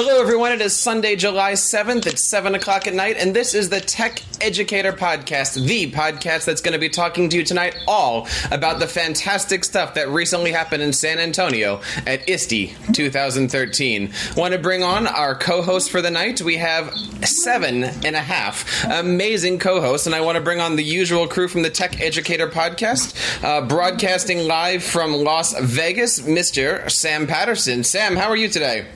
Hello, 0.00 0.20
everyone. 0.20 0.52
It 0.52 0.60
is 0.60 0.76
Sunday, 0.76 1.16
July 1.16 1.54
7th. 1.54 2.06
It's 2.06 2.22
7 2.22 2.54
o'clock 2.54 2.86
at 2.86 2.94
night, 2.94 3.16
and 3.18 3.34
this 3.34 3.52
is 3.52 3.68
the 3.68 3.80
Tech 3.80 4.22
Educator 4.40 4.92
Podcast, 4.92 5.66
the 5.66 5.90
podcast 5.90 6.44
that's 6.44 6.60
going 6.60 6.74
to 6.74 6.78
be 6.78 6.88
talking 6.88 7.28
to 7.28 7.36
you 7.36 7.42
tonight 7.42 7.76
all 7.88 8.28
about 8.52 8.78
the 8.78 8.86
fantastic 8.86 9.64
stuff 9.64 9.94
that 9.94 10.08
recently 10.08 10.52
happened 10.52 10.84
in 10.84 10.92
San 10.92 11.18
Antonio 11.18 11.80
at 12.06 12.28
ISTE 12.28 12.76
2013. 12.92 14.12
Want 14.36 14.54
to 14.54 14.60
bring 14.60 14.84
on 14.84 15.08
our 15.08 15.34
co 15.34 15.62
host 15.62 15.90
for 15.90 16.00
the 16.00 16.12
night? 16.12 16.40
We 16.42 16.58
have 16.58 16.94
seven 17.24 17.82
and 17.82 18.14
a 18.14 18.20
half 18.20 18.84
amazing 18.84 19.58
co 19.58 19.80
hosts, 19.80 20.06
and 20.06 20.14
I 20.14 20.20
want 20.20 20.36
to 20.36 20.44
bring 20.44 20.60
on 20.60 20.76
the 20.76 20.84
usual 20.84 21.26
crew 21.26 21.48
from 21.48 21.62
the 21.62 21.70
Tech 21.70 22.00
Educator 22.00 22.46
Podcast, 22.46 23.42
uh, 23.42 23.66
broadcasting 23.66 24.46
live 24.46 24.84
from 24.84 25.12
Las 25.12 25.58
Vegas, 25.58 26.20
Mr. 26.20 26.88
Sam 26.88 27.26
Patterson. 27.26 27.82
Sam, 27.82 28.14
how 28.14 28.28
are 28.28 28.36
you 28.36 28.48
today? 28.48 28.86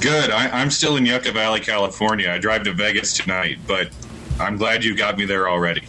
Good. 0.00 0.30
I, 0.30 0.62
am 0.62 0.70
still 0.70 0.96
in 0.96 1.04
Yucca 1.04 1.32
Valley, 1.32 1.60
California. 1.60 2.30
I 2.30 2.38
drive 2.38 2.62
to 2.64 2.72
Vegas 2.72 3.16
tonight, 3.16 3.58
but 3.66 3.90
I'm 4.38 4.56
glad 4.56 4.84
you 4.84 4.96
got 4.96 5.18
me 5.18 5.24
there 5.24 5.48
already. 5.48 5.82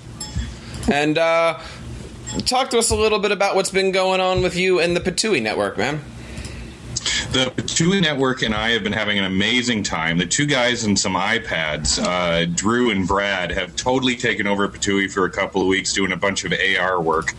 And 0.91 1.17
uh, 1.17 1.59
talk 2.45 2.71
to 2.71 2.79
us 2.79 2.89
a 2.89 2.95
little 2.95 3.19
bit 3.19 3.31
about 3.31 3.55
what's 3.55 3.69
been 3.69 3.91
going 3.91 4.19
on 4.19 4.41
with 4.41 4.55
you 4.55 4.79
and 4.79 4.95
the 4.95 4.99
Patui 4.99 5.41
Network, 5.41 5.77
man. 5.77 6.01
The 7.31 7.45
Patui 7.55 8.01
Network 8.01 8.41
and 8.41 8.55
I 8.55 8.71
have 8.71 8.83
been 8.83 8.91
having 8.91 9.19
an 9.19 9.25
amazing 9.25 9.83
time. 9.83 10.17
The 10.17 10.25
two 10.25 10.47
guys 10.47 10.83
and 10.83 10.97
some 10.97 11.13
iPads, 11.13 12.03
uh, 12.03 12.45
Drew 12.45 12.89
and 12.89 13.07
Brad, 13.07 13.51
have 13.51 13.75
totally 13.75 14.15
taken 14.15 14.47
over 14.47 14.67
Patui 14.67 15.11
for 15.11 15.25
a 15.25 15.29
couple 15.29 15.61
of 15.61 15.67
weeks 15.67 15.93
doing 15.93 16.11
a 16.11 16.17
bunch 16.17 16.43
of 16.43 16.51
AR 16.53 16.99
work, 16.99 17.35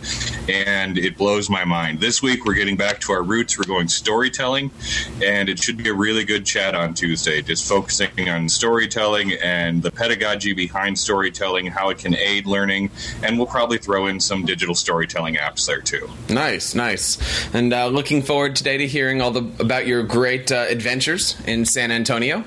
and 0.47 0.97
it 0.97 1.17
blows 1.17 1.49
my 1.49 1.65
mind. 1.65 1.99
This 1.99 2.21
week 2.21 2.45
we're 2.45 2.53
getting 2.53 2.77
back 2.77 3.01
to 3.01 3.11
our 3.11 3.21
roots. 3.21 3.57
We're 3.57 3.65
going 3.65 3.89
storytelling, 3.89 4.71
and 5.21 5.49
it 5.49 5.59
should 5.59 5.75
be 5.75 5.89
a 5.89 5.93
really 5.93 6.23
good 6.23 6.45
chat 6.45 6.73
on 6.73 6.93
Tuesday, 6.93 7.41
just 7.41 7.67
focusing 7.67 8.29
on 8.29 8.47
storytelling 8.47 9.33
and 9.43 9.83
the 9.83 9.91
pedagogy 9.91 10.53
behind 10.53 10.97
storytelling, 10.97 11.65
how 11.65 11.89
it 11.89 11.97
can 11.97 12.15
aid 12.15 12.45
learning, 12.45 12.91
and 13.23 13.37
we'll 13.37 13.45
probably 13.45 13.77
throw 13.77 14.07
in 14.07 14.21
some 14.21 14.45
digital 14.45 14.73
storytelling 14.73 15.35
apps 15.35 15.65
there 15.65 15.81
too. 15.81 16.09
Nice, 16.29 16.75
nice. 16.75 17.53
And 17.53 17.73
uh, 17.73 17.87
looking 17.87 18.21
forward 18.21 18.55
today 18.55 18.77
to 18.77 18.87
hearing 18.87 19.21
all 19.21 19.31
the 19.31 19.41
about 19.59 19.80
about 19.81 19.87
your 19.87 20.03
great 20.03 20.51
uh, 20.51 20.65
adventures 20.69 21.41
in 21.47 21.65
San 21.65 21.91
Antonio. 21.91 22.43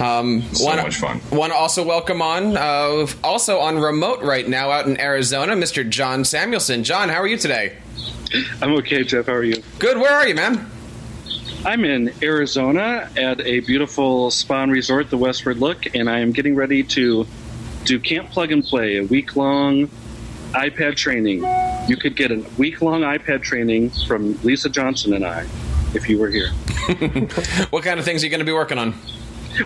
Um, 0.00 0.42
so 0.54 0.64
wanna, 0.64 0.82
much 0.82 0.96
fun. 0.96 1.20
Want 1.30 1.52
to 1.52 1.58
also 1.58 1.84
welcome 1.84 2.22
on, 2.22 2.56
uh, 2.56 3.06
also 3.22 3.58
on 3.58 3.78
remote 3.78 4.22
right 4.22 4.48
now 4.48 4.70
out 4.70 4.86
in 4.86 4.98
Arizona, 4.98 5.52
Mr. 5.52 5.88
John 5.88 6.24
Samuelson. 6.24 6.84
John, 6.84 7.10
how 7.10 7.16
are 7.16 7.26
you 7.26 7.36
today? 7.36 7.76
I'm 8.62 8.72
okay, 8.76 9.04
Jeff. 9.04 9.26
How 9.26 9.34
are 9.34 9.44
you? 9.44 9.62
Good. 9.78 9.98
Where 9.98 10.12
are 10.12 10.26
you, 10.26 10.34
man? 10.34 10.70
I'm 11.66 11.84
in 11.84 12.10
Arizona 12.22 13.10
at 13.16 13.40
a 13.42 13.60
beautiful 13.60 14.30
spa 14.30 14.62
and 14.62 14.72
resort, 14.72 15.10
the 15.10 15.18
Westward 15.18 15.58
Look, 15.58 15.94
and 15.94 16.08
I 16.08 16.20
am 16.20 16.32
getting 16.32 16.54
ready 16.54 16.82
to 16.84 17.26
do 17.84 18.00
Camp 18.00 18.30
Plug 18.30 18.50
and 18.50 18.64
Play, 18.64 18.96
a 18.96 19.04
week 19.04 19.36
long 19.36 19.90
iPad 20.52 20.96
training. 20.96 21.44
You 21.86 21.96
could 21.96 22.16
get 22.16 22.30
a 22.30 22.42
week 22.56 22.80
long 22.80 23.02
iPad 23.02 23.42
training 23.42 23.90
from 24.06 24.40
Lisa 24.42 24.70
Johnson 24.70 25.12
and 25.12 25.26
I 25.26 25.46
if 25.94 26.08
you 26.08 26.18
were 26.18 26.30
here. 26.30 26.50
what 27.70 27.84
kind 27.84 27.98
of 27.98 28.04
things 28.04 28.22
are 28.22 28.26
you 28.26 28.30
going 28.30 28.40
to 28.40 28.44
be 28.44 28.52
working 28.52 28.78
on? 28.78 28.94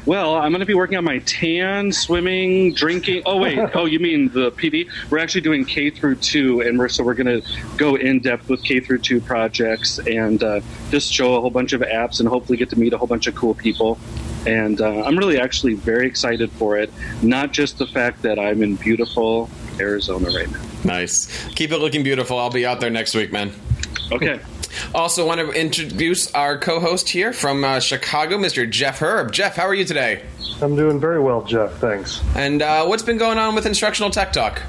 Well, 0.06 0.37
I'm 0.37 0.53
going 0.53 0.61
to 0.61 0.67
be 0.67 0.75
working 0.75 0.97
on 0.97 1.05
my 1.05 1.19
tan, 1.20 1.92
swimming, 1.92 2.73
drinking. 2.75 3.23
Oh 3.27 3.39
wait, 3.39 3.59
oh 3.75 3.84
you 3.84 3.98
mean 3.98 4.29
the 4.33 4.51
PD? 4.53 4.89
We're 5.11 5.19
actually 5.19 5.42
doing 5.42 5.64
K 5.64 5.91
through 5.91 6.17
two, 6.17 6.61
and 6.61 6.79
we're 6.79 6.89
so 6.89 7.05
we're 7.05 7.14
going 7.14 7.42
to 7.42 7.48
go 7.77 7.97
in 7.97 8.20
depth 8.20 8.48
with 8.48 8.62
K 8.62 8.81
through 8.81 8.98
two 8.98 9.20
projects 9.20 9.98
and 9.98 10.42
uh, 10.42 10.61
just 10.91 11.12
show 11.12 11.34
a 11.34 11.41
whole 11.41 11.51
bunch 11.51 11.73
of 11.73 11.83
apps 11.83 12.20
and 12.20 12.29
hopefully 12.29 12.57
get 12.57 12.70
to 12.70 12.79
meet 12.79 12.92
a 12.92 12.98
whole 12.98 13.09
bunch 13.09 13.27
of 13.27 13.34
cool 13.34 13.55
people. 13.55 13.98
And 14.47 14.81
uh, 14.81 15.03
I'm 15.03 15.17
really 15.17 15.39
actually 15.39 15.75
very 15.75 16.07
excited 16.07 16.51
for 16.53 16.77
it. 16.77 16.92
Not 17.23 17.53
just 17.53 17.79
the 17.79 17.86
fact 17.86 18.23
that 18.23 18.39
I'm 18.39 18.62
in 18.62 18.77
beautiful 18.77 19.48
Arizona 19.79 20.31
right 20.31 20.51
now. 20.51 20.62
Nice. 20.84 21.47
Keep 21.55 21.73
it 21.73 21.79
looking 21.79 22.02
beautiful. 22.02 22.39
I'll 22.39 22.51
be 22.51 22.67
out 22.67 22.80
there 22.80 22.91
next 22.91 23.14
week, 23.14 23.30
man. 23.30 23.52
Okay. 24.11 24.41
Also, 24.95 25.27
want 25.27 25.41
to 25.41 25.51
introduce 25.51 26.33
our 26.35 26.59
co-host 26.59 27.09
here 27.09 27.33
from 27.33 27.65
uh, 27.65 27.81
Chicago, 27.81 28.39
Mr. 28.39 28.69
Jeff 28.69 29.01
Herb. 29.01 29.33
Jeff, 29.33 29.57
how 29.57 29.65
are 29.65 29.75
you 29.75 29.85
today? 29.85 30.23
I'm 30.61 30.77
doing 30.77 31.01
very 31.01 31.21
well, 31.21 31.43
Jeff. 31.43 31.73
Thanks. 31.75 32.23
And 32.37 32.63
uh, 32.63 32.85
what's 32.87 33.03
been 33.03 33.19
going 33.19 33.39
on 33.39 33.55
with 33.55 33.67
Instructional 33.67 34.11
Tech 34.11 34.33
Talk? 34.33 34.63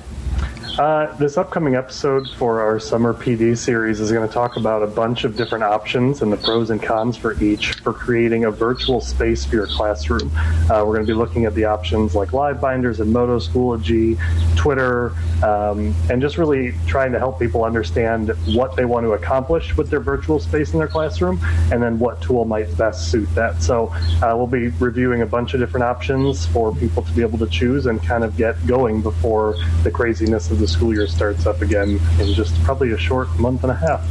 Uh, 0.80 1.16
this 1.18 1.38
upcoming 1.38 1.76
episode 1.76 2.28
for 2.32 2.60
our 2.60 2.80
summer 2.80 3.14
PD 3.14 3.56
series 3.56 4.00
is 4.00 4.12
going 4.12 4.28
to 4.28 4.34
talk 4.34 4.56
about 4.58 4.82
a 4.82 4.88
bunch 4.88 5.24
of 5.24 5.38
different 5.38 5.64
options 5.64 6.24
and 6.24 6.34
the 6.34 6.38
pros 6.38 6.72
and 6.72 6.82
cons 6.82 7.16
for 7.16 7.40
each 7.44 7.74
for 7.74 7.94
creating 7.94 8.46
a 8.46 8.50
virtual 8.50 9.00
space 9.00 9.46
for 9.46 9.56
your 9.56 9.68
classroom. 9.68 10.32
Uh, 10.36 10.84
we're 10.84 10.96
going 10.96 11.06
to 11.06 11.12
be 11.12 11.14
looking 11.14 11.46
at 11.46 11.54
the 11.54 11.64
options 11.64 12.16
like 12.16 12.34
Live 12.34 12.60
Binders 12.60 13.02
and 13.02 13.14
Moto 13.14 13.38
Schoology, 13.38 14.18
Twitter, 14.56 15.14
um, 15.44 15.94
and 16.10 16.20
just 16.20 16.40
really 16.40 16.74
trying 16.88 17.12
to 17.12 17.20
help 17.20 17.38
people 17.38 17.64
understand 17.64 18.30
what 18.56 18.76
they 18.76 18.86
want 18.86 19.06
to 19.06 19.12
accomplish 19.12 19.78
with 19.78 19.92
their 19.92 20.00
virtual 20.00 20.40
space 20.40 20.74
in 20.74 20.80
their 20.80 20.88
classroom 20.88 21.40
and 21.72 21.84
then 21.84 22.00
what 22.00 22.20
tool 22.20 22.46
might 22.46 22.76
best 22.78 23.12
suit 23.12 23.30
that. 23.36 23.62
So 23.62 23.90
uh, 24.24 24.34
we'll 24.36 24.48
be 24.48 24.70
reviewing 24.70 25.22
a 25.22 25.28
bunch 25.28 25.54
of 25.54 25.60
different 25.60 25.84
options 25.84 26.48
for 26.48 26.74
people 26.76 27.04
to 27.04 27.12
be 27.12 27.22
able 27.22 27.38
to 27.38 27.48
choose 27.48 27.86
and 27.86 28.02
kind 28.02 28.24
of 28.24 28.36
get 28.36 28.66
going 28.66 29.04
before 29.04 29.56
the 29.84 29.92
craziness 29.92 30.50
of 30.50 30.63
the 30.64 30.68
school 30.70 30.94
year 30.94 31.08
starts 31.08 31.46
up 31.46 31.62
again 31.62 32.00
in 32.20 32.34
just 32.34 32.56
probably 32.64 32.94
a 32.94 32.98
short 32.98 33.28
month 33.38 33.64
and 33.64 33.72
a 33.72 33.76
half, 33.76 34.02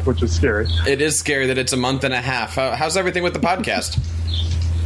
which 0.06 0.22
is 0.22 0.34
scary. 0.34 0.66
It 0.88 1.02
is 1.02 1.18
scary 1.18 1.46
that 1.48 1.58
it's 1.58 1.74
a 1.74 1.76
month 1.76 2.02
and 2.02 2.14
a 2.14 2.20
half. 2.20 2.54
how's 2.54 2.96
everything 2.96 3.22
with 3.22 3.34
the 3.34 3.40
podcast? 3.40 3.98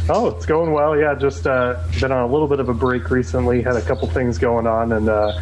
Oh, 0.09 0.27
it's 0.27 0.45
going 0.45 0.73
well. 0.73 0.97
Yeah, 0.97 1.15
just 1.15 1.47
uh, 1.47 1.81
been 1.99 2.11
on 2.11 2.29
a 2.29 2.31
little 2.31 2.47
bit 2.47 2.59
of 2.59 2.67
a 2.67 2.73
break 2.73 3.09
recently. 3.09 3.61
Had 3.61 3.77
a 3.77 3.81
couple 3.81 4.07
things 4.09 4.37
going 4.37 4.67
on, 4.67 4.91
and 4.93 5.07
uh, 5.07 5.39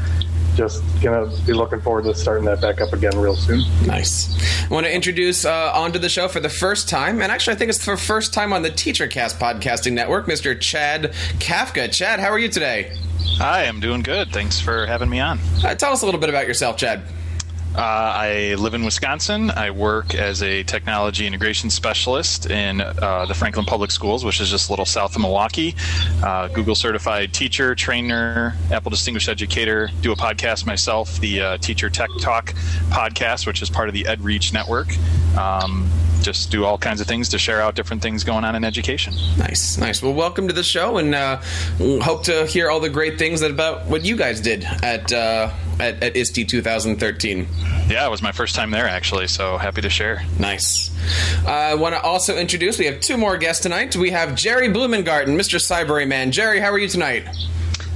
just 0.56 0.84
gonna 1.02 1.32
be 1.46 1.54
looking 1.54 1.82
forward 1.82 2.04
to 2.06 2.14
starting 2.16 2.46
that 2.46 2.62
back 2.62 2.82
up 2.82 2.94
again 2.94 3.18
real 3.18 3.36
soon. 3.36 3.62
Nice. 3.86 4.36
I 4.64 4.74
want 4.74 4.86
to 4.86 4.94
introduce 4.94 5.46
uh, 5.46 5.72
onto 5.74 6.00
the 6.00 6.10
show 6.10 6.28
for 6.28 6.40
the 6.40 6.50
first 6.50 6.90
time, 6.90 7.22
and 7.22 7.32
actually, 7.32 7.56
I 7.56 7.58
think 7.58 7.70
it's 7.70 7.86
the 7.86 7.98
first 7.98 8.34
time 8.34 8.54
on 8.54 8.62
the 8.62 8.72
TeacherCast 8.72 9.38
podcasting 9.38 9.94
network, 9.94 10.26
Mr. 10.28 10.60
Chad 10.60 11.14
Kafka. 11.40 11.92
Chad, 11.92 12.20
how 12.20 12.30
are 12.30 12.40
you 12.40 12.50
today? 12.50 12.96
Hi, 13.38 13.66
I'm 13.66 13.80
doing 13.80 14.02
good. 14.02 14.32
Thanks 14.32 14.60
for 14.60 14.86
having 14.86 15.10
me 15.10 15.20
on. 15.20 15.40
Uh, 15.64 15.76
tell 15.76 15.92
us 15.92 16.02
a 16.02 16.06
little 16.06 16.20
bit 16.22 16.30
about 16.30 16.48
yourself, 16.48 16.78
Chad. 16.78 17.02
Uh, 17.76 17.82
I 17.82 18.56
live 18.56 18.74
in 18.74 18.86
Wisconsin. 18.86 19.52
I 19.52 19.70
work 19.72 20.16
as 20.16 20.42
a 20.42 20.64
technology 20.64 21.28
integration 21.28 21.70
specialist 21.70 22.50
in 22.50 22.80
uh, 22.80 23.26
the 23.28 23.34
Franklin 23.34 23.66
Public 23.66 23.92
Schools, 23.92 24.24
which 24.24 24.40
is 24.40 24.50
just 24.50 24.70
a 24.70 24.72
little 24.72 24.86
south 24.86 25.14
of 25.18 25.22
Milwaukee. 25.22 25.76
Uh, 26.24 26.48
Google 26.48 26.76
certified 26.76 27.34
teacher, 27.34 27.76
trainer, 27.76 28.56
Apple 28.72 28.92
Distinguished 28.92 29.28
Educator. 29.28 29.90
Do 30.02 30.14
a 30.14 30.16
podcast 30.16 30.66
myself, 30.66 31.20
the 31.20 31.42
uh, 31.42 31.58
Teacher 31.58 31.90
Tech 31.90 32.10
Talk 32.22 32.54
podcast, 32.90 33.46
which 33.46 33.62
is 33.62 33.70
part 33.70 33.90
of 33.90 33.94
the 33.94 34.06
EdReach 34.06 34.54
network. 34.54 34.88
Um, 35.38 35.90
just 36.26 36.50
do 36.50 36.66
all 36.66 36.78
kinds 36.78 37.00
of 37.00 37.08
things 37.08 37.30
to 37.30 37.38
share 37.38 37.62
out 37.62 37.76
different 37.76 38.02
things 38.02 38.24
going 38.24 38.44
on 38.44 38.56
in 38.56 38.66
education. 38.66 39.14
Nice, 39.38 39.78
nice. 39.78 40.02
Well, 40.02 40.14
welcome 40.14 40.48
to 40.48 40.54
the 40.54 40.64
show, 40.64 40.98
and 40.98 41.14
uh, 41.14 41.40
hope 42.02 42.24
to 42.24 42.48
hear 42.48 42.72
all 42.72 42.80
the 42.80 42.90
great 42.90 43.20
things 43.20 43.44
about 43.44 43.86
what 43.86 44.04
you 44.04 44.18
guys 44.18 44.42
did 44.42 44.64
at 44.82 45.14
uh, 45.14 45.52
at, 45.80 46.02
at 46.02 46.16
ISTE 46.18 46.50
2013. 46.50 47.48
Yeah, 47.88 48.08
it 48.08 48.10
was 48.10 48.24
my 48.24 48.32
first 48.32 48.56
time 48.56 48.72
there 48.72 48.88
actually, 48.88 49.28
so 49.28 49.58
happy 49.60 49.82
to 49.82 49.90
share. 49.90 50.24
Nice. 50.40 50.92
Uh, 51.46 51.52
I 51.52 51.76
want 51.76 51.94
to 51.94 52.02
also 52.02 52.36
introduce. 52.36 52.80
We 52.80 52.86
have 52.86 53.00
two 53.02 53.18
more 53.18 53.38
guests 53.38 53.62
tonight. 53.62 53.96
We 53.96 54.10
have 54.10 54.34
Jerry 54.34 54.70
Blumengarten, 54.70 55.38
Mr. 55.38 55.60
Cybraryman. 55.60 56.32
Jerry, 56.32 56.60
how 56.60 56.72
are 56.72 56.80
you 56.80 56.88
tonight? 56.88 57.28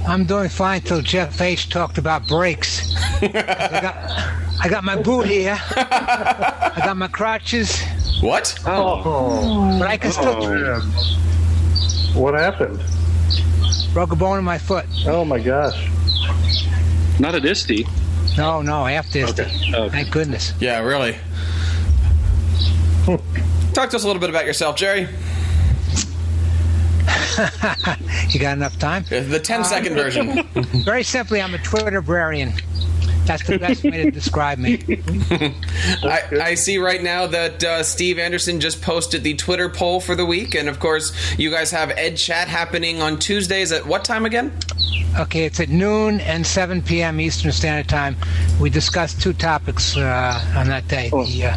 I'm 0.06 0.24
doing 0.24 0.48
fine 0.48 0.82
till 0.82 1.02
Jeff 1.02 1.40
H 1.40 1.68
talked 1.68 1.98
about 1.98 2.28
brakes. 2.28 2.94
I, 3.22 3.28
got, 3.28 3.96
I 4.64 4.68
got 4.68 4.84
my 4.84 4.96
boot 4.96 5.26
here. 5.26 5.58
I 5.76 6.80
got 6.84 6.96
my 6.96 7.08
crotches. 7.08 7.82
What? 8.20 8.58
Oh. 8.66 9.78
But 9.78 9.88
I 9.88 9.96
can 9.96 10.12
still. 10.12 10.36
Oh. 10.38 10.80
What 12.14 12.34
happened? 12.34 12.82
Broke 13.92 14.12
a 14.12 14.16
bone 14.16 14.38
in 14.38 14.44
my 14.44 14.58
foot. 14.58 14.86
Oh 15.06 15.24
my 15.24 15.38
gosh. 15.38 15.88
Not 17.18 17.34
at 17.34 17.44
ISTE. 17.44 17.86
No, 18.36 18.62
no, 18.62 18.86
after 18.86 19.20
ISTE. 19.20 19.40
Okay. 19.40 19.74
okay. 19.74 19.88
Thank 19.88 20.10
goodness. 20.10 20.52
Yeah, 20.60 20.80
really. 20.80 21.16
Talk 23.72 23.90
to 23.90 23.96
us 23.96 24.04
a 24.04 24.06
little 24.06 24.20
bit 24.20 24.30
about 24.30 24.46
yourself, 24.46 24.76
Jerry. 24.76 25.00
you 28.30 28.40
got 28.40 28.56
enough 28.56 28.78
time? 28.78 29.04
The 29.08 29.40
10 29.42 29.64
second 29.64 29.92
uh, 29.92 30.02
version. 30.02 30.42
Very 30.84 31.02
simply, 31.02 31.40
I'm 31.40 31.54
a 31.54 31.58
Twitterbrarian. 31.58 32.60
That's 33.30 33.46
the 33.46 33.58
best 33.58 33.84
way 33.84 34.02
to 34.04 34.10
describe 34.10 34.58
me. 34.58 34.82
I, 36.02 36.22
I, 36.32 36.54
see 36.54 36.78
right 36.78 37.00
now 37.00 37.28
that 37.28 37.62
uh, 37.62 37.82
Steve 37.84 38.18
Anderson 38.18 38.58
just 38.58 38.82
posted 38.82 39.22
the 39.22 39.34
Twitter 39.34 39.68
poll 39.68 40.00
for 40.00 40.16
the 40.16 40.26
week, 40.26 40.56
and 40.56 40.68
of 40.68 40.80
course, 40.80 41.12
you 41.38 41.48
guys 41.48 41.70
have 41.70 41.90
Ed 41.90 42.16
Chat 42.16 42.48
happening 42.48 43.00
on 43.00 43.20
Tuesdays 43.20 43.70
at 43.70 43.86
what 43.86 44.04
time 44.04 44.26
again? 44.26 44.52
Okay, 45.16 45.44
it's 45.44 45.60
at 45.60 45.68
noon 45.68 46.20
and 46.20 46.44
7 46.44 46.82
p.m. 46.82 47.20
Eastern 47.20 47.52
Standard 47.52 47.88
Time. 47.88 48.16
We 48.60 48.68
discussed 48.68 49.22
two 49.22 49.32
topics 49.32 49.96
uh, 49.96 50.44
on 50.56 50.66
that 50.66 50.88
day. 50.88 51.10
Oh. 51.12 51.24
The, 51.24 51.46
uh, 51.46 51.56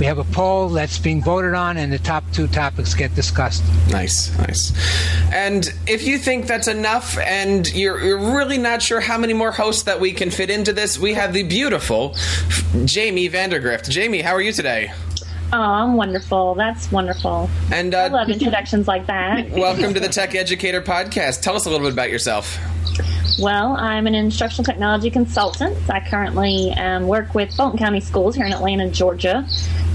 we 0.00 0.06
have 0.06 0.18
a 0.18 0.24
poll 0.24 0.70
that's 0.70 0.98
being 0.98 1.22
voted 1.22 1.52
on, 1.52 1.76
and 1.76 1.92
the 1.92 1.98
top 1.98 2.24
two 2.32 2.48
topics 2.48 2.94
get 2.94 3.14
discussed. 3.14 3.62
Nice, 3.90 4.36
nice. 4.38 4.72
And 5.30 5.72
if 5.86 6.06
you 6.06 6.16
think 6.16 6.46
that's 6.46 6.68
enough 6.68 7.18
and 7.18 7.70
you're, 7.74 8.02
you're 8.02 8.34
really 8.34 8.56
not 8.56 8.80
sure 8.80 9.00
how 9.00 9.18
many 9.18 9.34
more 9.34 9.52
hosts 9.52 9.82
that 9.82 10.00
we 10.00 10.12
can 10.12 10.30
fit 10.30 10.48
into 10.48 10.72
this, 10.72 10.98
we 10.98 11.12
have 11.12 11.34
the 11.34 11.42
beautiful 11.42 12.16
Jamie 12.86 13.28
Vandergrift. 13.28 13.90
Jamie, 13.90 14.22
how 14.22 14.32
are 14.32 14.40
you 14.40 14.52
today? 14.52 14.90
Oh, 15.52 15.58
I'm 15.58 15.94
wonderful. 15.94 16.54
That's 16.54 16.92
wonderful. 16.92 17.50
And 17.72 17.92
I 17.92 18.06
uh, 18.06 18.10
love 18.10 18.28
introductions 18.28 18.86
like 18.86 19.06
that. 19.06 19.50
welcome 19.50 19.92
to 19.94 20.00
the 20.00 20.08
Tech 20.08 20.36
Educator 20.36 20.80
Podcast. 20.80 21.42
Tell 21.42 21.56
us 21.56 21.66
a 21.66 21.70
little 21.70 21.84
bit 21.84 21.92
about 21.92 22.08
yourself. 22.08 22.56
Well, 23.40 23.74
I'm 23.76 24.06
an 24.06 24.14
instructional 24.14 24.64
technology 24.64 25.10
consultant. 25.10 25.76
I 25.90 26.06
currently 26.08 26.72
um, 26.74 27.08
work 27.08 27.34
with 27.34 27.52
Fulton 27.52 27.78
County 27.78 28.00
Schools 28.00 28.36
here 28.36 28.46
in 28.46 28.52
Atlanta, 28.52 28.90
Georgia. 28.90 29.44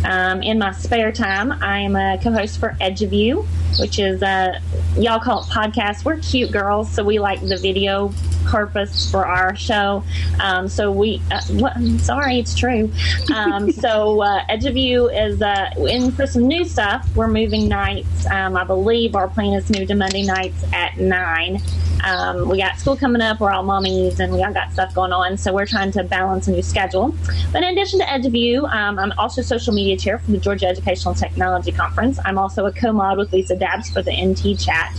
Um, 0.04 0.44
in 0.44 0.60
my 0.60 0.74
spare 0.74 1.12
time, 1.14 1.52
I 1.52 1.80
am 1.80 1.96
a 1.96 2.20
co-host 2.22 2.60
for 2.60 2.72
EduView, 2.82 3.46
which 3.80 4.00
is 4.00 4.22
uh, 4.24 4.60
y'all 4.98 5.20
call 5.20 5.42
it 5.42 5.48
podcast. 5.48 6.06
We're 6.06 6.18
cute 6.18 6.52
girls, 6.52 6.92
so 6.92 7.04
we 7.04 7.20
like 7.20 7.42
the 7.42 7.58
video 7.58 8.12
purpose 8.46 9.10
for 9.10 9.26
our 9.26 9.56
show. 9.56 10.04
Um, 10.40 10.68
so 10.68 10.92
we, 10.92 11.22
uh, 11.32 11.42
I'm 11.76 12.00
sorry, 12.00 12.40
it's 12.40 12.56
true. 12.56 12.92
Um, 13.34 13.72
so 13.84 14.22
uh, 14.22 14.46
EduView 14.46 15.28
is 15.28 15.42
uh, 15.42 15.72
in 15.78 16.12
for 16.12 16.28
some 16.28 16.48
new 16.48 16.64
stuff. 16.64 17.08
We're 17.16 17.28
moving 17.28 17.68
nights. 17.68 18.26
Um, 18.28 18.56
I 18.56 18.64
believe 18.64 19.16
our 19.16 19.28
plan 19.28 19.54
is 19.54 19.70
moved 19.70 19.90
to 19.90 19.96
Monday 19.96 20.24
nights 20.24 20.64
at 20.74 20.98
nine. 20.98 21.62
Um, 22.04 22.48
we 22.50 22.60
got 22.60 22.78
school 22.78 22.96
coming 22.96 23.22
up. 23.22 23.40
We're 23.40 23.52
all 23.52 23.64
mommies, 23.64 24.20
and 24.20 24.32
we 24.32 24.44
all 24.44 24.54
got 24.54 24.72
stuff 24.72 24.94
going 24.94 25.12
on. 25.12 25.38
So 25.38 25.52
we're 25.54 25.66
trying 25.66 25.92
to 25.94 26.04
balance 26.04 26.48
a 26.48 26.52
new 26.52 26.62
schedule. 26.62 27.16
But 27.52 27.64
in 27.64 27.78
addition 27.78 28.00
to 28.00 28.06
EduView, 28.06 28.72
um, 28.72 29.00
I'm 29.00 29.12
also 29.18 29.42
social 29.42 29.74
media 29.74 29.98
chair 29.98 30.20
for 30.20 30.32
the 30.32 30.38
Georgia 30.38 30.68
Educational 30.68 31.16
Technology 31.16 31.72
Conference. 31.72 32.20
I'm 32.24 32.38
also 32.38 32.68
a 32.68 32.72
co-mod 32.72 33.18
with 33.18 33.34
Lisa 33.34 33.56
Dabbs 33.66 33.90
for 33.90 34.02
the 34.02 34.12
NT 34.12 34.60
Chat. 34.60 34.96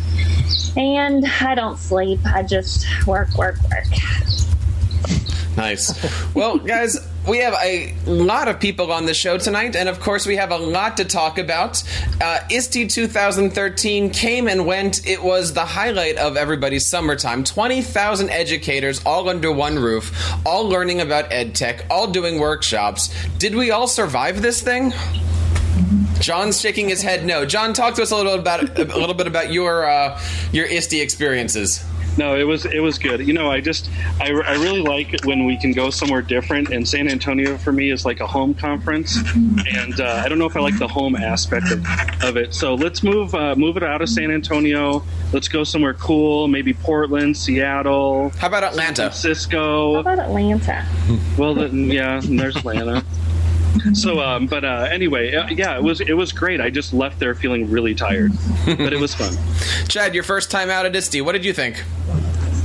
And 0.76 1.24
I 1.40 1.54
don't 1.54 1.78
sleep. 1.78 2.20
I 2.26 2.42
just 2.42 2.86
work, 3.06 3.32
work, 3.36 3.56
work. 3.70 3.84
Nice. 5.56 6.34
Well, 6.34 6.58
guys, 6.58 6.98
we 7.26 7.38
have 7.38 7.54
a 7.62 7.94
lot 8.04 8.48
of 8.48 8.60
people 8.60 8.92
on 8.92 9.06
the 9.06 9.14
show 9.14 9.38
tonight, 9.38 9.74
and 9.74 9.88
of 9.88 10.00
course, 10.00 10.26
we 10.26 10.36
have 10.36 10.50
a 10.50 10.58
lot 10.58 10.98
to 10.98 11.04
talk 11.04 11.38
about. 11.38 11.82
Uh, 12.20 12.40
ISTE 12.50 12.90
2013 12.90 14.10
came 14.10 14.48
and 14.48 14.66
went. 14.66 15.06
It 15.06 15.22
was 15.22 15.54
the 15.54 15.64
highlight 15.64 16.18
of 16.18 16.36
everybody's 16.36 16.90
summertime. 16.90 17.42
20,000 17.42 18.28
educators 18.28 19.00
all 19.06 19.30
under 19.30 19.50
one 19.50 19.78
roof, 19.78 20.12
all 20.44 20.68
learning 20.68 21.00
about 21.00 21.30
EdTech, 21.30 21.86
all 21.88 22.08
doing 22.08 22.38
workshops. 22.38 23.14
Did 23.38 23.54
we 23.54 23.70
all 23.70 23.86
survive 23.86 24.42
this 24.42 24.60
thing? 24.60 24.92
John's 26.20 26.60
shaking 26.60 26.88
his 26.88 27.02
head 27.02 27.24
no. 27.24 27.44
John, 27.44 27.72
talk 27.72 27.94
to 27.94 28.02
us 28.02 28.10
a 28.10 28.16
little 28.16 28.32
bit 28.36 28.40
about 28.40 28.78
a 28.78 28.98
little 28.98 29.14
bit 29.14 29.26
about 29.26 29.52
your 29.52 29.84
uh, 29.88 30.20
your 30.52 30.66
ISTE 30.66 30.94
experiences. 31.00 31.84
No, 32.18 32.34
it 32.34 32.44
was 32.44 32.64
it 32.64 32.78
was 32.80 32.98
good. 32.98 33.26
You 33.26 33.34
know, 33.34 33.50
I 33.50 33.60
just 33.60 33.90
I, 34.20 34.28
I 34.30 34.54
really 34.54 34.80
like 34.80 35.14
when 35.24 35.44
we 35.44 35.58
can 35.58 35.72
go 35.72 35.90
somewhere 35.90 36.22
different. 36.22 36.70
And 36.70 36.88
San 36.88 37.08
Antonio 37.08 37.58
for 37.58 37.72
me 37.72 37.90
is 37.90 38.06
like 38.06 38.20
a 38.20 38.26
home 38.26 38.54
conference, 38.54 39.18
and 39.34 40.00
uh, 40.00 40.22
I 40.24 40.28
don't 40.30 40.38
know 40.38 40.46
if 40.46 40.56
I 40.56 40.60
like 40.60 40.78
the 40.78 40.88
home 40.88 41.14
aspect 41.14 41.70
of, 41.70 41.84
of 42.24 42.38
it. 42.38 42.54
So 42.54 42.74
let's 42.74 43.02
move 43.02 43.34
uh, 43.34 43.54
move 43.56 43.76
it 43.76 43.82
out 43.82 44.00
of 44.00 44.08
San 44.08 44.30
Antonio. 44.30 45.04
Let's 45.34 45.48
go 45.48 45.62
somewhere 45.62 45.92
cool, 45.92 46.48
maybe 46.48 46.72
Portland, 46.72 47.36
Seattle, 47.36 48.30
How 48.38 48.46
about 48.46 48.64
Atlanta? 48.64 49.02
How 49.02 49.10
Cisco. 49.10 49.96
about 49.96 50.18
Atlanta? 50.18 50.86
Well, 51.36 51.54
then, 51.54 51.90
yeah, 51.90 52.20
there's 52.24 52.56
Atlanta. 52.56 53.04
So, 53.94 54.20
um, 54.20 54.46
but 54.46 54.64
uh, 54.64 54.88
anyway, 54.90 55.34
uh, 55.34 55.48
yeah, 55.48 55.76
it 55.76 55.82
was 55.82 56.00
it 56.00 56.14
was 56.14 56.32
great. 56.32 56.60
I 56.60 56.70
just 56.70 56.92
left 56.92 57.18
there 57.18 57.34
feeling 57.34 57.70
really 57.70 57.94
tired, 57.94 58.32
but 58.64 58.92
it 58.92 58.98
was 58.98 59.14
fun. 59.14 59.34
Chad, 59.88 60.14
your 60.14 60.24
first 60.24 60.50
time 60.50 60.70
out 60.70 60.86
at 60.86 60.94
ISTE. 60.94 61.20
What 61.22 61.32
did 61.32 61.44
you 61.44 61.52
think? 61.52 61.82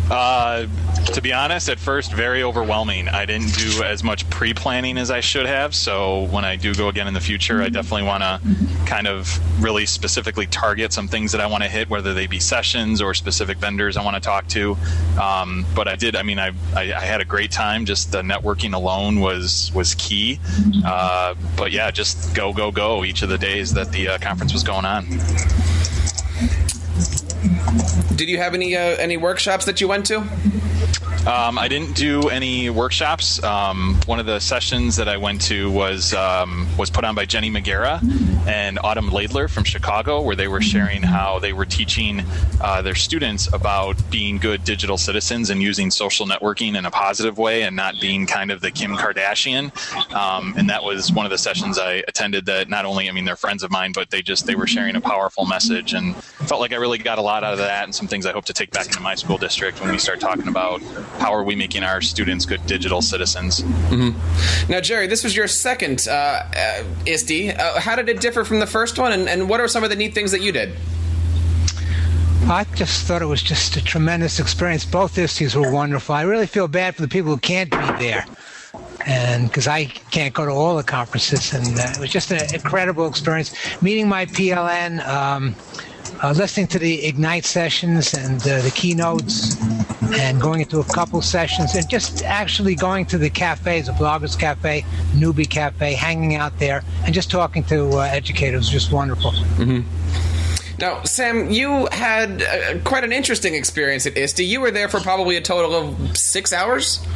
Uh, 0.09 0.67
to 1.05 1.21
be 1.21 1.33
honest, 1.33 1.69
at 1.69 1.79
first, 1.79 2.13
very 2.13 2.43
overwhelming. 2.43 3.07
I 3.07 3.25
didn't 3.25 3.53
do 3.55 3.83
as 3.83 4.03
much 4.03 4.29
pre 4.29 4.53
planning 4.53 4.97
as 4.97 5.11
I 5.11 5.19
should 5.19 5.45
have. 5.45 5.75
So 5.75 6.25
when 6.25 6.45
I 6.45 6.55
do 6.55 6.73
go 6.73 6.87
again 6.87 7.07
in 7.07 7.13
the 7.13 7.19
future, 7.19 7.61
I 7.61 7.69
definitely 7.69 8.07
want 8.07 8.23
to 8.23 8.85
kind 8.85 9.07
of 9.07 9.39
really 9.63 9.85
specifically 9.85 10.47
target 10.47 10.93
some 10.93 11.07
things 11.07 11.31
that 11.31 11.41
I 11.41 11.47
want 11.47 11.63
to 11.63 11.69
hit, 11.69 11.89
whether 11.89 12.13
they 12.13 12.27
be 12.27 12.39
sessions 12.39 13.01
or 13.01 13.13
specific 13.13 13.57
vendors 13.57 13.97
I 13.97 14.03
want 14.03 14.15
to 14.15 14.21
talk 14.21 14.47
to. 14.49 14.77
Um, 15.21 15.65
but 15.75 15.87
I 15.87 15.95
did. 15.95 16.15
I 16.15 16.23
mean, 16.23 16.39
I, 16.39 16.51
I, 16.75 16.93
I 16.93 17.05
had 17.05 17.21
a 17.21 17.25
great 17.25 17.51
time. 17.51 17.85
Just 17.85 18.11
the 18.11 18.21
networking 18.21 18.73
alone 18.73 19.19
was 19.19 19.71
was 19.73 19.95
key. 19.95 20.39
Uh, 20.85 21.35
but 21.57 21.71
yeah, 21.71 21.91
just 21.91 22.33
go 22.35 22.53
go 22.53 22.71
go 22.71 23.03
each 23.03 23.21
of 23.21 23.29
the 23.29 23.37
days 23.37 23.73
that 23.73 23.91
the 23.91 24.09
uh, 24.09 24.17
conference 24.19 24.53
was 24.53 24.63
going 24.63 24.85
on. 24.85 25.05
Did 28.15 28.29
you 28.29 28.37
have 28.37 28.53
any 28.53 28.75
uh, 28.75 28.81
any 28.81 29.17
workshops 29.17 29.65
that 29.65 29.81
you 29.81 29.87
went 29.87 30.05
to? 30.07 30.23
Um, 31.27 31.59
I 31.59 31.67
didn't 31.67 31.95
do 31.95 32.29
any 32.29 32.71
workshops. 32.71 33.43
Um, 33.43 33.99
one 34.07 34.19
of 34.19 34.25
the 34.25 34.39
sessions 34.39 34.95
that 34.95 35.07
I 35.07 35.17
went 35.17 35.41
to 35.43 35.69
was 35.69 36.13
um, 36.15 36.67
was 36.77 36.89
put 36.89 37.03
on 37.03 37.13
by 37.13 37.25
Jenny 37.25 37.51
Magiera 37.51 38.01
and 38.47 38.79
Autumn 38.83 39.09
Laidler 39.09 39.49
from 39.49 39.63
Chicago, 39.63 40.21
where 40.21 40.35
they 40.35 40.47
were 40.47 40.61
sharing 40.61 41.03
how 41.03 41.39
they 41.39 41.53
were 41.53 41.65
teaching 41.65 42.23
uh, 42.61 42.81
their 42.81 42.95
students 42.95 43.51
about 43.53 43.95
being 44.09 44.37
good 44.37 44.63
digital 44.63 44.97
citizens 44.97 45.49
and 45.49 45.61
using 45.61 45.91
social 45.91 46.25
networking 46.25 46.77
in 46.77 46.85
a 46.85 46.91
positive 46.91 47.37
way, 47.37 47.63
and 47.63 47.75
not 47.75 47.95
being 47.99 48.25
kind 48.25 48.51
of 48.51 48.61
the 48.61 48.71
Kim 48.71 48.95
Kardashian. 48.95 49.71
Um, 50.13 50.53
and 50.57 50.69
that 50.69 50.83
was 50.83 51.11
one 51.11 51.25
of 51.25 51.29
the 51.29 51.37
sessions 51.37 51.77
I 51.77 52.03
attended. 52.07 52.45
That 52.45 52.69
not 52.69 52.85
only, 52.85 53.09
I 53.09 53.11
mean, 53.11 53.25
they're 53.25 53.35
friends 53.35 53.63
of 53.63 53.71
mine, 53.71 53.91
but 53.93 54.09
they 54.09 54.21
just 54.21 54.45
they 54.45 54.55
were 54.55 54.67
sharing 54.67 54.95
a 54.95 55.01
powerful 55.01 55.45
message, 55.45 55.93
and 55.93 56.15
felt 56.15 56.61
like 56.61 56.73
I 56.73 56.77
really 56.77 56.97
got 56.97 57.17
a 57.17 57.21
lot 57.21 57.43
out 57.43 57.53
of 57.53 57.59
that, 57.59 57.83
and 57.83 57.93
some 57.93 58.07
things 58.07 58.25
I 58.25 58.31
hope 58.31 58.45
to 58.45 58.53
take 58.53 58.71
back 58.71 58.87
into 58.87 59.01
my 59.01 59.15
school 59.15 59.37
district 59.37 59.81
when 59.81 59.91
we 59.91 59.97
start 59.97 60.19
talking 60.19 60.47
about 60.47 60.81
how 61.19 61.33
are 61.33 61.43
we 61.43 61.55
making 61.55 61.83
our 61.83 62.01
students 62.01 62.45
good 62.45 62.65
digital 62.65 63.01
citizens. 63.01 63.63
Now, 64.69 64.81
Jerry, 64.81 65.07
this 65.07 65.23
was 65.23 65.35
your 65.35 65.47
second 65.47 66.07
uh, 66.07 66.11
uh, 66.11 66.83
ISTE. 67.05 67.49
Uh, 67.57 67.79
how 67.79 67.95
did 67.95 68.09
it 68.09 68.19
differ 68.19 68.30
from 68.31 68.59
the 68.59 68.67
first 68.67 68.97
one, 68.97 69.11
and, 69.11 69.29
and 69.29 69.49
what 69.49 69.59
are 69.59 69.67
some 69.67 69.83
of 69.83 69.89
the 69.89 69.95
neat 69.95 70.13
things 70.13 70.31
that 70.31 70.41
you 70.41 70.51
did? 70.51 70.75
I 72.47 72.65
just 72.75 73.05
thought 73.05 73.21
it 73.21 73.27
was 73.27 73.41
just 73.41 73.77
a 73.77 73.83
tremendous 73.83 74.39
experience. 74.39 74.83
Both 74.83 75.17
ISTEs 75.17 75.55
were 75.55 75.71
wonderful. 75.71 76.15
I 76.15 76.23
really 76.23 76.47
feel 76.47 76.67
bad 76.67 76.95
for 76.95 77.01
the 77.01 77.07
people 77.07 77.31
who 77.31 77.37
can't 77.37 77.69
be 77.69 77.77
there. 77.77 78.25
And 79.05 79.47
because 79.47 79.67
I 79.67 79.85
can't 79.85 80.33
go 80.33 80.45
to 80.45 80.51
all 80.51 80.75
the 80.75 80.83
conferences, 80.83 81.53
and 81.53 81.67
uh, 81.79 81.91
it 81.91 81.99
was 81.99 82.09
just 82.09 82.31
an 82.31 82.53
incredible 82.53 83.07
experience. 83.07 83.53
Meeting 83.81 84.07
my 84.07 84.25
PLN, 84.25 85.05
um, 85.07 85.55
uh, 86.21 86.33
listening 86.35 86.67
to 86.67 86.79
the 86.79 87.05
Ignite 87.05 87.45
sessions 87.45 88.13
and 88.13 88.41
uh, 88.41 88.61
the 88.61 88.71
keynotes, 88.71 89.55
and 90.13 90.41
going 90.41 90.61
into 90.61 90.79
a 90.79 90.83
couple 90.83 91.21
sessions, 91.21 91.75
and 91.75 91.89
just 91.89 92.23
actually 92.23 92.75
going 92.75 93.05
to 93.07 93.17
the 93.17 93.29
cafes, 93.29 93.87
the 93.87 93.93
Bloggers 93.93 94.37
Cafe, 94.37 94.83
Newbie 95.13 95.49
Cafe, 95.49 95.93
hanging 95.93 96.35
out 96.35 96.57
there, 96.59 96.83
and 97.05 97.13
just 97.13 97.31
talking 97.31 97.63
to 97.65 97.89
uh, 97.97 98.01
educators 98.01 98.69
just 98.69 98.91
wonderful. 98.91 99.33
Now, 100.81 101.03
Sam, 101.03 101.51
you 101.51 101.87
had 101.91 102.41
uh, 102.41 102.79
quite 102.83 103.03
an 103.03 103.11
interesting 103.13 103.53
experience 103.53 104.05
at 104.07 104.17
ISTE. 104.17 104.39
You 104.39 104.59
were 104.61 104.71
there 104.71 104.89
for 104.89 104.99
probably 104.99 105.37
a 105.37 105.41
total 105.41 105.75
of 105.75 106.17
six 106.17 106.51
hours. 106.51 106.99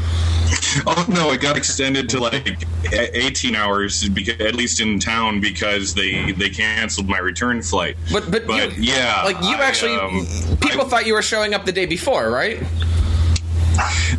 Oh 0.88 1.06
no, 1.08 1.32
it 1.32 1.40
got 1.42 1.56
extended 1.58 2.10
to 2.10 2.20
like 2.20 2.48
e- 2.48 2.58
18 2.94 3.56
hours, 3.56 4.04
beca- 4.10 4.42
at 4.42 4.56
least 4.56 4.80
in 4.82 5.00
town, 5.00 5.40
because 5.40 5.94
they 5.94 6.34
they 6.34 6.50
canceled 6.50 7.08
my 7.08 7.18
return 7.18 7.62
flight. 7.62 7.96
But 8.12 8.30
but, 8.30 8.46
But, 8.46 8.78
you, 8.78 8.84
yeah, 8.94 9.22
like 9.24 9.38
you 9.42 9.56
I, 9.56 9.64
actually, 9.64 9.96
um, 9.96 10.28
people 10.60 10.82
I- 10.86 10.90
thought 10.90 11.06
you 11.08 11.14
were 11.14 11.22
showing 11.22 11.54
up 11.54 11.64
the 11.66 11.72
day 11.72 11.86
before, 11.86 12.30
right? 12.30 12.62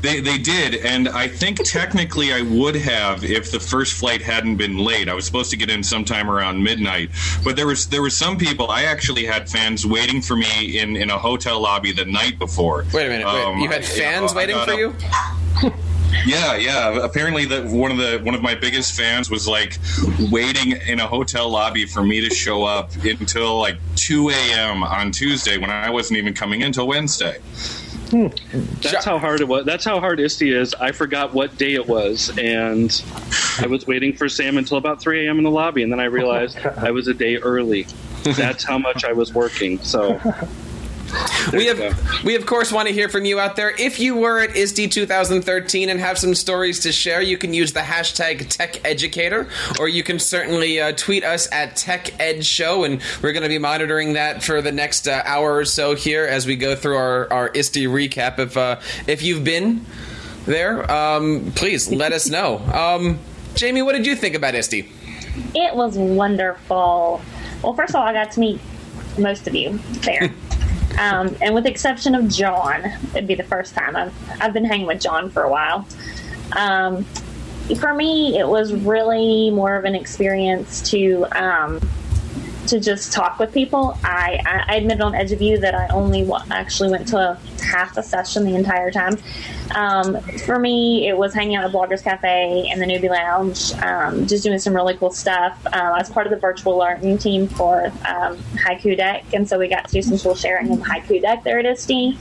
They 0.01 0.21
they 0.21 0.39
did, 0.39 0.77
and 0.77 1.09
I 1.09 1.29
think 1.29 1.59
technically 1.65 2.33
I 2.33 2.43
would 2.43 2.75
have 2.77 3.25
if 3.25 3.51
the 3.51 3.61
first 3.61 3.95
flight 3.95 4.21
hadn't 4.23 4.57
been 4.57 4.79
late. 4.79 5.09
I 5.09 5.15
was 5.15 5.25
supposed 5.25 5.51
to 5.51 5.57
get 5.57 5.71
in 5.71 5.83
sometime 5.83 6.31
around 6.31 6.63
midnight, 6.63 7.11
but 7.45 7.57
there 7.57 7.67
was 7.67 7.87
there 7.87 8.03
were 8.03 8.11
some 8.11 8.37
people. 8.37 8.71
I 8.71 8.83
actually 8.85 9.25
had 9.25 9.49
fans 9.49 9.87
waiting 9.87 10.21
for 10.21 10.37
me 10.37 10.79
in 10.79 10.97
in 10.97 11.11
a 11.11 11.19
hotel 11.19 11.61
lobby 11.61 11.93
the 11.93 12.05
night 12.05 12.39
before. 12.39 12.85
Wait 12.93 13.07
a 13.07 13.09
minute, 13.09 13.27
wait, 13.27 13.45
Um, 13.45 13.59
you 13.61 13.69
had 13.71 13.83
I- 13.83 13.85
fans 13.87 14.33
I 14.33 14.37
waiting 14.37 14.57
for 14.57 14.73
up- 14.73 14.79
you. 14.79 14.95
Yeah, 16.25 16.57
yeah. 16.57 17.05
Apparently, 17.05 17.45
that 17.47 17.65
one 17.67 17.91
of 17.91 17.99
the 17.99 18.19
one 18.23 18.35
of 18.35 18.41
my 18.43 18.55
biggest 18.55 18.95
fans 18.97 19.29
was 19.31 19.47
like 19.47 19.79
waiting 20.31 20.73
in 20.73 20.99
a 21.01 21.07
hotel 21.07 21.49
lobby 21.51 21.85
for 21.85 22.03
me 22.03 22.27
to 22.27 22.35
show 22.35 22.65
up 22.65 22.91
until 23.05 23.59
like 23.59 23.77
2 23.97 24.31
a.m. 24.31 24.83
on 24.83 25.11
Tuesday 25.11 25.59
when 25.59 25.69
I 25.71 25.91
wasn't 25.91 26.19
even 26.19 26.33
coming 26.33 26.61
in 26.63 26.69
until 26.69 26.87
Wednesday. 26.87 27.39
That's 28.83 29.05
how 29.05 29.19
hard 29.19 29.41
it 29.41 29.49
was. 29.49 29.65
That's 29.65 29.85
how 29.85 30.01
hard 30.01 30.21
ISTE 30.21 30.43
is. 30.43 30.75
I 30.75 30.93
forgot 30.93 31.35
what 31.35 31.57
day 31.59 31.75
it 31.75 31.87
was, 31.87 32.37
and 32.39 33.03
I 33.61 33.67
was 33.67 33.87
waiting 33.87 34.13
for 34.13 34.29
Sam 34.29 34.59
until 34.59 34.77
about 34.77 35.01
3 35.01 35.27
a.m. 35.27 35.39
in 35.39 35.45
the 35.45 35.51
lobby, 35.51 35.83
and 35.83 35.91
then 35.93 36.01
I 36.01 36.05
realized 36.05 36.59
I 36.59 36.91
was 36.91 37.09
a 37.09 37.15
day 37.15 37.37
early. 37.37 37.87
That's 38.23 38.65
how 38.65 38.79
much 38.79 39.05
I 39.05 39.13
was 39.13 39.33
working. 39.33 39.79
So 39.83 40.21
we 41.53 41.67
have 41.67 42.25
we 42.25 42.35
of 42.35 42.47
course 42.47 42.73
want 42.73 42.89
to 42.89 42.95
hear 42.95 43.09
from 43.09 43.25
you 43.25 43.39
out 43.39 43.57
there. 43.57 43.71
If 43.79 43.99
you 44.01 44.17
were 44.17 44.41
at 44.41 44.57
ISTE 44.57 44.91
2013 44.91 45.89
and 45.89 46.01
have 46.01 46.19
some 46.19 46.35
stories 46.35 46.81
to 46.81 46.93
share, 46.93 47.21
you 47.23 47.39
can 47.39 47.55
use 47.55 47.73
the 47.73 47.81
hashtag 47.81 48.47
TechEducator, 48.47 49.79
or 49.79 49.89
you 49.89 50.03
can 50.03 50.19
certainly 50.19 50.81
uh, 50.81 50.93
tweet 50.93 51.25
us 51.25 51.51
at 51.53 51.77
Tech 51.77 52.19
Ed 52.21 52.45
Show, 52.45 52.85
and 52.85 53.01
we're 53.23 53.33
going 53.33 53.43
to 53.43 53.49
be 53.49 53.59
monitoring 53.59 54.15
that 54.15 54.43
for 54.43 54.61
the 54.63 54.73
next 54.73 55.07
uh, 55.07 55.23
hour 55.25 55.57
or 55.57 55.65
so 55.65 55.95
here 55.95 56.25
as 56.25 56.47
we 56.47 56.57
go 56.57 56.75
through 56.75 56.97
our 56.97 57.33
our 57.33 57.51
ISTE 57.55 57.87
recap. 57.87 58.39
If 58.39 58.57
uh, 58.57 58.81
if 59.07 59.23
you've 59.23 59.45
been 59.45 59.85
there, 60.47 60.91
um, 60.91 61.53
please 61.55 61.91
let 61.91 62.13
us 62.13 62.29
know. 62.29 62.59
Um, 62.59 63.19
Jamie, 63.55 63.83
what 63.83 63.93
did 63.93 64.07
you 64.07 64.17
think 64.17 64.35
about 64.35 64.55
ISTE? 64.55 64.87
It 65.55 65.75
was 65.75 65.97
wonderful. 65.97 67.21
Well, 67.63 67.75
first 67.75 67.91
of 67.91 67.97
all, 67.97 68.03
I 68.03 68.13
got 68.13 68.33
to 68.33 68.41
meet 68.41 68.61
most 69.19 69.47
of 69.47 69.55
you 69.55 69.79
there. 70.03 70.33
Um, 70.99 71.37
and 71.41 71.55
with 71.55 71.65
the 71.65 71.71
exception 71.71 72.15
of 72.15 72.29
John, 72.29 72.85
it'd 73.15 73.27
be 73.27 73.35
the 73.35 73.43
first 73.43 73.75
time 73.75 73.97
I've, 73.97 74.15
I've 74.41 74.53
been 74.53 74.65
hanging 74.65 74.87
with 74.87 75.01
John 75.01 75.31
for 75.31 75.43
a 75.43 75.51
while. 75.51 75.87
Um, 76.53 77.05
for 77.79 77.93
me, 77.93 78.39
it 78.39 78.47
was 78.47 78.73
really 78.73 79.51
more 79.51 79.77
of 79.77 79.85
an 79.85 79.95
experience 79.95 80.89
to 80.91 81.27
um, 81.33 81.81
to 82.69 82.81
just 82.81 83.13
talk 83.13 83.39
with 83.39 83.53
people. 83.53 83.99
I, 84.05 84.41
I, 84.47 84.75
I 84.75 84.77
admit 84.77 85.01
on 85.01 85.13
EduView 85.13 85.61
that 85.61 85.75
I 85.75 85.89
only 85.89 86.25
w- 86.25 86.45
actually 86.51 86.91
went 86.91 87.09
to 87.09 87.39
half 87.63 87.97
a 87.97 88.03
session 88.03 88.45
the 88.45 88.55
entire 88.55 88.91
time. 88.91 89.19
Um, 89.75 90.21
for 90.45 90.59
me, 90.59 91.09
it 91.09 91.17
was 91.17 91.35
hanging 91.35 91.57
out 91.57 91.65
at 91.65 91.73
Bloggers 91.73 92.03
Cafe 92.03 92.69
and 92.71 92.81
the 92.81 92.87
Newbie 92.87 93.11
Lounge, 93.11 93.73
um, 93.83 94.27
just 94.27 94.45
doing 94.45 94.59
some 94.59 94.75
really 94.75 94.97
cool 94.97 95.11
stuff. 95.11 95.59
Um, 95.67 95.93
I 95.95 95.99
was 95.99 96.11
part 96.11 96.27
of 96.27 96.31
the 96.31 96.39
virtual 96.39 96.77
learning 96.77 97.19
team 97.19 97.49
for 97.49 97.87
um, 97.87 98.37
Haiku 98.55 98.97
Deck, 98.97 99.25
and 99.33 99.49
so 99.49 99.59
we 99.59 99.69
got 99.69 99.89
to 99.89 99.93
do 99.93 100.03
some 100.03 100.19
cool 100.19 100.35
sharing 100.35 100.73
of 100.73 100.79
Haiku 100.81 101.21
Deck 101.21 101.45
there 101.45 101.59
at 101.59 101.67
ISTE. 101.67 102.17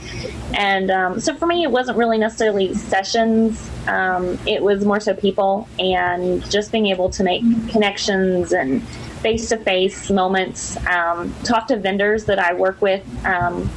And 0.54 0.90
um, 0.90 1.20
so 1.20 1.34
for 1.34 1.46
me, 1.46 1.62
it 1.62 1.70
wasn't 1.70 1.98
really 1.98 2.18
necessarily 2.18 2.74
sessions. 2.74 3.70
Um, 3.86 4.38
it 4.46 4.62
was 4.62 4.84
more 4.84 5.00
so 5.00 5.14
people 5.14 5.68
and 5.78 6.48
just 6.50 6.72
being 6.72 6.86
able 6.86 7.10
to 7.10 7.22
make 7.22 7.42
connections 7.68 8.52
and 8.52 8.82
face 9.26 9.48
to 9.48 9.56
face 9.56 10.08
moments, 10.08 10.76
um, 10.86 11.34
talk 11.42 11.66
to 11.66 11.76
vendors 11.76 12.26
that 12.26 12.38
I 12.38 12.54
work 12.54 12.80
with, 12.80 13.02
um, 13.26 13.68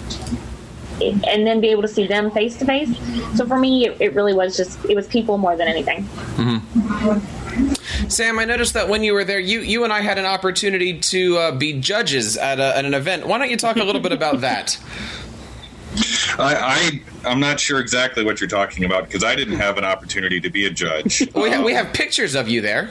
and 1.01 1.47
then 1.47 1.59
be 1.59 1.69
able 1.69 1.81
to 1.81 1.87
see 1.87 2.05
them 2.05 2.29
face 2.29 2.55
to 2.57 2.65
face. 2.65 2.95
So 3.35 3.47
for 3.47 3.57
me, 3.57 3.87
it, 3.87 3.99
it, 3.99 4.13
really 4.13 4.35
was 4.35 4.55
just 4.55 4.85
it 4.85 4.95
was 4.95 5.07
people 5.07 5.39
more 5.39 5.55
than 5.55 5.67
anything. 5.67 6.03
Mm-hmm. 6.37 8.09
Sam, 8.09 8.37
I 8.37 8.45
noticed 8.45 8.75
that 8.75 8.89
when 8.89 9.01
you 9.01 9.15
were 9.15 9.23
there, 9.23 9.39
you 9.39 9.61
you 9.61 9.83
and 9.83 9.91
I 9.91 10.01
had 10.01 10.19
an 10.19 10.25
opportunity 10.25 10.99
to 10.99 11.37
uh, 11.37 11.51
be 11.51 11.79
judges 11.79 12.37
at, 12.37 12.59
a, 12.59 12.77
at 12.77 12.85
an 12.85 12.93
event. 12.93 13.25
Why 13.25 13.39
don't 13.39 13.49
you 13.49 13.57
talk 13.57 13.77
a 13.77 13.83
little 13.83 14.01
bit 14.01 14.11
about 14.11 14.41
that? 14.41 14.77
I, 16.37 17.01
I 17.25 17.31
am 17.31 17.39
not 17.39 17.59
sure 17.59 17.79
exactly 17.79 18.23
what 18.23 18.39
you're 18.39 18.47
talking 18.47 18.85
about 18.85 19.05
because 19.07 19.23
I 19.23 19.35
didn't 19.35 19.57
have 19.57 19.79
an 19.79 19.83
opportunity 19.83 20.39
to 20.41 20.49
be 20.51 20.67
a 20.67 20.69
judge. 20.69 21.27
we, 21.33 21.49
ha- 21.49 21.63
we 21.63 21.73
have 21.73 21.91
pictures 21.91 22.35
of 22.35 22.47
you 22.47 22.61
there. 22.61 22.89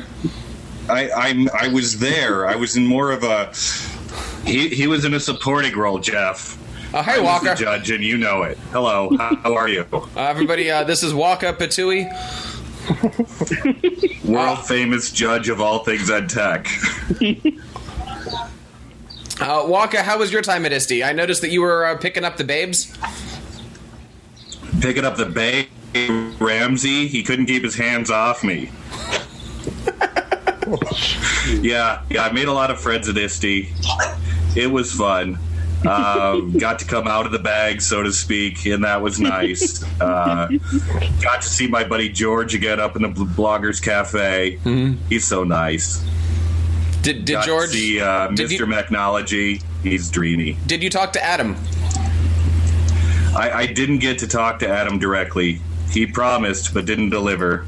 I 0.88 1.10
I'm, 1.10 1.48
I 1.58 1.68
was 1.68 1.98
there. 1.98 2.46
I 2.46 2.56
was 2.56 2.76
in 2.76 2.86
more 2.86 3.10
of 3.12 3.22
a. 3.24 3.52
He 4.44 4.68
he 4.68 4.86
was 4.86 5.04
in 5.04 5.14
a 5.14 5.20
supporting 5.20 5.76
role, 5.76 5.98
Jeff. 5.98 6.56
Uh, 6.94 7.02
hey, 7.02 7.20
Walker. 7.20 7.54
judge, 7.54 7.90
and 7.90 8.02
you 8.02 8.16
know 8.16 8.42
it. 8.44 8.56
Hello, 8.72 9.14
how 9.18 9.54
are 9.54 9.68
you? 9.68 9.86
Uh, 9.92 10.08
everybody, 10.16 10.70
uh, 10.70 10.84
this 10.84 11.02
is 11.02 11.12
Walker 11.12 11.52
Patui. 11.52 12.08
World 14.24 14.66
famous 14.66 15.12
judge 15.12 15.50
of 15.50 15.60
all 15.60 15.84
things 15.84 16.10
ed 16.10 16.30
tech. 16.30 16.66
uh, 19.40 19.64
Walker, 19.66 20.02
how 20.02 20.18
was 20.18 20.32
your 20.32 20.40
time 20.40 20.64
at 20.64 20.72
ISTE? 20.72 21.02
I 21.02 21.12
noticed 21.12 21.42
that 21.42 21.50
you 21.50 21.60
were 21.60 21.84
uh, 21.84 21.98
picking 21.98 22.24
up 22.24 22.38
the 22.38 22.44
babes. 22.44 22.96
Picking 24.80 25.04
up 25.04 25.18
the 25.18 25.26
babe, 25.26 25.66
Ramsey. 26.40 27.06
He 27.08 27.22
couldn't 27.22 27.46
keep 27.46 27.62
his 27.62 27.74
hands 27.74 28.10
off 28.10 28.42
me. 28.42 28.70
Yeah, 31.60 32.02
yeah. 32.10 32.24
I 32.24 32.32
made 32.32 32.48
a 32.48 32.52
lot 32.52 32.70
of 32.70 32.80
friends 32.80 33.08
at 33.08 33.16
ISTE. 33.16 33.72
It 34.56 34.70
was 34.70 34.92
fun. 34.92 35.38
Um, 35.86 36.52
got 36.58 36.80
to 36.80 36.84
come 36.84 37.06
out 37.06 37.26
of 37.26 37.32
the 37.32 37.38
bag, 37.38 37.80
so 37.80 38.02
to 38.02 38.12
speak, 38.12 38.66
and 38.66 38.84
that 38.84 39.00
was 39.00 39.20
nice. 39.20 39.82
Uh, 40.00 40.48
got 41.22 41.42
to 41.42 41.48
see 41.48 41.66
my 41.68 41.84
buddy 41.84 42.08
George 42.08 42.54
again 42.54 42.80
up 42.80 42.96
in 42.96 43.02
the 43.02 43.08
Bloggers 43.08 43.82
Cafe. 43.82 44.58
Mm-hmm. 44.64 45.04
He's 45.08 45.26
so 45.26 45.44
nice. 45.44 46.04
Did, 47.02 47.24
did 47.24 47.42
George 47.42 47.70
see 47.70 48.00
uh, 48.00 48.28
Mr. 48.28 48.50
You, 48.50 48.66
Mechnology? 48.66 49.62
He's 49.82 50.10
dreamy. 50.10 50.58
Did 50.66 50.82
you 50.82 50.90
talk 50.90 51.12
to 51.12 51.24
Adam? 51.24 51.56
I, 53.36 53.50
I 53.54 53.66
didn't 53.66 53.98
get 53.98 54.18
to 54.18 54.26
talk 54.26 54.58
to 54.60 54.68
Adam 54.68 54.98
directly. 54.98 55.60
He 55.90 56.06
promised, 56.06 56.74
but 56.74 56.86
didn't 56.86 57.10
deliver. 57.10 57.66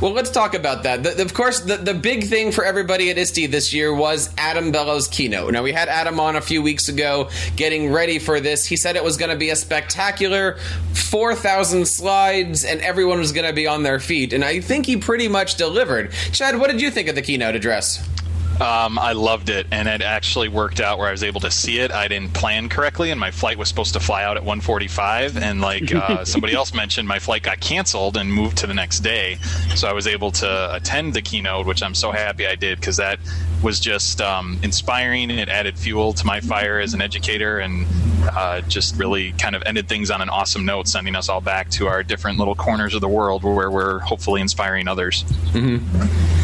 Well, 0.00 0.12
let's 0.12 0.30
talk 0.30 0.54
about 0.54 0.82
that. 0.82 1.02
The, 1.02 1.22
of 1.22 1.32
course, 1.34 1.60
the, 1.60 1.76
the 1.76 1.94
big 1.94 2.24
thing 2.24 2.52
for 2.52 2.64
everybody 2.64 3.10
at 3.10 3.18
ISTE 3.18 3.50
this 3.50 3.72
year 3.72 3.94
was 3.94 4.30
Adam 4.36 4.72
Bellow's 4.72 5.08
keynote. 5.08 5.52
Now, 5.52 5.62
we 5.62 5.72
had 5.72 5.88
Adam 5.88 6.20
on 6.20 6.36
a 6.36 6.40
few 6.40 6.62
weeks 6.62 6.88
ago 6.88 7.30
getting 7.56 7.92
ready 7.92 8.18
for 8.18 8.40
this. 8.40 8.66
He 8.66 8.76
said 8.76 8.96
it 8.96 9.04
was 9.04 9.16
going 9.16 9.30
to 9.30 9.36
be 9.36 9.50
a 9.50 9.56
spectacular 9.56 10.58
4,000 10.94 11.86
slides 11.86 12.64
and 12.64 12.80
everyone 12.80 13.18
was 13.18 13.32
going 13.32 13.46
to 13.46 13.54
be 13.54 13.66
on 13.66 13.82
their 13.82 14.00
feet. 14.00 14.32
And 14.32 14.44
I 14.44 14.60
think 14.60 14.86
he 14.86 14.96
pretty 14.96 15.28
much 15.28 15.54
delivered. 15.54 16.12
Chad, 16.32 16.58
what 16.58 16.70
did 16.70 16.80
you 16.80 16.90
think 16.90 17.08
of 17.08 17.14
the 17.14 17.22
keynote 17.22 17.54
address? 17.54 18.06
Um, 18.60 18.98
I 18.98 19.12
loved 19.12 19.50
it, 19.50 19.66
and 19.70 19.86
it 19.86 20.00
actually 20.00 20.48
worked 20.48 20.80
out 20.80 20.98
where 20.98 21.08
I 21.08 21.10
was 21.10 21.22
able 21.22 21.40
to 21.42 21.50
see 21.50 21.78
it. 21.78 21.90
I 21.90 22.08
didn't 22.08 22.32
plan 22.32 22.70
correctly, 22.70 23.10
and 23.10 23.20
my 23.20 23.30
flight 23.30 23.58
was 23.58 23.68
supposed 23.68 23.92
to 23.94 24.00
fly 24.00 24.24
out 24.24 24.38
at 24.38 24.44
1:45, 24.44 25.36
and 25.36 25.60
like 25.60 25.94
uh, 25.94 26.24
somebody 26.24 26.54
else 26.54 26.72
mentioned, 26.72 27.06
my 27.06 27.18
flight 27.18 27.42
got 27.42 27.60
canceled 27.60 28.16
and 28.16 28.32
moved 28.32 28.56
to 28.58 28.66
the 28.66 28.72
next 28.72 29.00
day. 29.00 29.36
So 29.74 29.88
I 29.88 29.92
was 29.92 30.06
able 30.06 30.30
to 30.32 30.74
attend 30.74 31.12
the 31.12 31.20
keynote, 31.20 31.66
which 31.66 31.82
I'm 31.82 31.94
so 31.94 32.12
happy 32.12 32.46
I 32.46 32.54
did 32.54 32.80
because 32.80 32.96
that 32.96 33.18
was 33.62 33.78
just 33.78 34.22
um, 34.22 34.58
inspiring, 34.62 35.30
and 35.30 35.38
it 35.38 35.50
added 35.50 35.78
fuel 35.78 36.14
to 36.14 36.24
my 36.24 36.40
fire 36.40 36.80
as 36.80 36.94
an 36.94 37.02
educator, 37.02 37.58
and 37.58 37.86
uh, 38.30 38.62
just 38.62 38.96
really 38.96 39.32
kind 39.32 39.54
of 39.54 39.62
ended 39.66 39.86
things 39.86 40.10
on 40.10 40.22
an 40.22 40.30
awesome 40.30 40.64
note, 40.64 40.88
sending 40.88 41.14
us 41.14 41.28
all 41.28 41.42
back 41.42 41.68
to 41.70 41.88
our 41.88 42.02
different 42.02 42.38
little 42.38 42.54
corners 42.54 42.94
of 42.94 43.02
the 43.02 43.08
world 43.08 43.44
where 43.44 43.70
we're 43.70 43.98
hopefully 43.98 44.40
inspiring 44.40 44.88
others. 44.88 45.24
Mm-hmm. 45.52 46.35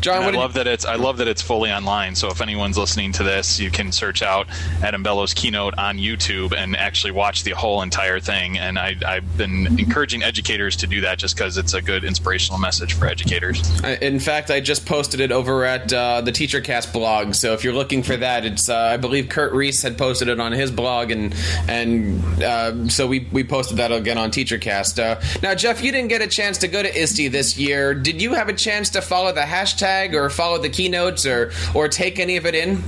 John, 0.00 0.22
I 0.22 0.30
love 0.30 0.54
that 0.54 0.66
it's 0.66 0.84
I 0.84 0.94
love 0.94 1.18
that 1.18 1.28
it's 1.28 1.42
fully 1.42 1.72
online. 1.72 2.14
So 2.14 2.28
if 2.28 2.40
anyone's 2.40 2.78
listening 2.78 3.12
to 3.12 3.22
this, 3.22 3.58
you 3.58 3.70
can 3.70 3.92
search 3.92 4.22
out 4.22 4.46
Adam 4.82 5.02
Bellow's 5.02 5.34
keynote 5.34 5.76
on 5.78 5.98
YouTube 5.98 6.54
and 6.56 6.76
actually 6.76 7.10
watch 7.10 7.44
the 7.44 7.52
whole 7.52 7.82
entire 7.82 8.20
thing. 8.20 8.58
And 8.58 8.78
I, 8.78 8.94
have 9.02 9.36
been 9.36 9.66
encouraging 9.78 10.22
educators 10.22 10.76
to 10.76 10.86
do 10.86 11.00
that 11.00 11.18
just 11.18 11.36
because 11.36 11.58
it's 11.58 11.74
a 11.74 11.82
good 11.82 12.04
inspirational 12.04 12.58
message 12.58 12.94
for 12.94 13.06
educators. 13.06 13.82
In 13.82 14.20
fact, 14.20 14.50
I 14.50 14.60
just 14.60 14.86
posted 14.86 15.20
it 15.20 15.32
over 15.32 15.64
at 15.64 15.92
uh, 15.92 16.20
the 16.20 16.32
TeacherCast 16.32 16.92
blog. 16.92 17.34
So 17.34 17.52
if 17.52 17.64
you're 17.64 17.74
looking 17.74 18.02
for 18.02 18.16
that, 18.16 18.44
it's 18.44 18.68
uh, 18.68 18.76
I 18.76 18.96
believe 18.96 19.28
Kurt 19.28 19.52
Reese 19.52 19.82
had 19.82 19.98
posted 19.98 20.28
it 20.28 20.38
on 20.38 20.52
his 20.52 20.70
blog, 20.70 21.10
and 21.10 21.34
and 21.68 22.42
uh, 22.42 22.88
so 22.88 23.06
we 23.06 23.28
we 23.32 23.42
posted 23.42 23.78
that 23.78 23.90
again 23.90 24.18
on 24.18 24.30
TeacherCast. 24.30 24.98
Uh, 25.02 25.20
now, 25.42 25.54
Jeff, 25.54 25.82
you 25.82 25.90
didn't 25.90 26.08
get 26.08 26.22
a 26.22 26.28
chance 26.28 26.58
to 26.58 26.68
go 26.68 26.82
to 26.82 26.88
ISTE 26.88 27.28
this 27.28 27.58
year. 27.58 27.94
Did 27.94 28.22
you 28.22 28.34
have 28.34 28.48
a 28.48 28.52
chance 28.52 28.90
to 28.90 29.00
follow 29.00 29.32
the 29.32 29.40
hashtag? 29.40 29.87
Or 30.14 30.30
follow 30.30 30.58
the 30.58 30.68
keynotes 30.68 31.26
or 31.26 31.52
or 31.74 31.88
take 31.88 32.18
any 32.18 32.36
of 32.36 32.46
it 32.46 32.54
in? 32.54 32.82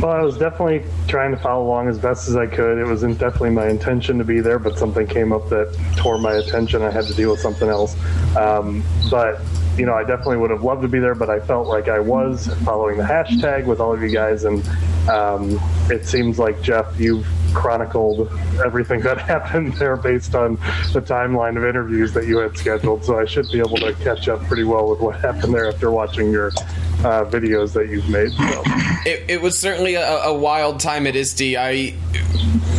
Well, 0.00 0.12
I 0.12 0.22
was 0.22 0.38
definitely 0.38 0.84
trying 1.08 1.32
to 1.32 1.36
follow 1.36 1.66
along 1.66 1.88
as 1.88 1.98
best 1.98 2.28
as 2.28 2.36
I 2.36 2.46
could. 2.46 2.78
It 2.78 2.84
was 2.84 3.02
definitely 3.02 3.50
my 3.50 3.68
intention 3.68 4.16
to 4.18 4.24
be 4.24 4.40
there, 4.40 4.58
but 4.58 4.78
something 4.78 5.06
came 5.06 5.32
up 5.32 5.48
that 5.48 5.76
tore 5.96 6.18
my 6.18 6.34
attention. 6.34 6.82
I 6.82 6.90
had 6.90 7.04
to 7.06 7.14
deal 7.14 7.32
with 7.32 7.40
something 7.40 7.68
else. 7.68 7.96
Um, 8.36 8.84
but 9.10 9.40
you 9.76 9.86
know, 9.86 9.94
I 9.94 10.04
definitely 10.04 10.38
would 10.38 10.50
have 10.50 10.62
loved 10.62 10.82
to 10.82 10.88
be 10.88 10.98
there, 10.98 11.14
but 11.14 11.30
I 11.30 11.40
felt 11.40 11.68
like 11.68 11.88
I 11.88 12.00
was 12.00 12.46
following 12.64 12.96
the 12.96 13.04
hashtag 13.04 13.64
with 13.64 13.80
all 13.80 13.92
of 13.92 14.02
you 14.02 14.10
guys, 14.10 14.44
and 14.44 14.66
um, 15.08 15.58
it 15.90 16.04
seems 16.04 16.38
like 16.38 16.60
Jeff, 16.62 16.98
you've 16.98 17.26
chronicled 17.58 18.30
everything 18.64 19.00
that 19.00 19.18
happened 19.32 19.72
there 19.74 19.96
based 19.96 20.34
on 20.34 20.54
the 20.92 21.02
timeline 21.02 21.56
of 21.56 21.64
interviews 21.64 22.12
that 22.12 22.26
you 22.26 22.38
had 22.38 22.56
scheduled. 22.56 23.04
So 23.04 23.18
I 23.18 23.24
should 23.24 23.50
be 23.50 23.58
able 23.58 23.76
to 23.78 23.92
catch 23.94 24.28
up 24.28 24.40
pretty 24.44 24.64
well 24.64 24.88
with 24.88 25.00
what 25.00 25.16
happened 25.20 25.52
there 25.52 25.68
after 25.68 25.90
watching 25.90 26.30
your 26.30 26.48
uh, 26.48 27.24
videos 27.24 27.72
that 27.74 27.88
you've 27.88 28.08
made. 28.08 28.30
So. 28.30 28.62
It, 29.04 29.24
it 29.28 29.42
was 29.42 29.58
certainly 29.58 29.94
a, 29.94 30.06
a 30.06 30.36
wild 30.36 30.80
time 30.80 31.06
at 31.06 31.16
ISTE. 31.16 31.56
I 31.56 31.94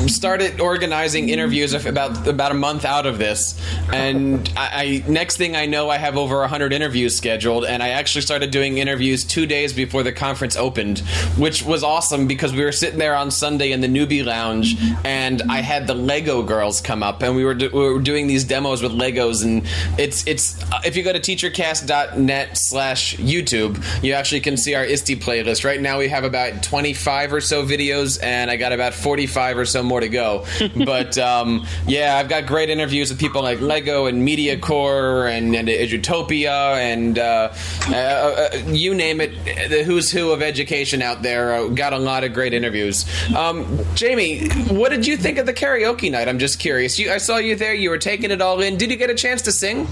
started 0.08 0.60
organizing 0.60 1.30
interviews 1.30 1.74
about 1.74 2.28
about 2.28 2.52
a 2.52 2.56
month 2.56 2.86
out 2.86 3.06
of 3.06 3.18
this, 3.18 3.60
and 3.92 4.52
I, 4.56 5.04
I, 5.06 5.10
next 5.10 5.38
thing 5.38 5.56
I 5.56 5.66
know, 5.66 5.90
I 5.90 5.98
have 5.98 6.18
over 6.18 6.46
hundred 6.48 6.74
interviews 6.74 7.16
scheduled, 7.16 7.66
and 7.66 7.84
I 7.84 7.90
actually 7.90 8.22
started 8.22 8.52
doing 8.52 8.78
interviews 8.78 9.24
two 9.24 9.46
days 9.46 9.74
before 9.74 10.04
the 10.04 10.12
conference 10.12 10.56
opened, 10.56 11.00
which 11.38 11.64
was 11.64 11.84
awesome 11.84 12.28
because 12.28 12.54
we 12.54 12.64
were 12.64 12.72
sitting 12.72 13.00
there 13.00 13.16
on 13.16 13.32
Sunday 13.32 13.72
in 13.72 13.82
the 13.82 13.88
newbie 13.88 14.26
lounge 14.26 14.69
college, 14.76 14.98
and 15.06 15.42
I 15.44 15.62
had 15.62 15.88
the 15.88 15.94
Lego 15.94 16.44
girls 16.44 16.82
come 16.82 17.04
up, 17.04 17.22
and 17.22 17.36
we 17.36 17.44
were 17.44 17.54
do- 17.54 17.70
we 17.72 17.80
were 17.80 18.00
doing 18.00 18.28
these 18.28 18.44
demos 18.44 18.82
with 18.82 18.92
Legos, 18.92 19.44
and 19.44 19.66
it's 19.98 20.26
it's 20.28 20.62
uh, 20.72 20.82
if 20.86 20.96
you 20.96 21.04
go 21.04 21.14
to 21.14 21.20
teachercast.net 21.20 22.58
slash 22.58 23.16
YouTube, 23.18 24.04
you 24.04 24.14
actually 24.14 24.42
can 24.42 24.58
see 24.58 24.76
our 24.76 24.84
ISTE 24.84 25.20
playlist. 25.20 25.64
Right 25.64 25.82
now, 25.82 26.00
we 26.00 26.08
have 26.10 26.24
about 26.24 26.64
twenty 26.64 26.94
five 26.94 27.34
or 27.34 27.42
so 27.42 27.66
videos, 27.66 28.22
and 28.22 28.50
I 28.52 28.58
got 28.58 28.72
about 28.72 28.94
forty 28.94 29.28
five 29.28 29.58
or 29.58 29.66
so 29.66 29.84
more 29.84 30.00
to 30.00 30.10
go. 30.10 30.46
but 30.86 31.18
um, 31.18 31.66
yeah, 31.88 32.18
I've 32.18 32.30
got 32.30 32.46
great 32.46 32.70
interviews 32.70 33.10
with 33.10 33.20
people 33.20 33.42
like 33.42 33.62
Lego 33.62 34.06
and 34.06 34.28
MediaCore 34.28 35.32
and, 35.32 35.56
and 35.56 35.68
Edutopia 35.68 36.78
and 36.78 37.18
uh, 37.18 37.54
uh, 37.88 37.94
uh, 37.94 38.58
you 38.68 38.94
name 38.94 39.22
it, 39.22 39.32
the 39.70 39.84
who's 39.84 40.12
who 40.12 40.32
of 40.32 40.42
education 40.42 41.02
out 41.02 41.22
there. 41.22 41.54
Uh, 41.54 41.68
got 41.68 41.94
a 41.94 41.98
lot 41.98 42.24
of 42.24 42.34
great 42.34 42.54
interviews. 42.54 43.06
Um, 43.36 43.80
Jamie, 43.96 44.49
what 44.70 44.90
did 44.90 45.06
you 45.08 45.18
think 45.18 45.38
of 45.38 45.46
the 45.46 45.54
karaoke 45.54 46.12
night? 46.12 46.28
I'm 46.28 46.40
just 46.40 46.60
curious. 46.60 46.98
You, 47.00 47.12
I 47.12 47.18
saw 47.18 47.38
you 47.38 47.56
there. 47.56 47.74
You 47.74 47.90
were 47.90 47.98
taking 47.98 48.32
it 48.32 48.42
all 48.42 48.60
in. 48.62 48.78
Did 48.78 48.92
you 48.92 48.98
get 48.98 49.10
a 49.10 49.16
chance 49.16 49.42
to 49.44 49.52
sing? 49.52 49.88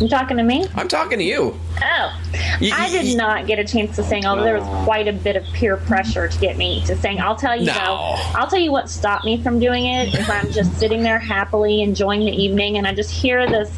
You 0.00 0.08
talking 0.10 0.36
to 0.36 0.42
me? 0.42 0.66
I'm 0.74 0.88
talking 0.88 1.18
to 1.18 1.24
you. 1.24 1.58
Oh, 1.82 2.20
You- 2.60 2.74
I 2.74 2.86
you- 2.88 3.00
did 3.02 3.16
not 3.16 3.46
get 3.46 3.58
a 3.58 3.64
chance 3.64 3.96
to 3.96 4.02
sing, 4.02 4.26
although 4.26 4.44
there 4.44 4.58
was 4.60 4.84
quite 4.84 5.08
a 5.08 5.12
bit 5.14 5.36
of 5.36 5.44
peer 5.54 5.78
pressure 5.78 6.28
to 6.28 6.38
get 6.38 6.58
me 6.58 6.82
to 6.84 6.94
sing. 6.98 7.18
I'll 7.18 7.34
tell 7.36 7.56
you 7.58 7.64
No. 7.66 7.72
though, 7.72 8.14
I'll 8.38 8.46
tell 8.46 8.58
you 8.58 8.70
what 8.72 8.90
stopped 8.90 9.24
me 9.24 9.42
from 9.42 9.58
doing 9.58 9.86
it 9.86 10.12
is 10.14 10.28
I'm 10.28 10.52
just 10.52 10.78
sitting 10.78 11.02
there 11.02 11.18
happily 11.18 11.80
enjoying 11.80 12.20
the 12.26 12.30
evening, 12.32 12.76
and 12.76 12.86
I 12.86 12.94
just 12.94 13.10
hear 13.10 13.46
this 13.48 13.70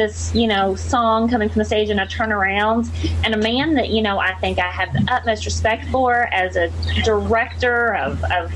this 0.00 0.34
you 0.34 0.46
know 0.46 0.74
song 0.74 1.28
coming 1.28 1.48
from 1.48 1.58
the 1.58 1.64
stage, 1.64 1.90
and 1.90 2.00
I 2.00 2.06
turn 2.06 2.32
around, 2.32 2.90
and 3.22 3.34
a 3.34 3.36
man 3.36 3.74
that 3.74 3.90
you 3.90 4.02
know 4.02 4.18
I 4.18 4.34
think 4.34 4.58
I 4.58 4.70
have 4.70 4.92
the 4.92 5.06
utmost 5.12 5.44
respect 5.44 5.84
for 5.86 6.32
as 6.32 6.56
a 6.56 6.72
director 7.04 7.94
of. 7.94 8.24
of 8.24 8.52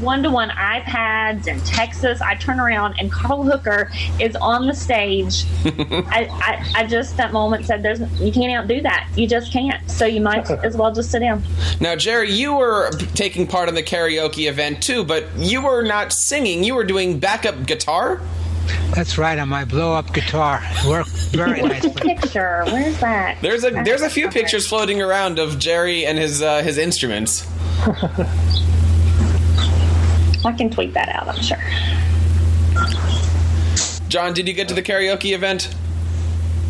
one-to-one 0.00 0.48
iPads 0.48 1.46
in 1.46 1.60
Texas. 1.60 2.20
I 2.20 2.34
turn 2.34 2.58
around 2.58 2.96
and 2.98 3.12
Carl 3.12 3.44
Hooker 3.44 3.92
is 4.18 4.34
on 4.36 4.66
the 4.66 4.74
stage. 4.74 5.44
I, 5.64 6.26
I, 6.32 6.72
I 6.80 6.86
just 6.86 7.16
that 7.18 7.32
moment 7.32 7.66
said, 7.66 7.82
"There's 7.82 8.00
you 8.20 8.32
can't 8.32 8.52
outdo 8.52 8.80
that. 8.80 9.08
You 9.14 9.28
just 9.28 9.52
can't. 9.52 9.88
So 9.88 10.04
you 10.04 10.20
might 10.20 10.50
as 10.64 10.76
well 10.76 10.92
just 10.92 11.10
sit 11.10 11.20
down." 11.20 11.44
Now, 11.80 11.94
Jerry, 11.94 12.32
you 12.32 12.56
were 12.56 12.90
taking 13.14 13.46
part 13.46 13.68
in 13.68 13.74
the 13.74 13.82
karaoke 13.82 14.48
event 14.48 14.82
too, 14.82 15.04
but 15.04 15.26
you 15.36 15.62
were 15.62 15.82
not 15.82 16.12
singing. 16.12 16.64
You 16.64 16.74
were 16.74 16.84
doing 16.84 17.20
backup 17.20 17.66
guitar. 17.66 18.20
That's 18.94 19.16
right, 19.18 19.38
on 19.38 19.48
my 19.48 19.64
blow 19.64 19.94
up 19.94 20.12
guitar. 20.12 20.60
It 20.62 20.86
worked 20.86 21.10
very 21.32 21.62
Where's 21.62 21.82
the 21.82 21.88
nicely. 21.88 22.14
picture? 22.14 22.64
Where's 22.66 23.00
that? 23.00 23.38
There's 23.40 23.64
a 23.64 23.70
there's 23.70 24.02
a 24.02 24.10
few 24.10 24.28
pictures 24.28 24.66
floating 24.66 25.00
around 25.00 25.38
of 25.38 25.58
Jerry 25.58 26.04
and 26.04 26.18
his 26.18 26.42
uh, 26.42 26.62
his 26.62 26.76
instruments. 26.78 27.46
I 30.44 30.52
can 30.52 30.70
tweet 30.70 30.92
that 30.94 31.08
out. 31.08 31.28
I'm 31.28 31.40
sure. 31.40 31.58
John, 34.08 34.34
did 34.34 34.46
you 34.48 34.54
get 34.54 34.68
to 34.68 34.74
the 34.74 34.82
karaoke 34.82 35.34
event? 35.34 35.74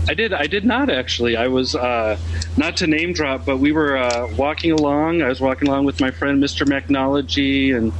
I 0.09 0.15
did. 0.15 0.33
I 0.33 0.47
did 0.47 0.65
not 0.65 0.91
actually. 0.91 1.37
I 1.37 1.49
was 1.49 1.75
uh, 1.75 2.17
not 2.57 2.77
to 2.79 2.87
name 2.87 3.13
drop, 3.13 3.45
but 3.45 3.59
we 3.59 3.73
were 3.73 3.97
uh, 3.97 4.29
walking 4.37 4.73
along. 4.73 5.23
I 5.23 5.29
was 5.29 5.41
walking 5.41 5.69
along 5.69 5.85
with 5.85 6.01
my 6.01 6.11
friend 6.11 6.43
Mr. 6.43 6.67
Mechnology 6.67 7.77
and 7.77 7.93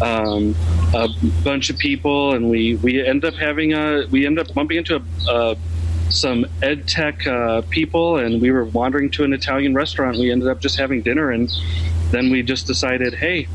um, 0.00 0.54
a 0.94 1.08
bunch 1.44 1.70
of 1.70 1.78
people, 1.78 2.34
and 2.34 2.50
we 2.50 2.76
we 2.76 3.04
end 3.04 3.24
up 3.24 3.34
having 3.34 3.72
a 3.72 4.06
we 4.10 4.26
end 4.26 4.38
up 4.38 4.52
bumping 4.54 4.78
into 4.78 4.96
a, 4.96 5.30
uh, 5.30 5.54
some 6.08 6.46
ed 6.62 6.86
tech 6.86 7.26
uh, 7.26 7.62
people, 7.70 8.18
and 8.18 8.40
we 8.40 8.50
were 8.50 8.64
wandering 8.64 9.10
to 9.10 9.24
an 9.24 9.32
Italian 9.32 9.74
restaurant. 9.74 10.18
We 10.18 10.30
ended 10.30 10.48
up 10.48 10.60
just 10.60 10.78
having 10.78 11.02
dinner, 11.02 11.30
and 11.30 11.50
then 12.10 12.30
we 12.30 12.42
just 12.42 12.66
decided, 12.66 13.14
hey. 13.14 13.48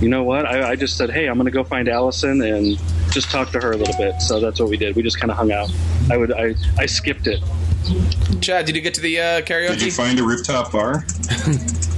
You 0.00 0.08
know 0.08 0.24
what? 0.24 0.46
I, 0.46 0.70
I 0.70 0.74
just 0.74 0.96
said, 0.96 1.10
"Hey, 1.10 1.26
I'm 1.26 1.36
going 1.36 1.44
to 1.44 1.52
go 1.52 1.62
find 1.62 1.88
Allison 1.88 2.42
and 2.42 2.76
just 3.12 3.30
talk 3.30 3.50
to 3.50 3.60
her 3.60 3.70
a 3.70 3.76
little 3.76 3.96
bit." 3.96 4.20
So 4.20 4.40
that's 4.40 4.58
what 4.58 4.68
we 4.68 4.76
did. 4.76 4.96
We 4.96 5.02
just 5.02 5.20
kind 5.20 5.30
of 5.30 5.36
hung 5.36 5.52
out. 5.52 5.70
I 6.10 6.16
would, 6.16 6.32
I, 6.32 6.56
I 6.76 6.86
skipped 6.86 7.28
it. 7.28 7.40
Chad, 8.40 8.66
did 8.66 8.74
you 8.74 8.82
get 8.82 8.94
to 8.94 9.00
the 9.00 9.20
uh, 9.20 9.40
karaoke? 9.42 9.68
Did 9.74 9.82
you 9.82 9.92
find 9.92 10.18
a 10.18 10.24
rooftop 10.24 10.72
bar? 10.72 11.04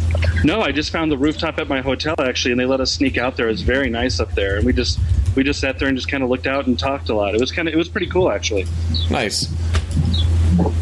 No, 0.45 0.61
I 0.61 0.73
just 0.73 0.91
found 0.91 1.13
the 1.13 1.19
rooftop 1.19 1.59
at 1.59 1.69
my 1.69 1.81
hotel 1.81 2.15
actually, 2.19 2.53
and 2.53 2.61
they 2.61 2.67
let 2.67 2.81
us 2.81 2.93
sneak 2.93 3.17
out 3.17 3.37
there. 3.37 3.49
It's 3.49 3.61
very 3.61 3.91
nice 3.91 4.19
up 4.21 4.33
there, 4.35 4.57
and 4.57 4.67
we 4.67 4.73
just 4.73 4.99
we 5.37 5.45
just 5.45 5.61
sat 5.61 5.79
there 5.79 5.89
and 5.89 5.97
just 5.97 6.09
kind 6.09 6.23
of 6.23 6.31
looked 6.31 6.47
out 6.47 6.67
and 6.67 6.79
talked 6.79 7.09
a 7.09 7.15
lot. 7.15 7.35
It 7.35 7.41
was 7.41 7.53
kind 7.53 7.69
of 7.69 7.75
it 7.75 7.77
was 7.77 7.89
pretty 7.89 8.09
cool 8.09 8.31
actually. 8.31 8.67
nice. 9.11 9.53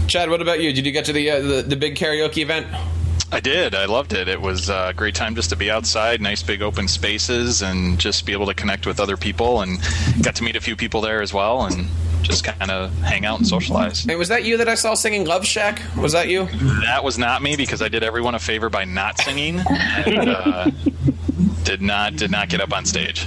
Chad, 0.09 0.31
what 0.31 0.43
about 0.43 0.61
you? 0.61 0.73
Did 0.73 0.87
you 0.87 0.93
get 0.93 1.05
to 1.07 1.13
the 1.13 1.31
uh, 1.31 1.41
the, 1.41 1.63
the 1.63 1.77
big 1.77 1.95
karaoke 1.97 2.39
event? 2.39 2.67
I 3.33 3.39
did. 3.39 3.77
I 3.77 3.85
loved 3.85 4.13
it. 4.13 4.27
It 4.27 4.41
was 4.41 4.69
a 4.69 4.93
great 4.97 5.15
time 5.15 5.37
just 5.37 5.51
to 5.51 5.57
be 5.57 5.71
outside, 5.71 6.21
nice 6.21 6.43
big 6.43 6.63
open 6.63 6.89
spaces, 6.89 7.63
and 7.63 7.99
just 7.99 8.27
be 8.27 8.33
able 8.33 8.47
to 8.47 8.55
connect 8.55 8.87
with 8.87 8.99
other 8.99 9.17
people. 9.17 9.61
And 9.61 9.79
got 10.23 10.35
to 10.37 10.43
meet 10.43 10.57
a 10.57 10.61
few 10.61 10.75
people 10.75 11.01
there 11.01 11.23
as 11.23 11.33
well, 11.33 11.65
and 11.67 11.87
just 12.23 12.45
kind 12.45 12.71
of 12.71 12.93
hang 13.01 13.25
out 13.25 13.39
and 13.39 13.47
socialize. 13.47 14.05
Hey, 14.05 14.17
was 14.17 14.29
that 14.29 14.45
you 14.45 14.57
that 14.59 14.69
I 14.69 14.75
saw 14.75 14.95
singing 14.95 15.25
Love 15.27 15.45
Shack? 15.47 15.83
Was 15.97 16.13
that 16.13 16.29
you? 16.29 16.47
That 16.83 17.03
was 17.05 17.19
not 17.19 17.43
me 17.43 17.57
because 17.57 17.83
I 17.83 17.89
did 17.89 18.03
everyone 18.03 18.35
a 18.35 18.39
favor 18.39 18.69
by 18.69 18.85
not 18.85 19.21
singing, 19.21 19.61
and 19.69 20.29
uh, 20.29 20.71
did 21.65 21.83
not 21.83 22.17
did 22.17 22.31
not 22.31 22.49
get 22.49 22.61
up 22.61 22.73
on 22.73 22.85
stage. 22.85 23.27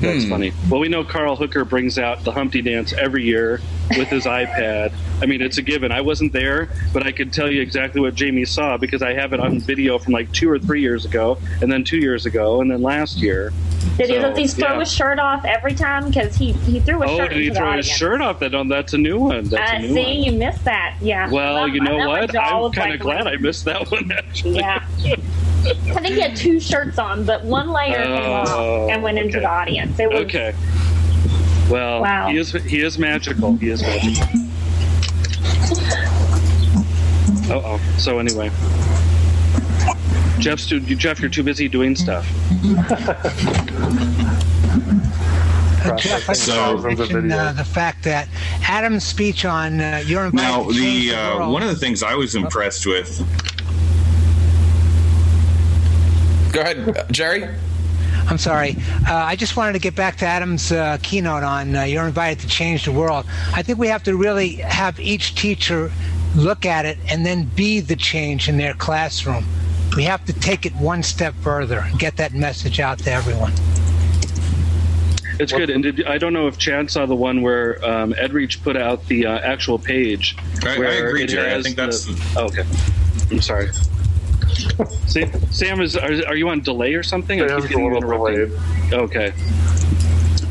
That's 0.00 0.24
funny. 0.28 0.52
Well, 0.70 0.80
we 0.80 0.88
know 0.88 1.04
Carl 1.04 1.36
Hooker 1.36 1.64
brings 1.64 1.98
out 1.98 2.24
the 2.24 2.32
Humpty 2.32 2.62
Dance 2.62 2.92
every 2.92 3.24
year 3.24 3.60
with 3.96 4.08
his 4.08 4.24
iPad. 4.26 4.92
I 5.22 5.26
mean, 5.26 5.42
it's 5.42 5.58
a 5.58 5.62
given. 5.62 5.92
I 5.92 6.00
wasn't 6.00 6.32
there, 6.32 6.68
but 6.92 7.06
I 7.06 7.12
could 7.12 7.32
tell 7.32 7.50
you 7.50 7.60
exactly 7.60 8.00
what 8.00 8.14
Jamie 8.14 8.44
saw 8.46 8.76
because 8.78 9.02
I 9.02 9.12
have 9.12 9.32
it 9.32 9.40
on 9.40 9.58
video 9.60 9.98
from 9.98 10.14
like 10.14 10.32
two 10.32 10.50
or 10.50 10.58
three 10.58 10.80
years 10.80 11.04
ago, 11.04 11.38
and 11.60 11.70
then 11.70 11.84
two 11.84 11.98
years 11.98 12.24
ago, 12.26 12.60
and 12.60 12.70
then 12.70 12.80
last 12.82 13.18
year. 13.18 13.52
Did 13.96 14.08
he, 14.10 14.16
So, 14.16 14.22
does 14.22 14.38
he 14.38 14.46
throw 14.48 14.72
yeah. 14.74 14.80
his 14.80 14.92
shirt 14.92 15.18
off 15.18 15.44
every 15.44 15.74
time? 15.74 16.06
Because 16.08 16.34
he 16.36 16.52
he 16.52 16.80
threw 16.80 17.00
his 17.02 17.10
Oh, 17.10 17.16
shirt 17.18 17.30
did 17.30 17.38
he 17.38 17.42
into 17.48 17.54
the 17.54 17.60
throw 17.60 17.76
his 17.76 17.86
shirt 17.86 18.20
off? 18.22 18.38
That 18.40 18.54
oh, 18.54 18.64
that's 18.64 18.94
a 18.94 18.98
new 18.98 19.18
one. 19.18 19.44
That's 19.44 19.72
Uh, 19.72 19.76
a 19.76 19.78
new 19.80 19.88
see, 19.94 20.02
one. 20.04 20.22
you 20.24 20.32
missed 20.32 20.64
that. 20.64 20.96
Yeah. 21.02 21.30
Well, 21.30 21.68
you 21.68 21.80
know 21.80 21.96
what? 22.08 22.34
I'm 22.38 22.60
was 22.60 22.74
kind 22.74 22.90
like 22.90 23.00
of 23.00 23.04
glad 23.04 23.26
I 23.26 23.36
missed 23.36 23.64
that 23.66 23.90
one. 23.90 24.10
Actually, 24.12 24.56
Yeah. 24.56 24.82
I 25.66 26.00
think 26.00 26.14
he 26.14 26.20
had 26.20 26.36
two 26.36 26.58
shirts 26.60 26.98
on, 26.98 27.24
but 27.24 27.44
one 27.44 27.70
layer 27.70 28.02
came 28.02 28.30
off 28.30 28.48
Oh, 28.50 28.88
and 28.88 29.02
went 29.02 29.18
into 29.18 29.40
the 29.40 29.46
audience. 29.48 29.98
It 29.98 30.08
was 30.10 30.20
Okay. 30.22 30.54
Well, 31.70 32.00
Wow. 32.02 32.28
he 32.28 32.38
is 32.38 32.52
he 32.52 32.80
is 32.82 32.98
magical. 32.98 33.56
He 33.56 33.68
is 33.68 33.82
magical. 33.82 34.26
Uh 37.50 37.62
oh. 37.64 37.80
So 37.98 38.18
anyway, 38.18 38.48
Jeff's 40.38 40.66
too, 40.66 40.80
Jeff, 40.80 41.20
you're 41.20 41.28
too 41.30 41.42
busy 41.42 41.68
doing 41.68 41.94
stuff. 41.96 42.26
Jeff, 45.96 46.28
I 46.28 46.32
just 46.34 46.44
So- 46.46 46.76
wanted 46.76 46.98
mention, 46.98 47.32
uh, 47.32 47.52
the 47.52 47.64
fact 47.64 48.04
that 48.04 48.28
Adam's 48.68 49.04
speech 49.04 49.44
on 49.44 49.80
uh, 49.80 50.02
your 50.06 50.30
Now, 50.32 50.64
the 50.64 51.14
uh, 51.14 51.36
world- 51.38 51.52
one 51.52 51.62
of 51.62 51.68
the 51.68 51.74
things 51.76 52.02
I 52.02 52.14
was 52.14 52.34
impressed 52.34 52.86
with. 52.86 53.20
Go 56.52 56.60
ahead, 56.60 56.96
uh, 56.96 57.04
Jerry. 57.10 57.48
I'm 58.28 58.38
sorry. 58.38 58.76
Uh, 59.08 59.14
I 59.14 59.36
just 59.36 59.56
wanted 59.56 59.72
to 59.74 59.78
get 59.78 59.94
back 59.96 60.16
to 60.18 60.26
Adam's 60.26 60.70
uh, 60.72 60.98
keynote 61.02 61.42
on 61.42 61.74
uh, 61.74 61.82
You're 61.82 62.06
Invited 62.06 62.40
to 62.40 62.48
Change 62.48 62.84
the 62.84 62.92
World. 62.92 63.24
I 63.54 63.62
think 63.62 63.78
we 63.78 63.88
have 63.88 64.02
to 64.04 64.16
really 64.16 64.56
have 64.56 64.98
each 65.00 65.34
teacher 65.34 65.90
look 66.36 66.64
at 66.64 66.86
it 66.86 66.98
and 67.08 67.26
then 67.26 67.44
be 67.44 67.80
the 67.80 67.96
change 67.96 68.48
in 68.48 68.56
their 68.56 68.74
classroom. 68.74 69.44
We 69.96 70.04
have 70.04 70.24
to 70.26 70.32
take 70.32 70.64
it 70.66 70.72
one 70.76 71.02
step 71.02 71.34
further 71.40 71.80
and 71.80 71.98
get 71.98 72.16
that 72.18 72.32
message 72.32 72.78
out 72.78 72.98
to 73.00 73.10
everyone. 73.12 73.52
It's 75.40 75.52
good. 75.52 75.70
And 75.70 75.82
did, 75.82 76.04
I 76.04 76.18
don't 76.18 76.32
know 76.34 76.46
if 76.46 76.58
Chad 76.58 76.90
saw 76.90 77.06
the 77.06 77.16
one 77.16 77.40
where 77.42 77.82
um, 77.84 78.12
Edreach 78.12 78.62
put 78.62 78.76
out 78.76 79.06
the 79.06 79.26
uh, 79.26 79.38
actual 79.38 79.78
page. 79.78 80.36
I- 80.62 80.68
I 80.76 80.92
agree, 80.94 81.26
Jerry. 81.26 81.54
I 81.54 81.62
think 81.62 81.76
that's 81.76 82.04
the- 82.04 82.12
the- 82.12 82.40
oh, 82.40 82.46
okay. 82.46 82.62
I'm 83.30 83.40
sorry. 83.40 83.70
Sam, 85.06 85.30
Sam 85.52 85.80
is 85.80 85.96
are, 85.96 86.12
are 86.26 86.36
you 86.36 86.48
on 86.48 86.60
delay 86.60 86.94
or 86.94 87.02
something? 87.02 87.40
I 87.40 87.46
Yeah, 87.46 87.56
keep 87.56 87.64
a 87.64 87.68
getting 87.68 87.86
interrupted. 87.96 88.50
delayed. 88.50 88.92
Okay. 88.92 89.32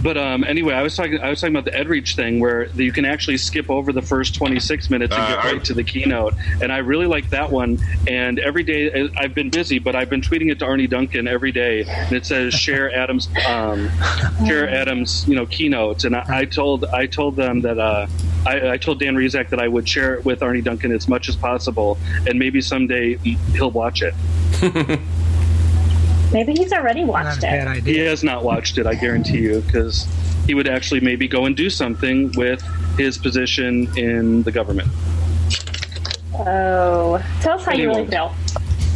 But 0.02 0.18
um, 0.18 0.44
anyway, 0.46 0.74
I 0.76 0.82
was 0.82 0.96
talking. 0.96 1.20
I 1.20 1.30
was 1.30 1.42
talking 1.42 1.56
about 1.56 1.66
the 1.66 1.78
EdReach 1.78 2.16
thing, 2.16 2.40
where 2.40 2.68
you 2.70 2.92
can 2.94 3.04
actually 3.04 3.38
skip 3.38 3.70
over 3.70 3.92
the 3.92 4.02
first 4.02 4.34
26 4.36 4.90
minutes 4.90 5.14
and 5.14 5.22
Uh, 5.22 5.28
get 5.28 5.40
I- 5.46 5.52
right 5.52 5.64
to 5.66 5.74
the 5.74 5.84
keynote. 5.84 6.36
And 6.62 6.72
I 6.72 6.78
really 6.78 7.06
like 7.06 7.30
that 7.32 7.52
one. 7.52 7.80
And 8.08 8.40
every 8.40 8.64
day, 8.64 9.10
I've 9.18 9.36
been 9.36 9.50
busy, 9.50 9.78
but 9.80 9.96
I've 9.98 10.10
been 10.10 10.22
tweeting 10.22 10.52
it 10.52 10.60
to 10.60 10.66
Arne 10.66 10.88
Duncan 10.88 11.28
every 11.28 11.52
day, 11.52 11.84
and 11.84 12.14
it 12.14 12.26
says 12.26 12.54
share 12.54 12.94
Adams, 12.96 13.28
um, 13.48 13.90
share 14.48 14.70
Adams, 14.70 15.26
you 15.28 15.36
know, 15.36 15.46
keynotes. 15.46 16.06
And 16.06 16.16
I, 16.16 16.24
I 16.30 16.46
told 16.46 16.86
I 16.86 17.06
told 17.06 17.36
them 17.36 17.62
that 17.62 17.78
uh, 17.78 18.08
I, 18.46 18.72
I 18.72 18.78
told 18.78 19.02
Dan 19.02 19.16
Rezac 19.16 19.50
that 19.50 19.60
I 19.60 19.68
would 19.68 19.88
share 19.90 20.16
it 20.16 20.24
with 20.24 20.42
Arne 20.42 20.62
Duncan 20.64 20.94
as 20.94 21.10
much 21.10 21.28
as 21.28 21.36
possible, 21.36 21.98
and 22.26 22.40
maybe 22.40 22.62
someday 22.62 23.16
he'll 23.18 23.72
watch 23.72 24.02
it. 24.02 24.14
maybe 26.32 26.54
he's 26.54 26.72
already 26.74 27.04
watched 27.04 27.40
a 27.40 27.42
bad 27.42 27.78
it. 27.78 27.84
He 27.84 27.98
has 28.00 28.24
not 28.24 28.44
watched 28.44 28.78
it, 28.78 28.86
I 28.86 28.96
guarantee 28.96 29.40
you, 29.40 29.62
because 29.62 30.08
he 30.46 30.54
would 30.54 30.68
actually 30.68 31.00
maybe 31.02 31.28
go 31.28 31.46
and 31.46 31.56
do 31.56 31.70
something 31.70 32.32
with 32.34 32.62
his 32.98 33.18
position 33.18 33.88
in 33.98 34.44
the 34.44 34.52
government. 34.52 34.90
Oh, 36.34 37.24
tell 37.42 37.54
us 37.58 37.66
how 37.66 37.72
But 37.72 37.78
you 37.80 37.88
really 37.90 38.02
won't. 38.04 38.10
feel. 38.12 38.36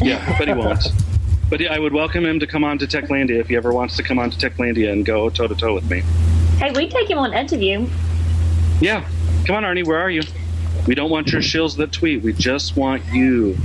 Yeah, 0.02 0.36
but 0.38 0.48
he 0.48 0.54
won't. 0.54 0.84
But 1.50 1.62
I 1.70 1.78
would 1.78 1.94
welcome 1.94 2.26
him 2.26 2.40
to 2.40 2.48
come 2.48 2.64
on 2.64 2.80
to 2.80 2.88
Techlandia 2.88 3.40
if 3.40 3.48
he 3.48 3.56
ever 3.56 3.72
wants 3.72 3.96
to 3.98 4.02
come 4.04 4.18
on 4.18 4.32
to 4.32 4.38
Techlandia 4.50 4.92
and 4.92 5.06
go 5.06 5.30
toe 5.30 5.46
to 5.48 5.54
toe 5.54 5.76
with 5.76 5.88
me. 5.88 6.02
Hey, 6.58 6.72
we 6.72 6.90
take 6.90 7.08
him 7.08 7.20
on 7.20 7.32
interview. 7.32 7.88
Yeah, 8.82 9.08
come 9.46 9.58
on, 9.58 9.64
Arne. 9.64 9.84
Where 9.86 10.00
are 10.00 10.10
you? 10.10 10.24
We 10.88 10.96
don't 10.96 11.12
want 11.12 11.32
your 11.32 11.42
shills 11.42 11.78
that 11.78 11.92
tweet. 11.92 12.24
We 12.24 12.34
just 12.34 12.76
want 12.76 13.04
you. 13.14 13.56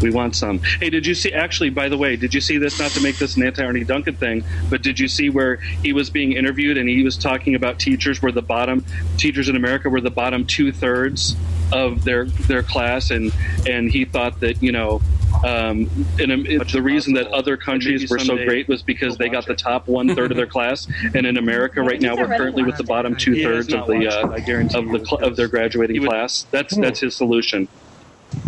We 0.00 0.10
want 0.10 0.36
some. 0.36 0.60
Hey, 0.60 0.90
did 0.90 1.06
you 1.06 1.14
see? 1.14 1.32
Actually, 1.32 1.70
by 1.70 1.88
the 1.88 1.96
way, 1.96 2.16
did 2.16 2.34
you 2.34 2.40
see 2.40 2.58
this? 2.58 2.78
Not 2.78 2.92
to 2.92 3.00
make 3.02 3.18
this 3.18 3.36
an 3.36 3.42
anti-Arne 3.42 3.84
Duncan 3.84 4.14
thing, 4.14 4.44
but 4.70 4.82
did 4.82 4.98
you 4.98 5.08
see 5.08 5.28
where 5.30 5.56
he 5.56 5.92
was 5.92 6.10
being 6.10 6.32
interviewed 6.32 6.78
and 6.78 6.88
he 6.88 7.02
was 7.02 7.16
talking 7.16 7.54
about 7.54 7.78
teachers 7.78 8.22
were 8.22 8.32
the 8.32 8.42
bottom 8.42 8.84
teachers 9.16 9.48
in 9.48 9.56
America 9.56 9.88
were 9.88 10.00
the 10.00 10.10
bottom 10.10 10.46
two 10.46 10.72
thirds 10.72 11.36
of 11.72 12.04
their 12.04 12.26
their 12.26 12.62
class, 12.62 13.10
and 13.10 13.32
and 13.68 13.90
he 13.90 14.04
thought 14.04 14.40
that 14.40 14.62
you 14.62 14.72
know. 14.72 15.00
Um, 15.44 15.90
and 16.18 16.32
um, 16.32 16.44
the 16.72 16.80
reason 16.82 17.12
that 17.14 17.26
other 17.28 17.56
countries 17.58 18.10
were 18.10 18.18
so 18.18 18.34
great 18.46 18.66
was 18.66 18.82
because 18.82 19.18
they 19.18 19.28
got 19.28 19.46
the 19.46 19.54
top 19.54 19.86
one 19.86 20.14
third 20.14 20.30
of 20.30 20.38
their 20.38 20.46
class, 20.46 20.88
and 21.14 21.26
in 21.26 21.36
America 21.36 21.82
right 21.82 22.00
now 22.00 22.16
we're 22.16 22.26
currently 22.38 22.62
with 22.62 22.76
the 22.78 22.82
bottom 22.84 23.14
two 23.14 23.34
thirds 23.42 23.72
of 23.74 23.86
the 23.86 24.06
uh, 24.08 24.26
of 24.74 24.88
the 24.88 25.04
cl- 25.04 25.22
of 25.22 25.36
their 25.36 25.46
graduating 25.48 26.02
class. 26.04 26.46
That's 26.50 26.74
that's 26.76 27.00
his 27.00 27.14
solution. 27.14 27.68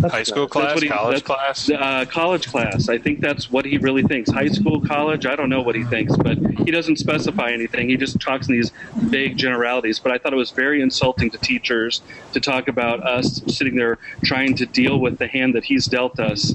That's 0.01 0.13
High 0.13 0.23
school 0.23 0.47
class, 0.47 0.73
what 0.73 0.83
he- 0.83 0.89
college 0.89 1.23
that's- 1.23 1.65
class. 1.67 1.69
Uh, 1.69 2.05
college 2.05 2.47
class. 2.47 2.89
I 2.89 2.97
think 2.97 3.19
that's 3.19 3.51
what 3.51 3.65
he 3.65 3.77
really 3.77 4.03
thinks. 4.03 4.31
High 4.31 4.47
school, 4.47 4.81
college. 4.81 5.25
I 5.25 5.35
don't 5.35 5.49
know 5.49 5.61
what 5.61 5.75
he 5.75 5.83
thinks, 5.83 6.15
but 6.17 6.37
he 6.65 6.71
doesn't 6.71 6.97
specify 6.97 7.51
anything. 7.51 7.89
He 7.89 7.97
just 7.97 8.19
talks 8.19 8.47
in 8.47 8.55
these 8.55 8.71
vague 8.95 9.37
generalities. 9.37 9.99
But 9.99 10.11
I 10.11 10.17
thought 10.17 10.33
it 10.33 10.37
was 10.37 10.51
very 10.51 10.81
insulting 10.81 11.29
to 11.31 11.37
teachers 11.37 12.01
to 12.33 12.39
talk 12.39 12.67
about 12.67 13.03
us 13.03 13.41
sitting 13.47 13.75
there 13.75 13.99
trying 14.23 14.55
to 14.55 14.65
deal 14.65 14.99
with 14.99 15.19
the 15.19 15.27
hand 15.27 15.53
that 15.55 15.63
he's 15.63 15.85
dealt 15.85 16.19
us 16.19 16.53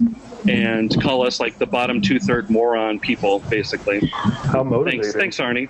and 0.49 1.01
call 1.01 1.27
us 1.27 1.39
like 1.39 1.59
the 1.59 1.67
bottom 1.67 2.01
two 2.01 2.19
third 2.19 2.51
moron 2.51 2.99
people, 2.99 3.41
basically. 3.49 4.07
How 4.13 4.63
motivating. 4.65 5.03
Thanks, 5.03 5.17
thanks, 5.17 5.41
Arne. 5.41 5.69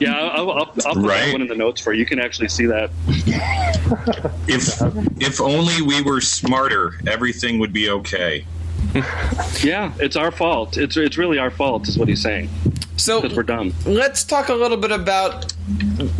Yeah, 0.00 0.14
I'll, 0.14 0.50
I'll, 0.50 0.58
I'll 0.58 0.66
put 0.66 0.82
that 0.84 1.32
one 1.32 1.42
in 1.42 1.48
the 1.48 1.54
notes 1.54 1.80
for 1.80 1.92
you. 1.92 2.00
You 2.00 2.06
can 2.06 2.18
actually 2.18 2.48
see 2.48 2.66
that. 2.66 2.90
If 4.48 4.80
if 5.20 5.40
only 5.40 5.82
we 5.82 6.02
were 6.02 6.20
smarter, 6.20 6.94
everything 7.06 7.58
would 7.58 7.72
be 7.72 7.90
okay. 7.90 8.46
Yeah, 9.62 9.92
it's 9.98 10.16
our 10.16 10.30
fault. 10.30 10.78
It's 10.78 10.96
it's 10.96 11.18
really 11.18 11.38
our 11.38 11.50
fault, 11.50 11.86
is 11.88 11.98
what 11.98 12.08
he's 12.08 12.22
saying. 12.22 12.48
So 12.96 13.20
Because 13.20 13.36
we're 13.36 13.42
dumb. 13.42 13.72
let's 13.86 14.24
talk 14.24 14.48
a 14.48 14.54
little 14.54 14.76
bit 14.76 14.90
about 14.90 15.52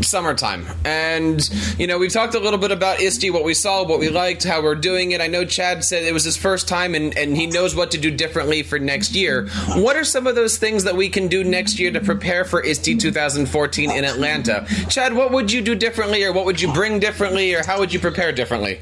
summertime. 0.03 0.67
And, 0.85 1.41
you 1.79 1.87
know, 1.87 1.99
we've 1.99 2.13
talked 2.13 2.35
a 2.35 2.39
little 2.39 2.59
bit 2.59 2.71
about 2.71 3.01
ISTE, 3.01 3.31
what 3.31 3.45
we 3.45 3.53
saw, 3.55 3.85
what 3.85 3.99
we 3.99 4.09
liked, 4.09 4.45
how 4.45 4.63
we're 4.63 4.75
doing 4.75 5.13
it. 5.13 5.21
I 5.21 5.27
know 5.27 5.45
Chad 5.45 5.85
said 5.85 6.05
it 6.05 6.13
was 6.13 6.25
his 6.25 6.37
first 6.37 6.69
time 6.69 6.95
and, 6.95 7.17
and 7.19 7.37
he 7.37 7.47
knows 7.47 7.75
what 7.75 7.91
to 7.93 7.99
do 7.99 8.11
differently 8.11 8.63
for 8.63 8.79
next 8.79 9.15
year. 9.15 9.49
What 9.75 9.97
are 9.97 10.05
some 10.05 10.27
of 10.27 10.35
those 10.37 10.57
things 10.59 10.85
that 10.85 10.97
we 10.97 11.09
can 11.09 11.29
do 11.29 11.45
next 11.45 11.79
year 11.79 11.91
to 11.91 12.01
prepare 12.01 12.45
for 12.45 12.63
ISTE 12.65 12.99
2014 12.99 13.91
in 13.91 14.05
Atlanta? 14.05 14.67
Chad, 14.89 15.13
what 15.15 15.33
would 15.33 15.53
you 15.53 15.61
do 15.61 15.75
differently 15.75 16.25
or 16.25 16.33
what 16.33 16.45
would 16.47 16.61
you 16.61 16.73
bring 16.73 16.99
differently 16.99 17.55
or 17.55 17.65
how 17.65 17.79
would 17.79 17.93
you 17.93 18.01
prepare 18.01 18.33
differently? 18.33 18.81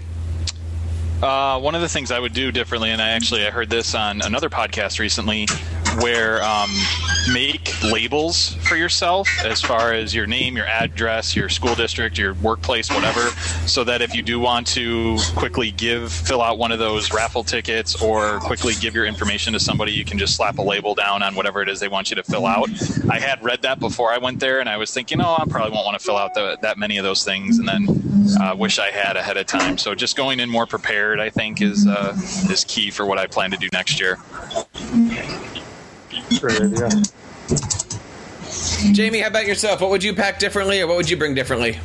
Uh, 1.22 1.58
one 1.58 1.74
of 1.74 1.80
the 1.80 1.88
things 1.88 2.12
I 2.12 2.20
would 2.20 2.32
do 2.32 2.52
differently, 2.52 2.90
and 2.90 3.02
I 3.02 3.08
actually 3.10 3.44
I 3.44 3.50
heard 3.50 3.68
this 3.68 3.94
on 3.94 4.22
another 4.22 4.48
podcast 4.48 5.00
recently, 5.00 5.48
where 6.00 6.42
um, 6.42 6.70
make 7.32 7.70
labels 7.82 8.54
for 8.66 8.76
yourself 8.76 9.28
as 9.44 9.60
far 9.60 9.92
as 9.92 10.14
your 10.14 10.26
name, 10.26 10.56
your 10.56 10.66
address, 10.66 11.34
your 11.34 11.48
school 11.48 11.74
district, 11.74 12.18
your 12.18 12.34
workplace, 12.34 12.90
whatever, 12.90 13.20
so 13.66 13.84
that 13.84 14.02
if 14.02 14.14
you 14.14 14.22
do 14.22 14.38
want 14.38 14.66
to 14.66 15.16
quickly 15.36 15.70
give, 15.70 16.12
fill 16.12 16.42
out 16.42 16.58
one 16.58 16.72
of 16.72 16.78
those 16.78 17.12
raffle 17.12 17.44
tickets, 17.44 18.00
or 18.02 18.38
quickly 18.40 18.74
give 18.80 18.94
your 18.94 19.06
information 19.06 19.52
to 19.52 19.60
somebody, 19.60 19.92
you 19.92 20.04
can 20.04 20.18
just 20.18 20.36
slap 20.36 20.58
a 20.58 20.62
label 20.62 20.94
down 20.94 21.22
on 21.22 21.34
whatever 21.34 21.62
it 21.62 21.68
is 21.68 21.80
they 21.80 21.88
want 21.88 22.10
you 22.10 22.16
to 22.16 22.22
fill 22.22 22.46
out. 22.46 22.68
I 23.10 23.18
had 23.18 23.42
read 23.42 23.62
that 23.62 23.80
before 23.80 24.12
I 24.12 24.18
went 24.18 24.40
there, 24.40 24.60
and 24.60 24.68
I 24.68 24.76
was 24.76 24.92
thinking, 24.92 25.20
oh, 25.20 25.36
I 25.38 25.44
probably 25.48 25.72
won't 25.72 25.84
want 25.84 25.98
to 25.98 26.04
fill 26.04 26.16
out 26.16 26.34
the, 26.34 26.58
that 26.62 26.78
many 26.78 26.98
of 26.98 27.04
those 27.04 27.24
things, 27.24 27.58
and 27.58 27.68
then 27.68 27.86
uh, 28.40 28.54
wish 28.56 28.78
I 28.78 28.90
had 28.90 29.16
ahead 29.16 29.36
of 29.36 29.46
time. 29.46 29.78
So 29.78 29.94
just 29.94 30.16
going 30.16 30.40
in 30.40 30.48
more 30.48 30.66
prepared, 30.66 31.20
I 31.20 31.30
think, 31.30 31.60
is 31.62 31.86
uh, 31.86 32.14
is 32.50 32.64
key 32.66 32.90
for 32.90 33.06
what 33.06 33.18
I 33.18 33.26
plan 33.26 33.50
to 33.50 33.56
do 33.56 33.68
next 33.72 34.00
year. 34.00 34.18
Great 36.40 36.60
idea. 36.60 36.90
Jamie, 38.92 39.20
how 39.20 39.28
about 39.28 39.46
yourself? 39.46 39.80
What 39.80 39.90
would 39.90 40.04
you 40.04 40.14
pack 40.14 40.38
differently 40.38 40.80
or 40.80 40.86
what 40.86 40.96
would 40.96 41.10
you 41.10 41.16
bring 41.16 41.34
differently? 41.34 41.78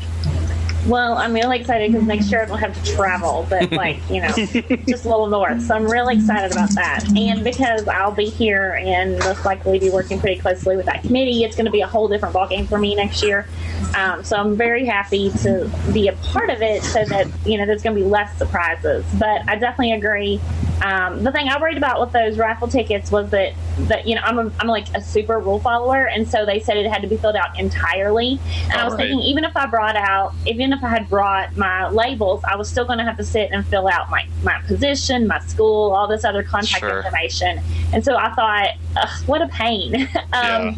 Well, 0.88 1.17
I'm 1.17 1.34
really 1.34 1.60
excited 1.60 1.91
because 1.91 2.06
next 2.06 2.30
year 2.30 2.41
I 2.41 2.46
don't 2.46 2.60
have 2.60 2.84
to 2.84 2.93
travel, 2.93 3.48
but 3.50 3.72
like, 3.72 4.00
you 4.10 4.22
know, 4.22 4.30
just 4.30 5.06
a 5.06 5.10
little 5.10 5.28
north. 5.28 5.62
So 5.62 5.76
I'm 5.76 5.89
really 5.89 6.15
excited 6.15 6.52
about 6.52 6.72
that. 6.72 7.06
And 7.15 7.43
because 7.43 7.88
I'll 7.88 8.12
be 8.12 8.26
here 8.26 8.74
and 8.74 9.17
most 9.19 9.46
likely 9.46 9.80
be 9.80 9.89
working 9.89 10.19
pretty 10.19 10.41
closely 10.41 10.76
with 10.76 10.86
that 10.88 11.04
committee, 11.04 11.43
it's 11.43 11.56
going 11.56 11.65
to 11.65 11.72
be 11.72 11.82
a 11.82 11.88
whole 11.88 12.08
different 12.08 12.36
ballgame 12.36 12.67
for 12.67 12.78
me 12.78 12.96
next 12.96 13.24
year. 13.24 13.48
Um, 13.96 14.24
so 14.24 14.36
I'm 14.38 14.58
very 14.58 14.86
happy 14.86 15.30
to 15.43 15.69
be 15.93 16.08
a 16.08 16.13
part 16.13 16.50
of 16.50 16.62
it 16.62 16.84
so 16.84 17.06
that, 17.06 17.28
you 17.46 17.58
know, 17.58 17.65
there's 17.65 17.84
going 17.84 17.96
to 17.96 18.02
be 18.02 18.08
less 18.08 18.36
surprises. 18.38 19.06
But 19.19 19.48
I 19.48 19.56
definitely 19.56 19.93
agree. 19.93 20.41
Um, 20.84 21.24
the 21.24 21.32
thing 21.32 21.48
I 21.48 21.60
worried 21.62 21.78
about 21.78 22.02
with 22.02 22.12
those 22.12 22.38
raffle 22.38 22.67
tickets 22.67 23.10
was 23.10 23.30
that, 23.30 23.54
that 23.88 24.06
you 24.06 24.15
know, 24.15 24.22
I'm, 24.22 24.39
a, 24.39 24.52
I'm 24.60 24.67
like 24.67 24.88
a 24.96 25.02
super 25.02 25.39
rule 25.39 25.60
follower. 25.60 26.08
And 26.10 26.28
so 26.28 26.46
they 26.46 26.60
said 26.60 26.76
it 26.76 26.91
had 26.91 27.02
to 27.04 27.08
be 27.08 27.15
filled 27.15 27.36
out 27.36 27.58
entirely. 27.58 28.39
And 28.63 28.74
I 28.74 28.84
was 28.84 28.93
Alright. 28.93 29.10
thinking, 29.10 29.19
even 29.22 29.46
if 29.46 29.56
I 29.56 29.67
brought 29.67 29.96
out, 29.96 30.34
even 30.46 30.72
if 30.73 30.83
I 30.83 30.89
had 30.89 31.09
brought 31.09 31.55
my 31.57 31.88
labels, 31.89 32.43
I 32.43 32.55
was 32.55 32.69
still 32.69 32.86
going 32.86 32.97
to 32.99 33.03
have 33.05 33.17
to 33.17 33.23
sit 33.23 33.51
and 33.51 33.65
fill 33.65 33.88
out 33.88 34.09
my, 34.09 34.25
my 34.43 34.59
position, 34.62 35.27
my 35.27 35.39
school, 35.39 35.91
all 35.91 36.07
this 36.07 36.25
other 36.25 36.43
contact 36.43 36.81
Sure. 36.81 36.97
information. 36.97 37.59
And 37.93 38.03
so 38.03 38.15
I 38.17 38.33
thought, 38.33 38.69
Ugh, 38.97 39.23
what 39.27 39.41
a 39.41 39.47
pain. 39.47 39.95
um, 40.15 40.31
Yeah. 40.33 40.75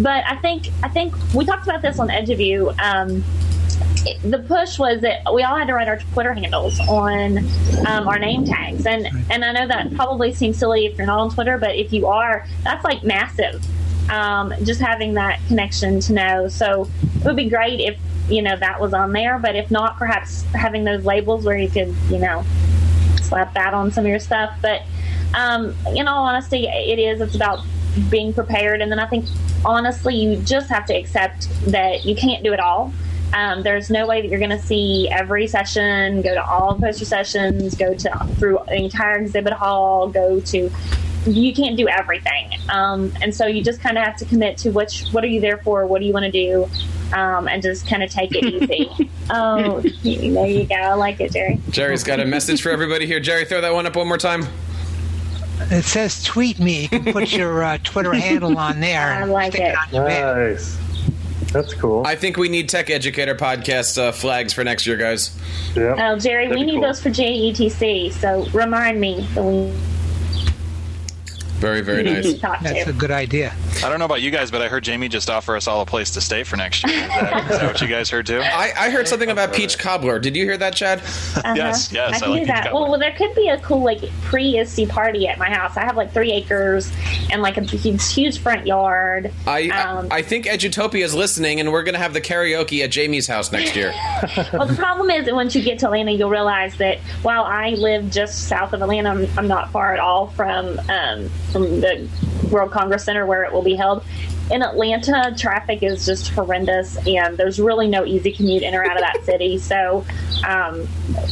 But 0.00 0.24
I 0.28 0.36
think 0.36 0.68
I 0.84 0.88
think 0.88 1.12
we 1.34 1.44
talked 1.44 1.64
about 1.66 1.82
this 1.82 1.98
on 1.98 2.08
EduView. 2.08 2.78
Um, 2.80 3.24
it- 4.06 4.18
the 4.30 4.38
push 4.38 4.78
was 4.78 5.00
that 5.00 5.22
we 5.34 5.42
all 5.42 5.56
had 5.56 5.66
to 5.66 5.74
write 5.74 5.88
our 5.88 5.98
Twitter 5.98 6.32
handles 6.32 6.78
on 6.88 7.38
um, 7.86 8.06
our 8.06 8.18
name 8.20 8.44
tags, 8.44 8.86
and 8.86 9.08
and 9.28 9.44
I 9.44 9.50
know 9.50 9.66
that 9.66 9.92
probably 9.96 10.32
seems 10.32 10.56
silly 10.56 10.86
if 10.86 10.96
you're 10.96 11.06
not 11.08 11.18
on 11.18 11.30
Twitter, 11.30 11.58
but 11.58 11.74
if 11.74 11.92
you 11.92 12.06
are, 12.06 12.46
that's 12.62 12.84
like 12.84 13.02
massive. 13.02 13.60
Um, 14.08 14.54
just 14.62 14.80
having 14.80 15.14
that 15.14 15.40
connection 15.48 15.98
to 16.00 16.12
know. 16.12 16.48
So 16.48 16.88
it 17.16 17.24
would 17.24 17.34
be 17.36 17.48
great 17.50 17.80
if 17.80 17.98
you 18.28 18.42
know 18.42 18.56
that 18.56 18.80
was 18.80 18.94
on 18.94 19.12
there, 19.12 19.38
but 19.38 19.56
if 19.56 19.70
not, 19.70 19.96
perhaps 19.96 20.42
having 20.54 20.84
those 20.84 21.04
labels 21.04 21.44
where 21.44 21.56
you 21.56 21.68
could 21.68 21.94
you 22.10 22.18
know 22.18 22.44
slap 23.22 23.54
that 23.54 23.74
on 23.74 23.90
some 23.90 24.04
of 24.04 24.10
your 24.10 24.18
stuff. 24.18 24.54
But 24.62 24.82
um, 25.34 25.74
in 25.94 26.08
all 26.08 26.24
honesty, 26.24 26.66
it 26.66 26.98
is. 26.98 27.20
It's 27.20 27.34
about 27.34 27.64
being 28.10 28.32
prepared, 28.32 28.80
and 28.80 28.90
then 28.90 28.98
I 28.98 29.06
think 29.06 29.26
honestly, 29.64 30.14
you 30.14 30.36
just 30.36 30.68
have 30.70 30.86
to 30.86 30.94
accept 30.94 31.48
that 31.66 32.04
you 32.04 32.14
can't 32.14 32.42
do 32.42 32.52
it 32.52 32.60
all. 32.60 32.92
Um, 33.34 33.62
there's 33.62 33.90
no 33.90 34.06
way 34.06 34.22
that 34.22 34.28
you're 34.28 34.38
going 34.38 34.58
to 34.58 34.58
see 34.58 35.08
every 35.10 35.46
session, 35.46 36.22
go 36.22 36.34
to 36.34 36.44
all 36.44 36.78
poster 36.78 37.04
sessions, 37.04 37.74
go 37.74 37.92
to 37.92 38.26
through 38.38 38.60
the 38.66 38.76
entire 38.76 39.18
exhibit 39.18 39.52
hall, 39.52 40.08
go 40.08 40.40
to. 40.40 40.70
You 41.26 41.52
can't 41.54 41.76
do 41.76 41.88
everything, 41.88 42.50
um, 42.70 43.12
and 43.20 43.34
so 43.34 43.46
you 43.46 43.62
just 43.62 43.80
kind 43.80 43.98
of 43.98 44.04
have 44.04 44.16
to 44.16 44.24
commit 44.24 44.56
to 44.58 44.70
which. 44.70 45.08
What 45.10 45.24
are 45.24 45.28
you 45.28 45.40
there 45.40 45.58
for? 45.58 45.86
What 45.86 46.00
do 46.00 46.06
you 46.06 46.12
want 46.12 46.24
to 46.24 46.30
do? 46.30 46.68
Um, 47.12 47.48
and 47.48 47.62
just 47.62 47.86
kind 47.88 48.02
of 48.02 48.10
take 48.10 48.30
it 48.34 48.44
easy. 48.44 49.10
oh, 49.30 49.80
there 50.02 50.46
you 50.46 50.64
go. 50.64 50.74
I 50.74 50.94
like 50.94 51.20
it, 51.20 51.32
Jerry. 51.32 51.58
Jerry's 51.70 52.04
got 52.04 52.20
a 52.20 52.24
message 52.24 52.62
for 52.62 52.70
everybody 52.70 53.06
here. 53.06 53.18
Jerry, 53.20 53.44
throw 53.44 53.60
that 53.60 53.72
one 53.72 53.86
up 53.86 53.96
one 53.96 54.06
more 54.08 54.18
time. 54.18 54.46
It 55.70 55.84
says 55.84 56.22
tweet 56.22 56.58
me. 56.60 56.82
You 56.82 56.88
can 56.88 57.12
put 57.12 57.32
your 57.32 57.62
uh, 57.62 57.78
Twitter 57.82 58.12
handle 58.14 58.56
on 58.56 58.80
there. 58.80 59.00
I 59.12 59.24
like 59.24 59.54
it. 59.56 59.74
on 59.76 59.90
bed. 59.90 60.50
Nice. 60.50 60.78
That's 61.52 61.72
cool. 61.74 62.06
I 62.06 62.14
think 62.14 62.36
we 62.36 62.48
need 62.48 62.68
Tech 62.68 62.90
Educator 62.90 63.34
podcast 63.34 63.96
uh, 63.98 64.12
flags 64.12 64.52
for 64.52 64.62
next 64.64 64.86
year, 64.86 64.96
guys. 64.96 65.36
yeah. 65.74 66.12
Oh, 66.12 66.18
Jerry, 66.18 66.46
That'd 66.46 66.58
we 66.60 66.64
need 66.66 66.74
cool. 66.74 66.82
those 66.82 67.00
for 67.02 67.08
JETC. 67.10 68.12
So 68.12 68.46
remind 68.50 69.00
me 69.00 69.26
that 69.34 69.42
we 69.42 69.72
Very, 71.58 71.80
very 71.80 72.02
nice. 72.04 72.40
That's 72.40 72.84
to. 72.84 72.90
a 72.90 72.92
good 72.92 73.10
idea. 73.10 73.54
I 73.84 73.88
don't 73.88 73.98
know 73.98 74.04
about 74.04 74.22
you 74.22 74.30
guys, 74.30 74.50
but 74.50 74.62
I 74.62 74.68
heard 74.68 74.84
Jamie 74.84 75.08
just 75.08 75.28
offer 75.28 75.56
us 75.56 75.66
all 75.66 75.80
a 75.80 75.86
place 75.86 76.10
to 76.12 76.20
stay 76.20 76.44
for 76.44 76.56
next 76.56 76.84
year. 76.86 76.94
Is 77.02 77.08
that, 77.08 77.50
is 77.50 77.58
that 77.58 77.66
what 77.66 77.80
you 77.80 77.88
guys 77.88 78.10
heard 78.10 78.26
too? 78.26 78.40
I, 78.40 78.72
I 78.76 78.90
heard 78.90 79.08
something 79.08 79.30
about 79.30 79.52
Peach 79.52 79.78
Cobbler. 79.78 80.18
Did 80.18 80.36
you 80.36 80.44
hear 80.44 80.56
that, 80.56 80.74
Chad? 80.74 81.00
Uh-huh. 81.00 81.54
Yes, 81.56 81.92
yes, 81.92 82.22
I 82.22 82.26
I 82.26 82.28
like 82.28 82.40
do 82.40 82.46
peach 82.46 82.48
that. 82.48 82.64
cobbler. 82.64 82.80
Well, 82.80 82.90
well, 82.90 83.00
there 83.00 83.12
could 83.16 83.34
be 83.34 83.48
a 83.48 83.58
cool 83.60 83.82
like 83.82 84.00
pre-ISTE 84.22 84.88
party 84.88 85.26
at 85.28 85.38
my 85.38 85.48
house. 85.50 85.76
I 85.76 85.84
have 85.84 85.96
like 85.96 86.12
three 86.12 86.32
acres 86.32 86.90
and 87.30 87.42
like 87.42 87.56
a 87.56 87.62
huge, 87.62 88.12
huge 88.12 88.38
front 88.38 88.66
yard. 88.66 89.32
I, 89.46 89.68
Um, 89.68 90.08
I 90.10 90.18
I 90.18 90.22
think 90.22 90.46
Edutopia 90.46 91.04
is 91.04 91.14
listening, 91.14 91.60
and 91.60 91.70
we're 91.72 91.84
going 91.84 91.94
to 91.94 92.00
have 92.00 92.12
the 92.12 92.20
karaoke 92.20 92.82
at 92.84 92.90
Jamie's 92.90 93.28
house 93.28 93.52
next 93.52 93.76
year. 93.76 93.92
well, 94.52 94.66
the 94.66 94.74
problem 94.76 95.10
is 95.10 95.26
that 95.26 95.34
once 95.34 95.54
you 95.54 95.62
get 95.62 95.78
to 95.78 95.86
Atlanta, 95.86 96.10
you'll 96.10 96.28
realize 96.28 96.76
that 96.78 96.98
while 97.22 97.44
I 97.44 97.70
live 97.70 98.10
just 98.10 98.48
south 98.48 98.72
of 98.72 98.82
Atlanta, 98.82 99.10
I'm, 99.10 99.28
I'm 99.38 99.46
not 99.48 99.70
far 99.70 99.92
at 99.94 100.00
all 100.00 100.26
from 100.28 100.78
um, 100.90 101.30
from 101.52 101.80
the 101.80 102.08
World 102.50 102.70
Congress 102.70 103.04
Center 103.04 103.26
where 103.26 103.44
it 103.44 103.52
will 103.52 103.62
be 103.62 103.74
held. 103.76 104.04
in 104.50 104.62
Atlanta, 104.62 105.34
traffic 105.36 105.82
is 105.82 106.06
just 106.06 106.28
horrendous, 106.28 106.96
and 107.06 107.36
there's 107.36 107.60
really 107.60 107.86
no 107.86 108.06
easy 108.06 108.32
commute 108.32 108.62
in 108.62 108.74
or 108.74 108.82
out 108.82 108.96
of 108.96 109.02
that 109.02 109.24
city. 109.24 109.58
So, 109.68 110.04
um, 110.46 110.88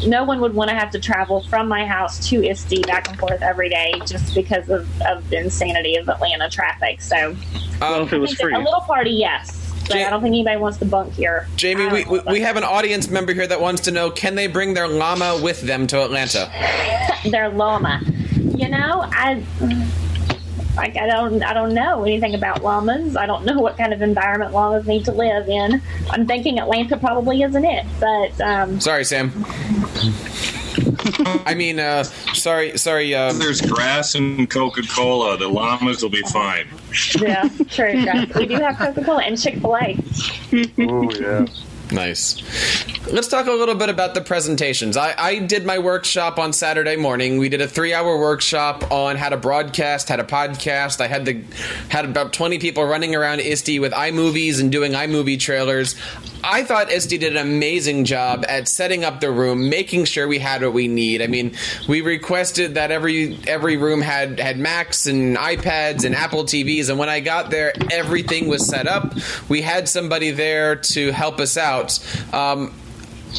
no 0.06 0.24
one 0.24 0.40
would 0.40 0.52
want 0.54 0.68
to 0.68 0.76
have 0.76 0.90
to 0.90 0.98
travel 1.00 1.42
from 1.44 1.68
my 1.68 1.86
house 1.86 2.28
to 2.28 2.46
ISTE 2.46 2.86
back 2.86 3.08
and 3.08 3.18
forth 3.18 3.40
every 3.40 3.70
day 3.70 3.94
just 4.04 4.34
because 4.34 4.68
of, 4.68 4.86
of 5.02 5.30
the 5.30 5.38
insanity 5.38 5.96
of 5.96 6.08
Atlanta 6.10 6.50
traffic. 6.50 7.00
So, 7.00 7.34
well, 7.80 8.02
if 8.02 8.12
it 8.12 8.18
was 8.18 8.34
free. 8.34 8.54
a 8.54 8.58
little 8.58 8.80
party, 8.80 9.10
yes. 9.12 9.62
But 9.88 10.00
Ja- 10.00 10.08
I 10.08 10.10
don't 10.10 10.20
think 10.20 10.32
anybody 10.32 10.58
wants 10.58 10.78
to 10.78 10.84
bunk 10.84 11.14
here. 11.14 11.46
Jamie, 11.56 11.86
we, 11.86 12.04
we, 12.04 12.20
we 12.26 12.40
have 12.40 12.56
an 12.56 12.64
audience 12.64 13.08
member 13.08 13.32
here 13.32 13.46
that 13.46 13.60
wants 13.60 13.82
to 13.82 13.90
know 13.90 14.10
can 14.10 14.34
they 14.34 14.48
bring 14.48 14.74
their 14.74 14.88
llama 14.88 15.40
with 15.42 15.62
them 15.62 15.86
to 15.86 16.04
Atlanta? 16.04 16.50
their 17.30 17.48
llama. 17.48 18.02
You 18.34 18.68
know, 18.68 19.04
I 19.12 19.42
like 20.76 20.96
I 20.96 21.06
don't 21.06 21.42
I 21.42 21.52
don't 21.52 21.74
know 21.74 22.04
anything 22.04 22.34
about 22.34 22.62
llamas. 22.62 23.16
I 23.16 23.26
don't 23.26 23.44
know 23.44 23.58
what 23.60 23.76
kind 23.76 23.92
of 23.92 24.02
environment 24.02 24.52
llamas 24.52 24.86
need 24.86 25.04
to 25.06 25.12
live 25.12 25.48
in. 25.48 25.80
I'm 26.10 26.26
thinking 26.26 26.58
Atlanta 26.58 26.96
probably 26.96 27.42
isn't 27.42 27.64
it, 27.64 27.86
but 27.98 28.40
um, 28.40 28.80
Sorry, 28.80 29.04
Sam. 29.04 29.32
I 31.46 31.54
mean, 31.54 31.78
uh, 31.78 32.02
sorry, 32.04 32.76
sorry. 32.76 33.14
Uh, 33.14 33.32
There's 33.32 33.60
grass 33.60 34.14
and 34.14 34.48
Coca 34.50 34.82
Cola. 34.82 35.36
The 35.36 35.48
llamas 35.48 36.02
will 36.02 36.10
be 36.10 36.22
fine. 36.22 36.66
yeah, 37.20 37.48
true. 37.70 38.04
Guys. 38.04 38.32
We 38.34 38.46
do 38.46 38.56
have 38.56 38.76
Coca 38.76 39.04
Cola 39.04 39.22
and 39.22 39.40
Chick 39.40 39.58
Fil 39.60 39.76
A. 39.76 39.96
Oh 40.78 41.10
yeah. 41.12 41.46
Nice. 41.92 42.42
Let's 43.06 43.28
talk 43.28 43.46
a 43.46 43.52
little 43.52 43.76
bit 43.76 43.88
about 43.88 44.14
the 44.14 44.20
presentations. 44.20 44.96
I, 44.96 45.14
I 45.16 45.38
did 45.38 45.64
my 45.64 45.78
workshop 45.78 46.38
on 46.38 46.52
Saturday 46.52 46.96
morning. 46.96 47.38
We 47.38 47.48
did 47.48 47.60
a 47.60 47.68
three-hour 47.68 48.18
workshop 48.18 48.90
on 48.90 49.16
how 49.16 49.28
to 49.28 49.36
broadcast, 49.36 50.08
how 50.08 50.16
to 50.16 50.24
podcast. 50.24 51.00
I 51.00 51.06
had 51.06 51.24
the 51.24 51.44
had 51.88 52.04
about 52.04 52.32
twenty 52.32 52.58
people 52.58 52.84
running 52.84 53.14
around 53.14 53.40
ISTE 53.40 53.78
with 53.78 53.92
iMovies 53.92 54.60
and 54.60 54.72
doing 54.72 54.92
iMovie 54.92 55.38
trailers. 55.38 55.94
I 56.42 56.64
thought 56.64 56.90
ISTE 56.90 57.10
did 57.10 57.36
an 57.36 57.36
amazing 57.36 58.04
job 58.04 58.44
at 58.48 58.68
setting 58.68 59.04
up 59.04 59.20
the 59.20 59.30
room, 59.30 59.68
making 59.68 60.04
sure 60.04 60.26
we 60.26 60.38
had 60.38 60.62
what 60.62 60.72
we 60.72 60.88
need. 60.88 61.22
I 61.22 61.28
mean, 61.28 61.56
we 61.88 62.00
requested 62.00 62.74
that 62.74 62.90
every 62.90 63.38
every 63.46 63.76
room 63.76 64.00
had 64.00 64.40
had 64.40 64.58
Macs 64.58 65.06
and 65.06 65.36
iPads 65.36 66.04
and 66.04 66.14
Apple 66.14 66.44
TVs, 66.44 66.88
and 66.88 66.98
when 66.98 67.08
I 67.08 67.20
got 67.20 67.50
there, 67.50 67.72
everything 67.92 68.48
was 68.48 68.68
set 68.68 68.88
up. 68.88 69.14
We 69.48 69.62
had 69.62 69.88
somebody 69.88 70.32
there 70.32 70.76
to 70.76 71.12
help 71.12 71.38
us 71.38 71.56
out. 71.56 71.75
Um, 72.32 72.72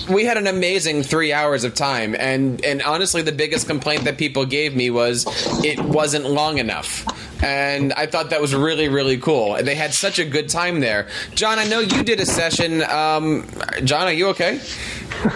we 0.10 0.26
had 0.26 0.38
an 0.38 0.48
amazing 0.48 1.04
three 1.04 1.34
hours 1.34 1.64
of 1.64 1.74
time, 1.74 2.16
and 2.18 2.64
and 2.64 2.82
honestly, 2.84 3.22
the 3.22 3.32
biggest 3.32 3.68
complaint 3.68 4.04
that 4.04 4.18
people 4.18 4.46
gave 4.46 4.76
me 4.76 4.90
was 4.90 5.26
it 5.64 5.80
wasn't 5.80 6.30
long 6.30 6.58
enough. 6.60 7.06
And 7.44 7.94
I 7.94 8.06
thought 8.06 8.32
that 8.32 8.42
was 8.42 8.56
really, 8.56 8.90
really 8.90 9.18
cool. 9.18 9.62
They 9.62 9.76
had 9.76 9.94
such 9.94 10.20
a 10.20 10.26
good 10.26 10.50
time 10.50 10.80
there. 10.80 11.08
John, 11.36 11.60
I 11.60 11.66
know 11.66 11.80
you 11.80 12.04
did 12.04 12.20
a 12.20 12.26
session. 12.26 12.82
Um, 12.84 13.48
John, 13.84 14.08
are 14.08 14.14
you 14.14 14.28
okay? 14.30 14.60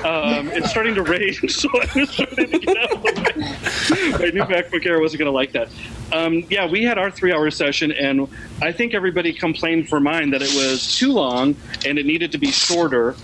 Um, 0.03 0.49
it's 0.49 0.69
starting 0.69 0.95
to 0.95 1.03
rain, 1.03 1.33
so 1.47 1.69
I 1.73 1.89
was 1.95 2.09
starting 2.09 2.51
to 2.51 2.59
get 2.59 2.77
out 2.77 2.91
of 2.91 3.03
the 3.03 3.11
way. 3.11 4.27
I 4.27 4.31
knew 4.31 4.43
MacBook 4.43 4.85
Air 4.85 4.99
wasn't 4.99 5.19
going 5.19 5.27
to 5.27 5.31
like 5.31 5.51
that. 5.53 5.69
Um, 6.11 6.43
yeah, 6.49 6.67
we 6.67 6.83
had 6.83 6.97
our 6.97 7.09
three-hour 7.09 7.49
session, 7.51 7.91
and 7.91 8.27
I 8.61 8.71
think 8.71 8.93
everybody 8.93 9.33
complained 9.33 9.89
for 9.89 9.99
mine 9.99 10.31
that 10.31 10.41
it 10.41 10.53
was 10.53 10.95
too 10.97 11.11
long 11.11 11.55
and 11.85 11.97
it 11.97 12.05
needed 12.05 12.31
to 12.33 12.37
be 12.37 12.51
shorter, 12.51 13.15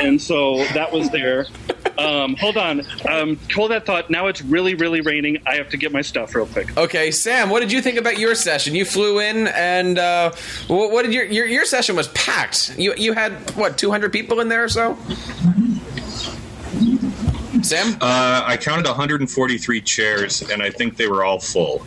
and 0.00 0.20
so 0.20 0.64
that 0.74 0.92
was 0.92 1.10
there. 1.10 1.46
Um, 1.98 2.36
hold 2.36 2.56
on, 2.56 2.82
um, 3.08 3.38
hold 3.54 3.70
that 3.70 3.84
thought. 3.86 4.10
Now 4.10 4.26
it's 4.26 4.42
really, 4.42 4.74
really 4.74 5.00
raining. 5.00 5.38
I 5.46 5.56
have 5.56 5.68
to 5.70 5.76
get 5.76 5.92
my 5.92 6.00
stuff 6.02 6.34
real 6.34 6.46
quick. 6.46 6.76
Okay, 6.76 7.10
Sam, 7.10 7.50
what 7.50 7.60
did 7.60 7.70
you 7.72 7.82
think 7.82 7.98
about 7.98 8.18
your 8.18 8.34
session? 8.34 8.74
You 8.74 8.84
flew 8.84 9.20
in, 9.20 9.48
and 9.48 9.98
uh, 9.98 10.32
what, 10.68 10.90
what 10.90 11.02
did 11.04 11.12
your, 11.14 11.24
your 11.24 11.46
your 11.46 11.64
session 11.64 11.94
was 11.96 12.08
packed? 12.08 12.76
You 12.78 12.94
you 12.96 13.12
had 13.12 13.32
what 13.56 13.76
two 13.78 13.90
hundred 13.90 14.12
people 14.12 14.40
in 14.40 14.48
there 14.48 14.64
or 14.64 14.68
so? 14.68 14.96
Sam, 17.62 17.96
Uh, 18.00 18.42
I 18.44 18.56
counted 18.56 18.86
143 18.86 19.80
chairs, 19.82 20.42
and 20.50 20.62
I 20.62 20.70
think 20.70 20.96
they 20.96 21.06
were 21.06 21.24
all 21.24 21.38
full. 21.38 21.86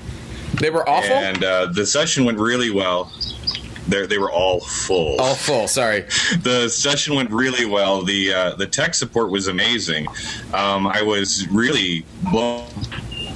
they 0.62 0.70
were 0.70 0.88
awful. 0.88 1.12
And 1.14 1.44
uh, 1.44 1.66
the 1.74 1.86
session 1.86 2.24
went 2.24 2.38
really 2.40 2.70
well. 2.70 3.12
They 3.88 4.06
they 4.06 4.18
were 4.18 4.32
all 4.32 4.60
full. 4.62 5.20
All 5.20 5.36
full. 5.36 5.68
Sorry. 5.68 6.02
the 6.42 6.70
session 6.70 7.16
went 7.16 7.32
really 7.32 7.66
well. 7.66 8.04
The 8.04 8.34
uh, 8.34 8.56
the 8.56 8.68
tech 8.68 8.94
support 8.94 9.30
was 9.32 9.48
amazing. 9.48 10.08
Um, 10.54 10.88
I 10.88 11.02
was 11.02 11.48
really 11.50 12.06
blown, 12.32 12.68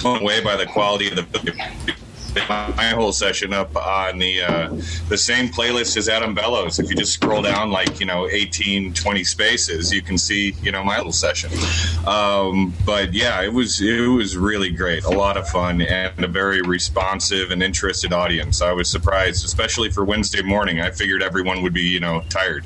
blown 0.00 0.22
away 0.22 0.42
by 0.42 0.56
the 0.56 0.66
quality 0.66 1.08
of 1.08 1.16
the. 1.16 1.94
My 2.34 2.90
whole 2.94 3.12
session 3.12 3.52
up 3.52 3.74
on 3.76 4.18
the 4.18 4.42
uh, 4.42 4.68
the 5.08 5.18
same 5.18 5.48
playlist 5.48 5.96
as 5.96 6.08
Adam 6.08 6.34
Bellows. 6.34 6.78
If 6.78 6.88
you 6.88 6.96
just 6.96 7.12
scroll 7.12 7.42
down 7.42 7.70
like 7.70 7.98
you 7.98 8.06
know 8.06 8.28
18, 8.28 8.94
20 8.94 9.24
spaces, 9.24 9.92
you 9.92 10.02
can 10.02 10.16
see 10.16 10.54
you 10.62 10.70
know 10.70 10.84
my 10.84 10.96
little 10.96 11.12
session. 11.12 11.50
Um, 12.06 12.72
but 12.86 13.12
yeah, 13.14 13.42
it 13.42 13.52
was 13.52 13.80
it 13.80 14.06
was 14.06 14.36
really 14.36 14.70
great, 14.70 15.04
a 15.04 15.10
lot 15.10 15.36
of 15.36 15.48
fun, 15.48 15.82
and 15.82 16.24
a 16.24 16.28
very 16.28 16.62
responsive 16.62 17.50
and 17.50 17.62
interested 17.62 18.12
audience. 18.12 18.62
I 18.62 18.72
was 18.72 18.88
surprised, 18.88 19.44
especially 19.44 19.90
for 19.90 20.04
Wednesday 20.04 20.42
morning. 20.42 20.80
I 20.80 20.90
figured 20.90 21.22
everyone 21.22 21.62
would 21.62 21.74
be 21.74 21.82
you 21.82 22.00
know 22.00 22.22
tired. 22.28 22.64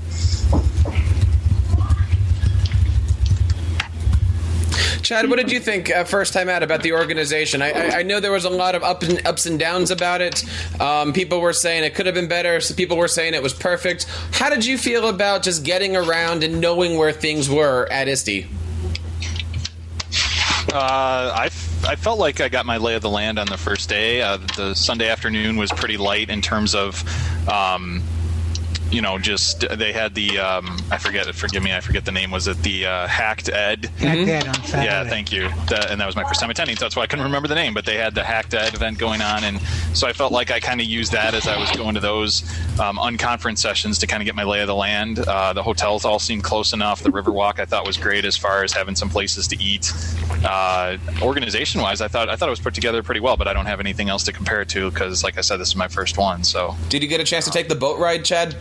Chad, 5.04 5.28
what 5.28 5.36
did 5.36 5.52
you 5.52 5.60
think 5.60 5.90
uh, 5.90 6.04
first 6.04 6.32
time 6.32 6.48
out 6.48 6.62
about 6.62 6.82
the 6.82 6.94
organization? 6.94 7.60
I, 7.60 7.72
I, 7.72 7.98
I 7.98 8.02
know 8.04 8.20
there 8.20 8.32
was 8.32 8.46
a 8.46 8.50
lot 8.50 8.74
of 8.74 8.82
up 8.82 9.02
and, 9.02 9.24
ups 9.26 9.44
and 9.44 9.58
downs 9.58 9.90
about 9.90 10.22
it. 10.22 10.42
Um, 10.80 11.12
people 11.12 11.42
were 11.42 11.52
saying 11.52 11.84
it 11.84 11.94
could 11.94 12.06
have 12.06 12.14
been 12.14 12.26
better. 12.26 12.58
People 12.74 12.96
were 12.96 13.06
saying 13.06 13.34
it 13.34 13.42
was 13.42 13.52
perfect. 13.52 14.06
How 14.32 14.48
did 14.48 14.64
you 14.64 14.78
feel 14.78 15.06
about 15.08 15.42
just 15.42 15.62
getting 15.62 15.94
around 15.94 16.42
and 16.42 16.58
knowing 16.58 16.96
where 16.96 17.12
things 17.12 17.50
were 17.50 17.86
at 17.92 18.08
ISTE? 18.08 18.46
Uh, 20.72 21.32
I, 21.36 21.46
f- 21.46 21.84
I 21.84 21.96
felt 21.96 22.18
like 22.18 22.40
I 22.40 22.48
got 22.48 22.64
my 22.64 22.78
lay 22.78 22.94
of 22.94 23.02
the 23.02 23.10
land 23.10 23.38
on 23.38 23.46
the 23.46 23.58
first 23.58 23.90
day. 23.90 24.22
Uh, 24.22 24.38
the 24.56 24.72
Sunday 24.72 25.10
afternoon 25.10 25.58
was 25.58 25.70
pretty 25.70 25.98
light 25.98 26.30
in 26.30 26.40
terms 26.40 26.74
of, 26.74 27.04
um, 27.46 28.02
you 28.94 29.02
know, 29.02 29.18
just 29.18 29.66
they 29.76 29.92
had 29.92 30.14
the 30.14 30.38
um, 30.38 30.78
I 30.90 30.98
forget 30.98 31.26
forgive 31.34 31.62
me 31.62 31.74
I 31.74 31.80
forget 31.80 32.04
the 32.04 32.12
name 32.12 32.30
was 32.30 32.46
it 32.46 32.56
the 32.62 32.86
uh, 32.86 33.06
hacked 33.08 33.48
ed 33.48 33.82
Back 34.00 34.24
then 34.24 34.48
on 34.48 34.54
Saturday. 34.54 34.84
yeah, 34.84 35.04
thank 35.04 35.32
you. 35.32 35.48
That, 35.68 35.90
and 35.90 36.00
that 36.00 36.06
was 36.06 36.14
my 36.14 36.24
first 36.24 36.40
time 36.40 36.50
attending, 36.50 36.76
so 36.76 36.84
that's 36.84 36.94
why 36.94 37.02
I 37.02 37.06
couldn't 37.06 37.24
remember 37.24 37.48
the 37.48 37.54
name. 37.56 37.74
But 37.74 37.84
they 37.84 37.96
had 37.96 38.14
the 38.14 38.22
Hacked 38.22 38.54
Ed 38.54 38.74
event 38.74 38.98
going 38.98 39.20
on, 39.20 39.42
and 39.44 39.60
so 39.94 40.06
I 40.06 40.12
felt 40.12 40.32
like 40.32 40.50
I 40.50 40.60
kind 40.60 40.80
of 40.80 40.86
used 40.86 41.12
that 41.12 41.34
as 41.34 41.46
I 41.48 41.58
was 41.58 41.70
going 41.72 41.94
to 41.94 42.00
those 42.00 42.42
um, 42.78 42.96
unconference 42.98 43.58
sessions 43.58 43.98
to 43.98 44.06
kind 44.06 44.22
of 44.22 44.26
get 44.26 44.34
my 44.36 44.44
lay 44.44 44.60
of 44.60 44.68
the 44.68 44.74
land. 44.74 45.18
Uh, 45.18 45.52
the 45.52 45.62
hotels 45.62 46.04
all 46.04 46.18
seemed 46.18 46.44
close 46.44 46.72
enough. 46.72 47.02
The 47.02 47.10
Riverwalk 47.10 47.58
I 47.58 47.64
thought 47.64 47.86
was 47.86 47.96
great 47.96 48.24
as 48.24 48.36
far 48.36 48.62
as 48.62 48.72
having 48.72 48.94
some 48.94 49.08
places 49.10 49.48
to 49.48 49.62
eat. 49.62 49.92
Uh, 50.44 50.98
organization 51.20 51.80
wise, 51.80 52.00
I 52.00 52.08
thought 52.08 52.28
I 52.28 52.36
thought 52.36 52.48
it 52.48 52.50
was 52.50 52.60
put 52.60 52.74
together 52.74 53.02
pretty 53.02 53.20
well, 53.20 53.36
but 53.36 53.48
I 53.48 53.52
don't 53.52 53.66
have 53.66 53.80
anything 53.80 54.08
else 54.08 54.24
to 54.24 54.32
compare 54.32 54.60
it 54.62 54.68
to 54.70 54.90
because, 54.90 55.24
like 55.24 55.36
I 55.38 55.40
said, 55.40 55.58
this 55.58 55.68
is 55.68 55.76
my 55.76 55.88
first 55.88 56.16
one. 56.18 56.44
So 56.44 56.76
Did 56.88 57.02
you 57.02 57.08
get 57.08 57.20
a 57.20 57.24
chance 57.24 57.44
to 57.46 57.50
take 57.50 57.68
the 57.68 57.74
boat 57.74 57.98
ride, 57.98 58.24
Chad? 58.24 58.56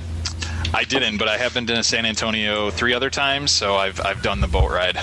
I 0.73 0.83
didn't, 0.83 1.17
but 1.17 1.27
I 1.27 1.37
have 1.37 1.53
been 1.53 1.65
to 1.67 1.83
San 1.83 2.05
Antonio 2.05 2.69
three 2.69 2.93
other 2.93 3.09
times, 3.09 3.51
so 3.51 3.75
I've 3.75 3.99
I've 4.01 4.21
done 4.21 4.41
the 4.41 4.47
boat 4.47 4.71
ride. 4.71 4.97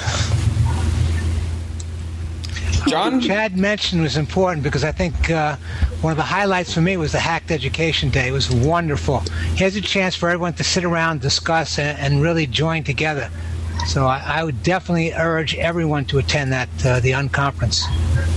John? 2.89 3.21
Chad 3.21 3.57
mentioned 3.59 4.03
was 4.03 4.17
important 4.17 4.63
because 4.63 4.85
I 4.85 4.93
think 4.93 5.31
uh, 5.31 5.57
one 6.01 6.13
of 6.13 6.17
the 6.17 6.23
highlights 6.23 6.73
for 6.73 6.81
me 6.81 6.97
was 6.97 7.13
the 7.13 7.21
Hacked 7.21 7.51
Education 7.51 8.11
Day. 8.11 8.29
It 8.29 8.33
was 8.33 8.51
wonderful. 8.51 9.23
Here's 9.55 9.77
a 9.77 9.81
chance 9.81 10.17
for 10.17 10.31
everyone 10.31 10.55
to 10.55 10.65
sit 10.65 10.85
around, 10.85 11.21
discuss, 11.21 11.79
and, 11.79 11.99
and 11.99 12.23
really 12.23 12.47
join 12.47 12.83
together. 12.83 13.31
So 13.87 14.07
I, 14.07 14.23
I 14.25 14.45
would 14.45 14.63
definitely 14.63 15.13
urge 15.13 15.55
everyone 15.57 16.05
to 16.07 16.19
attend 16.19 16.53
that 16.53 16.69
uh, 16.85 17.01
the 17.01 17.13
unconference 17.13 17.85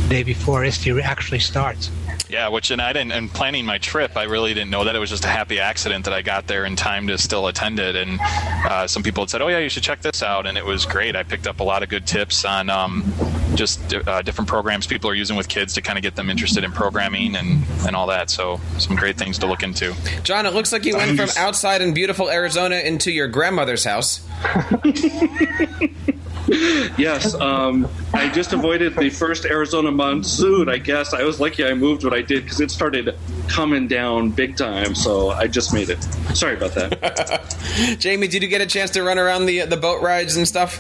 day 0.10 0.24
before 0.24 0.64
ISTE 0.64 1.00
actually 1.02 1.40
starts. 1.40 1.90
Yeah, 2.34 2.48
which 2.48 2.72
and 2.72 2.82
I 2.82 2.94
didn't. 2.94 3.12
And 3.12 3.32
planning 3.32 3.64
my 3.64 3.78
trip, 3.78 4.18
I 4.18 4.24
really 4.24 4.56
didn't 4.56 4.72
know 4.72 4.86
that 4.86 4.96
it 4.96 5.00
was 5.00 5.12
just 5.12 5.24
a 5.24 5.28
happy 5.28 5.60
accident 5.60 6.06
that 6.06 6.16
I 6.16 6.24
got 6.24 6.48
there 6.48 6.66
in 6.66 6.76
time 6.76 7.06
to 7.06 7.18
still 7.20 7.46
attend 7.46 7.80
it. 7.80 7.96
And 7.96 8.20
uh, 8.20 8.88
some 8.88 9.04
people 9.04 9.22
had 9.22 9.30
said, 9.30 9.44
"Oh 9.44 9.50
yeah, 9.50 9.60
you 9.60 9.70
should 9.70 9.84
check 9.84 10.02
this 10.02 10.24
out," 10.24 10.48
and 10.48 10.58
it 10.58 10.66
was 10.66 10.84
great. 10.88 11.16
I 11.16 11.22
picked 11.22 11.46
up 11.46 11.60
a 11.60 11.64
lot 11.64 11.84
of 11.84 11.90
good 11.90 12.08
tips 12.08 12.44
on 12.44 12.72
um, 12.72 13.14
just 13.54 13.94
uh, 13.94 14.24
different 14.24 14.48
programs 14.48 14.88
people 14.88 15.12
are 15.12 15.14
using 15.14 15.38
with 15.38 15.48
kids 15.48 15.76
to 15.76 15.84
kind 15.84 16.00
of 16.00 16.02
get 16.02 16.16
them 16.16 16.28
interested 16.28 16.64
in 16.64 16.72
programming 16.72 17.36
and 17.36 17.64
and 17.86 17.96
all 17.96 18.08
that. 18.08 18.32
So 18.32 18.60
some 18.80 18.96
great 18.96 19.16
things 19.16 19.38
to 19.38 19.46
look 19.46 19.62
into. 19.62 19.94
John, 20.24 20.48
it 20.48 20.56
looks 20.56 20.72
like 20.72 20.86
you 20.86 20.98
went 20.98 21.16
from 21.20 21.30
outside 21.38 21.84
in 21.84 21.94
beautiful 21.94 22.32
Arizona 22.32 22.78
into 22.78 23.12
your 23.12 23.28
grandmother's 23.28 23.84
house. 23.84 24.28
Yes, 26.48 27.34
um, 27.36 27.88
I 28.14 28.30
just 28.30 28.54
avoided 28.54 28.96
the 28.96 29.10
first 29.10 29.46
Arizona 29.46 29.92
monsoon. 29.92 30.70
I 30.70 30.78
guess 30.78 31.14
I 31.14 31.24
was 31.24 31.40
lucky 31.40 31.66
I 31.66 31.74
moved 31.74 32.04
what 32.04 32.14
I 32.14 32.22
did 32.22 32.44
because 32.44 32.60
it 32.60 32.72
started 32.72 33.16
coming 33.48 33.88
down 33.88 34.30
big 34.30 34.58
time. 34.58 34.96
So 34.96 35.32
I 35.32 35.48
just 35.48 35.74
made 35.74 35.90
it. 35.90 36.02
Sorry 36.36 36.56
about 36.56 36.74
that. 36.76 37.96
Jamie, 38.00 38.28
did 38.28 38.44
you 38.44 38.50
get 38.50 38.62
a 38.62 38.66
chance 38.66 38.92
to 38.92 39.04
run 39.04 39.18
around 39.18 39.46
the 39.46 39.66
the 39.66 39.78
boat 39.78 40.02
rides 40.02 40.36
and 40.36 40.48
stuff? 40.48 40.80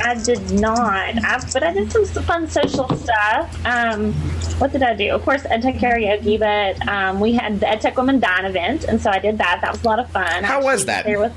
I 0.00 0.14
did 0.14 0.52
not. 0.52 0.78
I, 0.78 1.40
but 1.52 1.62
I 1.62 1.72
did 1.72 1.92
some 1.92 2.04
fun 2.24 2.48
social 2.48 2.88
stuff. 2.96 3.66
Um, 3.66 4.12
what 4.58 4.72
did 4.72 4.82
I 4.82 4.94
do? 4.94 5.10
Of 5.10 5.22
course, 5.22 5.42
EdTech 5.42 5.78
karaoke, 5.78 6.38
but 6.38 6.88
um, 6.88 7.20
we 7.20 7.32
had 7.32 7.60
the 7.60 7.66
EdTech 7.66 7.96
Women 7.96 8.20
Dine 8.20 8.44
event, 8.44 8.84
and 8.84 9.00
so 9.00 9.10
I 9.10 9.18
did 9.18 9.38
that. 9.38 9.60
That 9.60 9.72
was 9.72 9.82
a 9.84 9.86
lot 9.86 9.98
of 9.98 10.10
fun. 10.10 10.44
How 10.44 10.62
was 10.62 10.86
that? 10.86 11.04
There 11.04 11.20
was, 11.20 11.32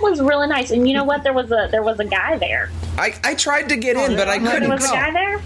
that 0.00 0.10
was 0.10 0.20
really 0.20 0.46
nice. 0.46 0.70
And 0.70 0.88
you 0.88 0.94
know 0.94 1.04
what? 1.04 1.22
There 1.22 1.32
was 1.32 1.50
a 1.50 1.68
there 1.70 1.82
was 1.82 1.98
a 2.00 2.04
guy 2.04 2.36
there. 2.38 2.70
I, 2.98 3.14
I 3.24 3.34
tried 3.34 3.68
to 3.70 3.76
get 3.76 3.96
in, 3.96 4.16
but 4.16 4.28
I 4.28 4.38
couldn't 4.38 4.70
was 4.70 4.84
a 4.84 4.88
guy 4.92 5.10
there. 5.12 5.38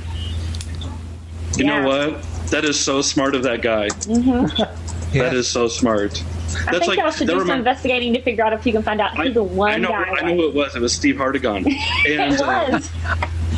You 1.56 1.64
Yeah. 1.66 1.80
know 1.80 1.88
what? 1.88 2.22
That 2.50 2.64
is 2.64 2.78
so 2.78 3.02
smart 3.02 3.34
of 3.34 3.42
that 3.44 3.62
guy. 3.62 3.88
Yeah. 4.08 4.76
That 5.12 5.34
is 5.34 5.48
so 5.48 5.66
smart. 5.66 6.22
I 6.22 6.66
That's 6.70 6.78
think 6.78 6.86
like 6.86 6.98
y'all 7.00 7.10
should 7.10 7.26
that 7.26 7.32
do 7.32 7.38
some 7.40 7.48
remi- 7.48 7.58
investigating 7.58 8.14
to 8.14 8.22
figure 8.22 8.44
out 8.44 8.52
if 8.52 8.64
you 8.64 8.70
can 8.72 8.84
find 8.84 9.00
out 9.00 9.16
who 9.16 9.22
I, 9.22 9.28
the 9.30 9.42
one 9.42 9.72
I 9.72 9.76
know, 9.78 9.88
guy 9.88 10.04
I 10.04 10.20
know 10.22 10.36
who 10.36 10.48
it 10.50 10.54
was. 10.54 10.76
It 10.76 10.80
was 10.80 10.92
Steve 10.92 11.16
Hardigan. 11.16 11.64
And, 12.06 12.34
it 12.34 12.40
uh, 12.40 12.80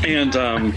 and 0.06 0.34
um, 0.36 0.74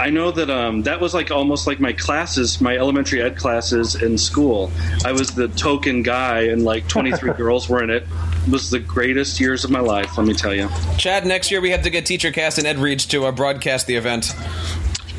I 0.00 0.10
know 0.10 0.32
that 0.32 0.50
um, 0.50 0.82
that 0.82 1.00
was 1.00 1.14
like 1.14 1.30
almost 1.30 1.68
like 1.68 1.78
my 1.78 1.92
classes, 1.92 2.60
my 2.60 2.76
elementary 2.76 3.22
ed 3.22 3.36
classes 3.36 3.94
in 4.02 4.18
school. 4.18 4.72
I 5.04 5.12
was 5.12 5.30
the 5.32 5.46
token 5.46 6.02
guy, 6.02 6.40
and 6.40 6.64
like 6.64 6.88
23 6.88 7.32
girls 7.36 7.68
were 7.68 7.84
in 7.84 7.90
it. 7.90 8.04
Was 8.50 8.70
the 8.70 8.78
greatest 8.78 9.40
years 9.40 9.64
of 9.64 9.70
my 9.70 9.80
life. 9.80 10.16
Let 10.16 10.26
me 10.26 10.34
tell 10.34 10.54
you. 10.54 10.68
Chad, 10.98 11.26
next 11.26 11.50
year 11.50 11.60
we 11.60 11.70
have 11.70 11.82
to 11.82 11.90
get 11.90 12.06
Teacher 12.06 12.30
Cast 12.30 12.58
and 12.58 12.66
Ed 12.66 12.78
Reach 12.78 13.08
to 13.08 13.24
uh, 13.26 13.32
broadcast 13.32 13.86
the 13.86 13.96
event. 13.96 14.32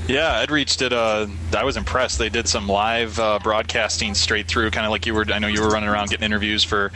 Yeah, 0.08 0.40
Ed 0.40 0.52
Reach 0.52 0.78
did. 0.78 0.94
Uh, 0.94 1.28
I 1.54 1.66
was 1.66 1.76
impressed. 1.76 2.18
They 2.18 2.30
did 2.30 2.48
some 2.48 2.70
live 2.70 3.20
uh, 3.20 3.40
broadcasting 3.44 4.16
straight 4.16 4.48
through, 4.48 4.72
kind 4.72 4.86
of 4.86 4.92
like 4.92 5.06
you 5.06 5.14
were. 5.14 5.26
I 5.30 5.40
know 5.40 5.50
you 5.50 5.62
were 5.62 5.68
running 5.68 5.90
around 5.90 6.10
getting 6.10 6.24
interviews 6.24 6.64
for 6.64 6.92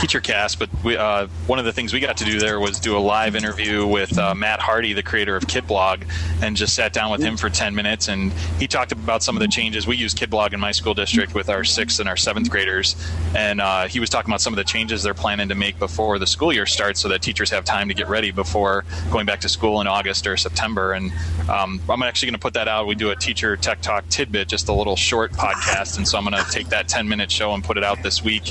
TeacherCast, 0.00 0.58
but 0.58 0.68
we, 0.82 0.96
uh, 0.96 1.28
one 1.46 1.60
of 1.60 1.64
the 1.64 1.72
things 1.72 1.92
we 1.92 2.00
got 2.00 2.16
to 2.16 2.24
do 2.24 2.40
there 2.40 2.58
was 2.58 2.80
do 2.80 2.96
a 2.96 2.98
live 2.98 3.36
interview 3.36 3.86
with 3.86 4.18
uh, 4.18 4.34
Matt 4.34 4.58
Hardy, 4.58 4.94
the 4.94 5.02
creator 5.04 5.36
of 5.36 5.44
KidBlog, 5.44 6.08
and 6.42 6.56
just 6.56 6.74
sat 6.74 6.92
down 6.92 7.12
with 7.12 7.22
him 7.22 7.36
for 7.36 7.48
10 7.48 7.72
minutes, 7.72 8.08
and 8.08 8.32
he 8.58 8.66
talked 8.66 8.90
about 8.90 9.22
some 9.22 9.36
of 9.36 9.40
the 9.40 9.48
changes. 9.48 9.86
We 9.86 9.96
use 9.96 10.12
KidBlog 10.12 10.52
in 10.52 10.58
my 10.58 10.72
school 10.72 10.94
district 10.94 11.34
with 11.34 11.48
our 11.48 11.62
sixth 11.62 12.00
and 12.00 12.08
our 12.08 12.16
seventh 12.16 12.50
graders, 12.50 12.96
and 13.36 13.60
uh, 13.60 13.86
he 13.86 14.00
was 14.00 14.10
talking 14.10 14.28
about 14.32 14.40
some 14.40 14.52
of 14.52 14.56
the 14.56 14.64
changes 14.64 15.04
they're 15.04 15.14
planning 15.14 15.48
to 15.50 15.54
make 15.54 15.78
before 15.78 16.18
the 16.18 16.26
school 16.26 16.52
year 16.52 16.66
starts, 16.66 16.98
so 17.00 17.08
that 17.10 17.22
teachers 17.22 17.48
have 17.50 17.64
time 17.64 17.86
to 17.86 17.94
get 17.94 18.08
ready 18.08 18.32
before 18.32 18.84
going 19.12 19.24
back 19.24 19.38
to 19.42 19.48
school 19.48 19.80
in 19.80 19.86
August 19.86 20.26
or 20.26 20.36
September. 20.36 20.94
And 20.94 21.12
um, 21.48 21.80
I'm 21.88 22.02
actually 22.02 22.26
going 22.26 22.40
to 22.40 22.42
put 22.42 22.55
that 22.56 22.68
out. 22.68 22.86
We 22.86 22.94
do 22.94 23.10
a 23.10 23.16
teacher 23.16 23.56
tech 23.56 23.82
talk 23.82 24.08
tidbit, 24.08 24.48
just 24.48 24.68
a 24.68 24.72
little 24.72 24.96
short 24.96 25.32
podcast, 25.32 25.98
and 25.98 26.08
so 26.08 26.16
I'm 26.16 26.24
going 26.24 26.42
to 26.42 26.50
take 26.50 26.68
that 26.68 26.88
10 26.88 27.06
minute 27.06 27.30
show 27.30 27.52
and 27.52 27.62
put 27.62 27.76
it 27.76 27.84
out 27.84 28.02
this 28.02 28.24
week. 28.24 28.44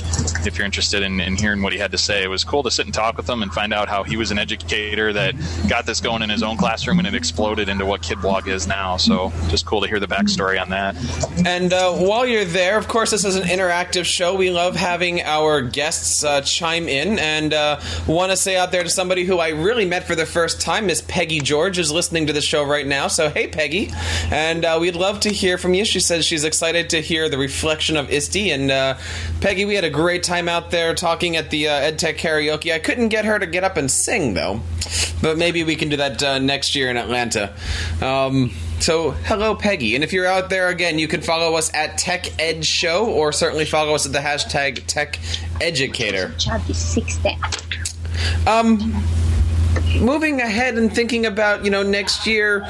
If 0.46 0.56
you're 0.56 0.64
interested 0.64 1.02
in, 1.02 1.20
in 1.20 1.36
hearing 1.36 1.60
what 1.60 1.72
he 1.72 1.78
had 1.78 1.90
to 1.90 1.98
say, 1.98 2.22
it 2.22 2.28
was 2.28 2.44
cool 2.44 2.62
to 2.62 2.70
sit 2.70 2.86
and 2.86 2.94
talk 2.94 3.16
with 3.16 3.28
him 3.28 3.42
and 3.42 3.52
find 3.52 3.74
out 3.74 3.88
how 3.88 4.04
he 4.04 4.16
was 4.16 4.30
an 4.30 4.38
educator 4.38 5.12
that 5.12 5.34
got 5.68 5.86
this 5.86 6.00
going 6.00 6.22
in 6.22 6.30
his 6.30 6.42
own 6.42 6.56
classroom 6.56 6.98
and 6.98 7.08
it 7.08 7.14
exploded 7.14 7.68
into 7.68 7.84
what 7.84 8.02
KidBlog 8.02 8.46
is 8.46 8.66
now. 8.66 8.96
So 8.96 9.32
just 9.48 9.66
cool 9.66 9.80
to 9.80 9.88
hear 9.88 9.98
the 9.98 10.06
backstory 10.06 10.60
on 10.60 10.70
that. 10.70 10.96
And 11.44 11.72
uh, 11.72 11.92
while 11.94 12.26
you're 12.26 12.44
there, 12.44 12.78
of 12.78 12.86
course, 12.86 13.10
this 13.10 13.24
is 13.24 13.34
an 13.34 13.42
interactive 13.42 14.04
show. 14.04 14.36
We 14.36 14.50
love 14.50 14.76
having 14.76 15.20
our 15.22 15.62
guests 15.62 16.22
uh, 16.22 16.42
chime 16.42 16.88
in, 16.88 17.18
and 17.18 17.52
uh, 17.52 17.80
want 18.06 18.30
to 18.30 18.36
say 18.36 18.56
out 18.56 18.70
there 18.70 18.82
to 18.82 18.90
somebody 18.90 19.24
who 19.24 19.38
I 19.38 19.48
really 19.48 19.84
met 19.84 20.04
for 20.04 20.14
the 20.14 20.26
first 20.26 20.60
time, 20.60 20.86
Miss 20.86 21.02
Peggy 21.02 21.40
George, 21.40 21.78
is 21.78 21.90
listening 21.90 22.26
to 22.28 22.32
the 22.32 22.40
show 22.40 22.64
right 22.64 22.86
now. 22.86 23.08
So 23.08 23.30
hey, 23.30 23.48
Peggy, 23.48 23.90
and 24.30 24.64
uh, 24.64 24.78
we'd 24.80 24.96
love 24.96 25.20
to 25.20 25.30
hear 25.30 25.58
from 25.58 25.74
you. 25.74 25.84
She 25.84 26.00
says 26.00 26.24
she's 26.24 26.44
excited 26.44 26.90
to 26.90 27.00
hear 27.00 27.28
the 27.28 27.38
reflection 27.38 27.96
of 27.96 28.10
ISTE. 28.10 28.50
And 28.52 28.70
uh, 28.70 28.98
Peggy, 29.40 29.64
we 29.64 29.74
had 29.74 29.84
a 29.84 29.90
great 29.90 30.22
time 30.22 30.48
out 30.48 30.70
there 30.70 30.94
talking 30.94 31.36
at 31.36 31.50
the 31.50 31.68
uh, 31.68 31.92
EdTech 31.92 32.16
karaoke. 32.16 32.72
I 32.72 32.78
couldn't 32.78 33.08
get 33.08 33.24
her 33.24 33.38
to 33.38 33.46
get 33.46 33.64
up 33.64 33.76
and 33.76 33.90
sing 33.90 34.34
though, 34.34 34.60
but 35.22 35.38
maybe 35.38 35.64
we 35.64 35.76
can 35.76 35.88
do 35.88 35.96
that 35.96 36.22
uh, 36.22 36.38
next 36.38 36.74
year 36.74 36.90
in 36.90 36.96
Atlanta. 36.96 37.54
Um, 38.02 38.52
so, 38.78 39.12
hello, 39.12 39.54
Peggy. 39.54 39.94
And 39.94 40.04
if 40.04 40.12
you're 40.12 40.26
out 40.26 40.50
there 40.50 40.68
again, 40.68 40.98
you 40.98 41.08
can 41.08 41.22
follow 41.22 41.54
us 41.54 41.72
at 41.74 41.96
Tech 41.96 42.26
Ed 42.38 42.64
Show 42.64 43.06
or 43.06 43.32
certainly 43.32 43.64
follow 43.64 43.94
us 43.94 44.04
at 44.06 44.12
the 44.12 44.18
hashtag 44.18 44.84
Tech 44.86 45.18
Educator. 45.60 46.34
Chad, 46.38 46.62
you 46.68 46.74
six 46.74 47.16
that. 47.18 47.62
Um, 48.46 48.78
moving 50.00 50.40
ahead 50.40 50.76
and 50.76 50.94
thinking 50.94 51.26
about, 51.26 51.64
you 51.64 51.70
know, 51.70 51.82
next 51.82 52.26
year. 52.26 52.64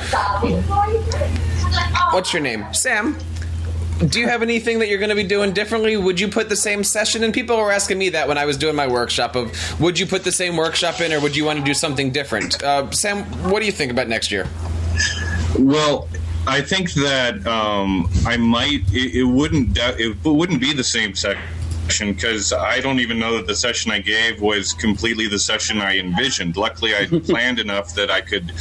What's 2.12 2.32
your 2.32 2.42
name? 2.42 2.66
Sam. 2.72 3.16
Do 4.08 4.20
you 4.20 4.28
have 4.28 4.42
anything 4.42 4.80
that 4.80 4.88
you're 4.88 4.98
going 4.98 5.08
to 5.08 5.16
be 5.16 5.24
doing 5.24 5.54
differently? 5.54 5.96
Would 5.96 6.20
you 6.20 6.28
put 6.28 6.50
the 6.50 6.56
same 6.56 6.84
session 6.84 7.24
and 7.24 7.32
People 7.32 7.56
were 7.56 7.72
asking 7.72 7.98
me 7.98 8.10
that 8.10 8.28
when 8.28 8.36
I 8.36 8.44
was 8.44 8.58
doing 8.58 8.76
my 8.76 8.86
workshop 8.86 9.36
of 9.36 9.80
would 9.80 9.98
you 9.98 10.06
put 10.06 10.22
the 10.22 10.32
same 10.32 10.56
workshop 10.56 11.00
in 11.00 11.12
or 11.14 11.20
would 11.20 11.34
you 11.34 11.46
want 11.46 11.58
to 11.60 11.64
do 11.64 11.72
something 11.72 12.10
different? 12.10 12.62
Uh, 12.62 12.90
Sam, 12.90 13.24
what 13.50 13.60
do 13.60 13.66
you 13.66 13.72
think 13.72 13.90
about 13.90 14.08
next 14.08 14.30
year? 14.30 14.46
Well, 15.58 16.08
I 16.46 16.60
think 16.60 16.92
that 16.92 17.46
um, 17.46 18.08
I 18.26 18.36
might. 18.36 18.82
It, 18.92 19.16
it 19.16 19.24
wouldn't. 19.24 19.78
It 19.78 20.16
wouldn't 20.24 20.60
be 20.60 20.72
the 20.72 20.84
same 20.84 21.14
section 21.14 21.42
because 21.88 22.52
I 22.52 22.80
don't 22.80 23.00
even 23.00 23.18
know 23.18 23.36
that 23.36 23.46
the 23.46 23.54
session 23.54 23.90
I 23.90 24.00
gave 24.00 24.40
was 24.40 24.72
completely 24.72 25.28
the 25.28 25.38
session 25.38 25.80
I 25.80 25.98
envisioned. 25.98 26.56
Luckily, 26.56 26.94
I 26.94 27.06
planned 27.24 27.58
enough 27.58 27.94
that 27.94 28.10
I 28.10 28.20
could 28.20 28.52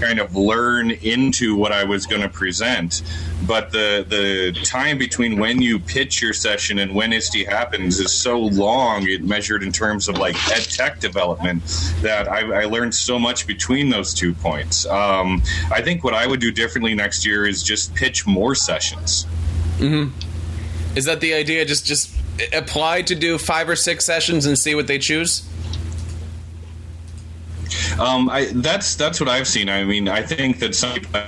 kind 0.00 0.18
of 0.18 0.36
learn 0.36 0.90
into 0.90 1.56
what 1.56 1.72
I 1.72 1.84
was 1.84 2.06
going 2.06 2.22
to 2.22 2.28
present. 2.28 3.02
But 3.46 3.70
the 3.70 4.04
the 4.08 4.52
time 4.64 4.98
between 4.98 5.38
when 5.38 5.60
you 5.62 5.78
pitch 5.78 6.22
your 6.22 6.32
session 6.32 6.78
and 6.78 6.94
when 6.94 7.12
ISTE 7.12 7.46
happens 7.46 8.00
is 8.00 8.12
so 8.12 8.38
long. 8.38 9.06
It 9.08 9.22
measured 9.22 9.62
in 9.62 9.72
terms 9.72 10.08
of 10.08 10.18
like 10.18 10.36
ed 10.50 10.64
tech 10.64 11.00
development 11.00 11.62
that 12.02 12.28
I, 12.28 12.62
I 12.62 12.64
learned 12.64 12.94
so 12.94 13.18
much 13.18 13.46
between 13.46 13.88
those 13.88 14.14
two 14.14 14.32
points. 14.34 14.86
Um, 14.86 15.42
I 15.70 15.82
think 15.82 16.02
what 16.02 16.14
I 16.14 16.26
would 16.26 16.40
do 16.40 16.50
differently 16.50 16.94
next 16.94 17.24
year 17.24 17.46
is 17.46 17.62
just 17.62 17.94
pitch 17.94 18.26
more 18.26 18.54
sessions. 18.54 19.26
Is 20.96 21.04
that 21.04 21.20
the 21.20 21.34
idea? 21.34 21.64
Just 21.64 21.86
just 21.86 22.10
apply 22.52 23.02
to 23.02 23.14
do 23.14 23.38
five 23.38 23.68
or 23.68 23.76
six 23.76 24.04
sessions 24.04 24.46
and 24.46 24.58
see 24.58 24.74
what 24.74 24.86
they 24.86 24.98
choose. 24.98 25.48
Um, 27.98 28.28
I, 28.28 28.46
that's 28.54 28.96
that's 28.96 29.20
what 29.20 29.28
I've 29.28 29.46
seen. 29.46 29.68
I 29.68 29.84
mean, 29.84 30.08
I 30.08 30.22
think 30.22 30.58
that 30.60 30.74
some 30.74 30.94
people 30.94 31.20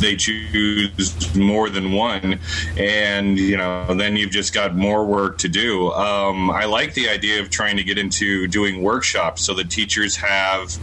they 0.00 0.16
choose 0.16 1.36
more 1.36 1.68
than 1.68 1.92
one, 1.92 2.40
and 2.76 3.38
you 3.38 3.56
know, 3.56 3.94
then 3.94 4.16
you've 4.16 4.30
just 4.30 4.54
got 4.54 4.74
more 4.76 5.04
work 5.04 5.38
to 5.38 5.48
do. 5.48 5.90
Um, 5.92 6.50
I 6.50 6.64
like 6.64 6.94
the 6.94 7.08
idea 7.08 7.40
of 7.40 7.50
trying 7.50 7.76
to 7.76 7.84
get 7.84 7.98
into 7.98 8.46
doing 8.46 8.82
workshops 8.82 9.42
so 9.42 9.54
that 9.54 9.70
teachers 9.70 10.16
have, 10.16 10.76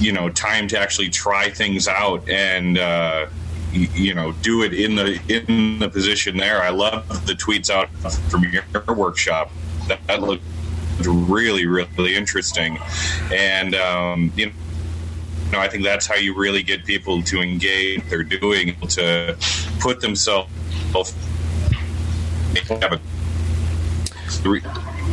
you 0.00 0.12
know, 0.12 0.28
time 0.28 0.68
to 0.68 0.78
actually 0.78 1.10
try 1.10 1.48
things 1.50 1.86
out 1.86 2.28
and. 2.28 2.78
Uh, 2.78 3.26
you 3.72 4.14
know, 4.14 4.32
do 4.32 4.62
it 4.62 4.74
in 4.74 4.96
the 4.96 5.20
in 5.28 5.78
the 5.78 5.88
position 5.88 6.36
there. 6.36 6.62
I 6.62 6.70
love 6.70 7.26
the 7.26 7.32
tweets 7.32 7.70
out 7.70 7.88
from 8.30 8.44
your 8.44 8.64
workshop. 8.94 9.50
That, 9.88 10.06
that 10.06 10.22
looked 10.22 10.44
really, 11.04 11.66
really 11.66 12.14
interesting. 12.14 12.78
And, 13.32 13.74
um, 13.74 14.32
you 14.36 14.52
know, 15.52 15.58
I 15.58 15.68
think 15.68 15.84
that's 15.84 16.06
how 16.06 16.16
you 16.16 16.34
really 16.36 16.62
get 16.62 16.84
people 16.84 17.22
to 17.24 17.40
engage. 17.40 18.08
They're 18.08 18.22
doing 18.22 18.76
to 18.88 19.36
put 19.80 20.00
themselves. 20.00 20.50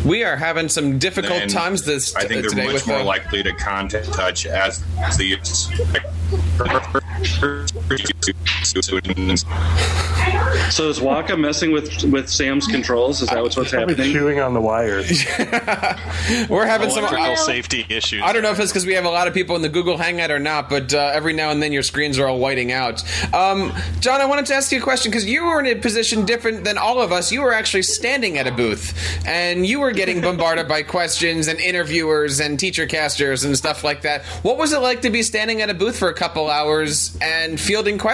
We 0.06 0.24
are 0.24 0.38
having 0.38 0.70
some 0.70 0.98
difficult 0.98 1.40
then 1.40 1.50
times 1.50 1.84
this 1.84 2.16
I 2.16 2.22
think 2.22 2.42
they're 2.42 2.50
today 2.50 2.72
much 2.72 2.88
more 2.88 3.04
likely 3.04 3.44
to 3.44 3.54
contact 3.54 4.14
touch 4.14 4.46
as 4.46 4.84
the 5.18 5.34
So 10.70 10.90
is 10.90 11.02
Waka 11.02 11.36
messing 11.36 11.72
with 11.72 12.04
with 12.04 12.30
Sam's 12.30 12.68
controls? 12.68 13.22
Is 13.22 13.30
that 13.30 13.42
what's 13.42 13.58
what's 13.58 13.72
Probably 13.72 13.96
happening? 13.96 14.14
chewing 14.14 14.40
on 14.40 14.54
the 14.54 14.62
wires. 14.62 15.26
we're 16.50 16.66
having 16.66 16.90
some. 16.90 17.06
Electrical 17.06 17.38
safety 17.38 17.86
issues. 17.90 18.22
I 18.24 18.34
don't 18.34 18.44
know 18.44 18.52
if 18.52 18.60
it's 18.60 18.72
because 18.72 18.86
we 18.86 18.94
have 18.94 19.06
a 19.06 19.10
lot 19.10 19.28
of 19.28 19.34
people 19.34 19.56
in 19.56 19.62
the 19.62 19.70
Google 19.70 19.98
Hangout 19.98 20.32
or 20.32 20.38
not, 20.40 20.70
but 20.70 20.94
uh, 20.94 21.12
every 21.14 21.34
now 21.34 21.50
and 21.50 21.64
then 21.64 21.72
your 21.72 21.82
screens 21.82 22.20
are 22.20 22.28
all 22.28 22.40
whiting 22.40 22.72
out. 22.72 23.04
Um, 23.34 23.74
John, 24.00 24.22
I 24.22 24.26
wanted 24.26 24.46
to 24.48 24.54
ask 24.54 24.72
you 24.72 24.80
a 24.80 24.82
question 24.84 25.12
because 25.12 25.26
you 25.26 25.46
were 25.46 25.60
in 25.60 25.66
a 25.66 25.76
position 25.76 26.26
different 26.26 26.66
than 26.66 26.78
all 26.78 27.02
of 27.02 27.12
us. 27.12 27.32
You 27.32 27.42
were 27.42 27.54
actually 27.54 27.84
standing 27.84 28.38
at 28.38 28.46
a 28.46 28.52
booth, 28.52 28.94
and 29.26 29.66
you 29.66 29.80
were 29.80 29.92
getting 29.92 30.22
bombarded 30.22 30.68
by 30.68 30.84
questions 30.84 31.48
and 31.48 31.60
interviewers 31.60 32.40
and 32.40 32.60
teacher 32.60 32.86
casters 32.86 33.44
and 33.44 33.58
stuff 33.58 33.84
like 33.84 34.02
that. 34.04 34.24
What 34.44 34.58
was 34.58 34.74
it 34.74 34.80
like 34.80 35.02
to 35.02 35.10
be 35.10 35.24
standing 35.24 35.62
at 35.62 35.70
a 35.70 35.74
booth 35.74 35.98
for 35.98 36.10
a 36.10 36.14
couple 36.14 36.50
hours 36.50 37.18
and 37.22 37.60
fielding 37.60 37.98
questions? 37.98 38.09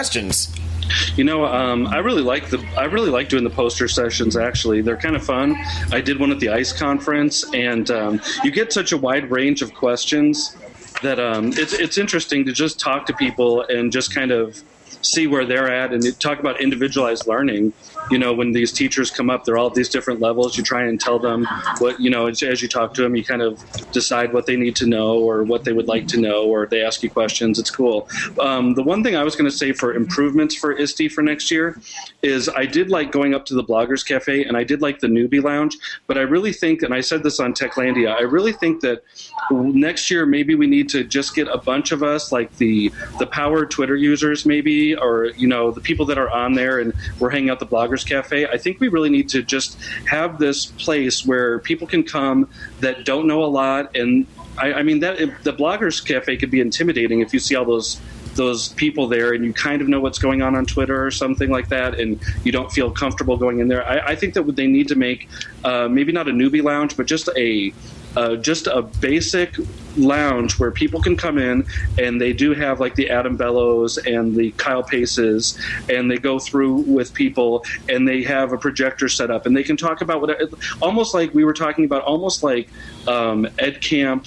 You 1.16 1.24
know, 1.24 1.44
um, 1.46 1.86
I 1.88 1.98
really 1.98 2.22
like 2.22 2.48
the 2.48 2.64
I 2.76 2.84
really 2.84 3.10
like 3.10 3.28
doing 3.28 3.44
the 3.44 3.50
poster 3.50 3.88
sessions. 3.88 4.36
Actually, 4.36 4.82
they're 4.82 4.96
kind 4.96 5.16
of 5.16 5.24
fun. 5.24 5.56
I 5.90 6.00
did 6.00 6.20
one 6.20 6.30
at 6.30 6.38
the 6.38 6.50
ICE 6.50 6.72
conference, 6.72 7.44
and 7.54 7.90
um, 7.90 8.20
you 8.44 8.50
get 8.50 8.72
such 8.72 8.92
a 8.92 8.96
wide 8.96 9.30
range 9.30 9.62
of 9.62 9.74
questions 9.74 10.56
that 11.02 11.18
um, 11.18 11.52
it's 11.54 11.72
it's 11.72 11.98
interesting 11.98 12.44
to 12.44 12.52
just 12.52 12.78
talk 12.78 13.06
to 13.06 13.14
people 13.14 13.62
and 13.62 13.90
just 13.90 14.14
kind 14.14 14.30
of 14.30 14.62
see 15.02 15.26
where 15.26 15.44
they're 15.44 15.72
at 15.72 15.92
and 15.92 16.20
talk 16.20 16.38
about 16.38 16.60
individualized 16.60 17.26
learning 17.26 17.72
you 18.10 18.18
know 18.18 18.32
when 18.32 18.52
these 18.52 18.72
teachers 18.72 19.10
come 19.10 19.30
up 19.30 19.44
they're 19.44 19.58
all 19.58 19.70
these 19.70 19.88
different 19.88 20.20
levels. 20.20 20.56
You 20.56 20.62
try 20.64 20.84
and 20.84 21.00
tell 21.00 21.18
them 21.18 21.46
what 21.78 22.00
you 22.00 22.10
know 22.10 22.26
as, 22.26 22.42
as 22.42 22.62
you 22.62 22.68
talk 22.68 22.94
to 22.94 23.02
them 23.02 23.16
you 23.16 23.24
kind 23.24 23.42
of 23.42 23.62
decide 23.92 24.32
what 24.32 24.46
they 24.46 24.56
need 24.56 24.76
to 24.76 24.86
know 24.86 25.18
or 25.18 25.42
what 25.44 25.64
they 25.64 25.72
would 25.72 25.88
like 25.88 26.06
to 26.08 26.20
know 26.20 26.44
or 26.44 26.66
they 26.66 26.82
ask 26.82 27.02
you 27.02 27.10
questions. 27.10 27.58
It's 27.58 27.70
cool. 27.70 28.08
Um, 28.40 28.74
the 28.74 28.82
one 28.82 29.02
thing 29.02 29.16
i 29.16 29.24
was 29.24 29.36
going 29.36 29.50
to 29.50 29.56
say 29.56 29.72
for 29.72 29.94
improvements 29.94 30.54
for 30.54 30.76
ISTE 30.76 31.08
for 31.10 31.22
next 31.22 31.50
year 31.50 31.80
is 32.22 32.48
i 32.50 32.66
did 32.66 32.90
like 32.90 33.12
going 33.12 33.34
up 33.34 33.46
to 33.46 33.54
the 33.54 33.64
bloggers 33.64 34.06
cafe 34.06 34.44
and 34.44 34.56
i 34.56 34.64
did 34.64 34.82
like 34.82 35.00
the 35.00 35.06
newbie 35.06 35.42
lounge 35.42 35.76
but 36.06 36.18
i 36.18 36.20
really 36.20 36.52
think 36.52 36.82
and 36.82 36.92
i 36.92 37.00
said 37.00 37.22
this 37.22 37.40
on 37.40 37.52
techlandia 37.52 38.14
i 38.14 38.22
really 38.22 38.52
think 38.52 38.80
that 38.80 39.02
next 39.50 40.10
year 40.10 40.26
maybe 40.26 40.54
we 40.54 40.66
need 40.66 40.88
to 40.88 41.04
just 41.04 41.34
get 41.34 41.48
a 41.48 41.58
bunch 41.58 41.92
of 41.92 42.02
us 42.02 42.32
like 42.32 42.54
the 42.56 42.92
the 43.18 43.26
power 43.26 43.64
twitter 43.64 43.96
users 43.96 44.44
maybe 44.44 44.94
or 44.96 45.26
you 45.36 45.46
know 45.46 45.70
the 45.70 45.80
people 45.80 46.04
that 46.04 46.18
are 46.18 46.30
on 46.30 46.54
there 46.54 46.80
and 46.80 46.92
we're 47.18 47.30
hanging 47.30 47.50
out 47.50 47.58
the 47.60 47.66
bloggers 47.66 47.95
cafe 48.04 48.46
i 48.46 48.56
think 48.56 48.80
we 48.80 48.88
really 48.88 49.10
need 49.10 49.28
to 49.28 49.42
just 49.42 49.78
have 50.06 50.38
this 50.38 50.66
place 50.66 51.24
where 51.24 51.58
people 51.60 51.86
can 51.86 52.02
come 52.02 52.48
that 52.80 53.04
don't 53.04 53.26
know 53.26 53.42
a 53.42 53.46
lot 53.46 53.94
and 53.96 54.26
i, 54.58 54.74
I 54.74 54.82
mean 54.82 55.00
that 55.00 55.18
the 55.42 55.52
bloggers 55.52 56.04
cafe 56.04 56.36
could 56.36 56.50
be 56.50 56.60
intimidating 56.60 57.20
if 57.20 57.32
you 57.32 57.38
see 57.38 57.54
all 57.54 57.64
those 57.64 58.00
those 58.36 58.68
people 58.74 59.08
there 59.08 59.32
and 59.32 59.44
you 59.44 59.52
kind 59.52 59.82
of 59.82 59.88
know 59.88 60.00
what's 60.00 60.18
going 60.18 60.42
on 60.42 60.54
on 60.54 60.66
Twitter 60.66 61.04
or 61.04 61.10
something 61.10 61.50
like 61.50 61.68
that, 61.70 61.98
and 61.98 62.20
you 62.44 62.52
don't 62.52 62.70
feel 62.70 62.90
comfortable 62.90 63.36
going 63.36 63.58
in 63.58 63.68
there. 63.68 63.86
I, 63.88 64.12
I 64.12 64.14
think 64.14 64.34
that 64.34 64.42
they 64.54 64.66
need 64.66 64.88
to 64.88 64.94
make 64.94 65.28
uh, 65.64 65.88
maybe 65.88 66.12
not 66.12 66.28
a 66.28 66.32
newbie 66.32 66.62
lounge, 66.62 66.96
but 66.96 67.06
just 67.06 67.28
a 67.36 67.72
uh, 68.16 68.36
just 68.36 68.66
a 68.66 68.82
basic 68.82 69.56
lounge 69.96 70.58
where 70.58 70.70
people 70.70 71.00
can 71.00 71.16
come 71.16 71.38
in 71.38 71.66
and 71.98 72.20
they 72.20 72.32
do 72.32 72.54
have 72.54 72.80
like 72.80 72.94
the 72.94 73.10
Adam 73.10 73.36
Bellows 73.36 73.98
and 73.98 74.34
the 74.34 74.50
Kyle 74.52 74.82
Paces 74.82 75.58
and 75.88 76.10
they 76.10 76.18
go 76.18 76.38
through 76.38 76.76
with 76.76 77.12
people 77.14 77.64
and 77.88 78.06
they 78.06 78.22
have 78.22 78.52
a 78.52 78.58
projector 78.58 79.08
set 79.08 79.30
up 79.30 79.46
and 79.46 79.56
they 79.56 79.62
can 79.62 79.76
talk 79.76 80.00
about 80.00 80.20
what 80.20 80.38
almost 80.80 81.14
like 81.14 81.32
we 81.34 81.44
were 81.44 81.52
talking 81.52 81.84
about 81.84 82.02
almost 82.02 82.42
like 82.42 82.68
um, 83.06 83.46
Ed 83.58 83.80
Camp 83.80 84.26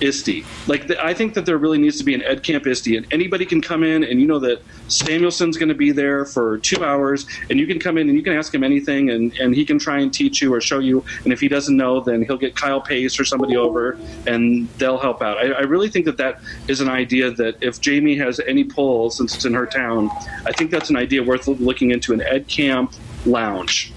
ISTE. 0.00 0.44
Like 0.66 0.86
the, 0.86 1.02
I 1.04 1.14
think 1.14 1.34
that 1.34 1.46
there 1.46 1.58
really 1.58 1.78
needs 1.78 1.98
to 1.98 2.04
be 2.04 2.14
an 2.14 2.22
Ed 2.22 2.42
Camp 2.42 2.66
ISTE, 2.66 2.96
and 2.96 3.06
anybody 3.12 3.46
can 3.46 3.60
come 3.60 3.82
in, 3.82 4.04
and 4.04 4.20
you 4.20 4.26
know 4.26 4.38
that 4.40 4.62
Samuelson's 4.88 5.56
going 5.56 5.68
to 5.68 5.74
be 5.74 5.92
there 5.92 6.24
for 6.24 6.58
two 6.58 6.84
hours, 6.84 7.26
and 7.48 7.58
you 7.58 7.66
can 7.66 7.78
come 7.78 7.98
in 7.98 8.08
and 8.08 8.16
you 8.16 8.22
can 8.22 8.32
ask 8.32 8.54
him 8.54 8.64
anything, 8.64 9.10
and, 9.10 9.32
and 9.38 9.54
he 9.54 9.64
can 9.64 9.78
try 9.78 10.00
and 10.00 10.12
teach 10.12 10.42
you 10.42 10.52
or 10.52 10.60
show 10.60 10.78
you. 10.78 11.04
And 11.24 11.32
if 11.32 11.40
he 11.40 11.48
doesn't 11.48 11.76
know, 11.76 12.00
then 12.00 12.22
he'll 12.22 12.36
get 12.36 12.56
Kyle 12.56 12.80
Pace 12.80 13.18
or 13.18 13.24
somebody 13.24 13.56
over, 13.56 13.98
and 14.26 14.68
they'll 14.78 14.98
help 14.98 15.22
out. 15.22 15.38
I, 15.38 15.52
I 15.52 15.60
really 15.62 15.88
think 15.88 16.04
that 16.06 16.16
that 16.18 16.40
is 16.68 16.80
an 16.80 16.88
idea 16.88 17.30
that 17.32 17.62
if 17.62 17.80
Jamie 17.80 18.16
has 18.16 18.40
any 18.40 18.64
pull, 18.64 19.10
since 19.10 19.34
it's 19.34 19.44
in 19.44 19.54
her 19.54 19.66
town, 19.66 20.10
I 20.46 20.52
think 20.52 20.70
that's 20.70 20.90
an 20.90 20.96
idea 20.96 21.22
worth 21.22 21.46
looking 21.48 21.90
into 21.90 22.12
an 22.12 22.20
Ed 22.20 22.48
Camp 22.48 22.92
lounge. 23.26 23.92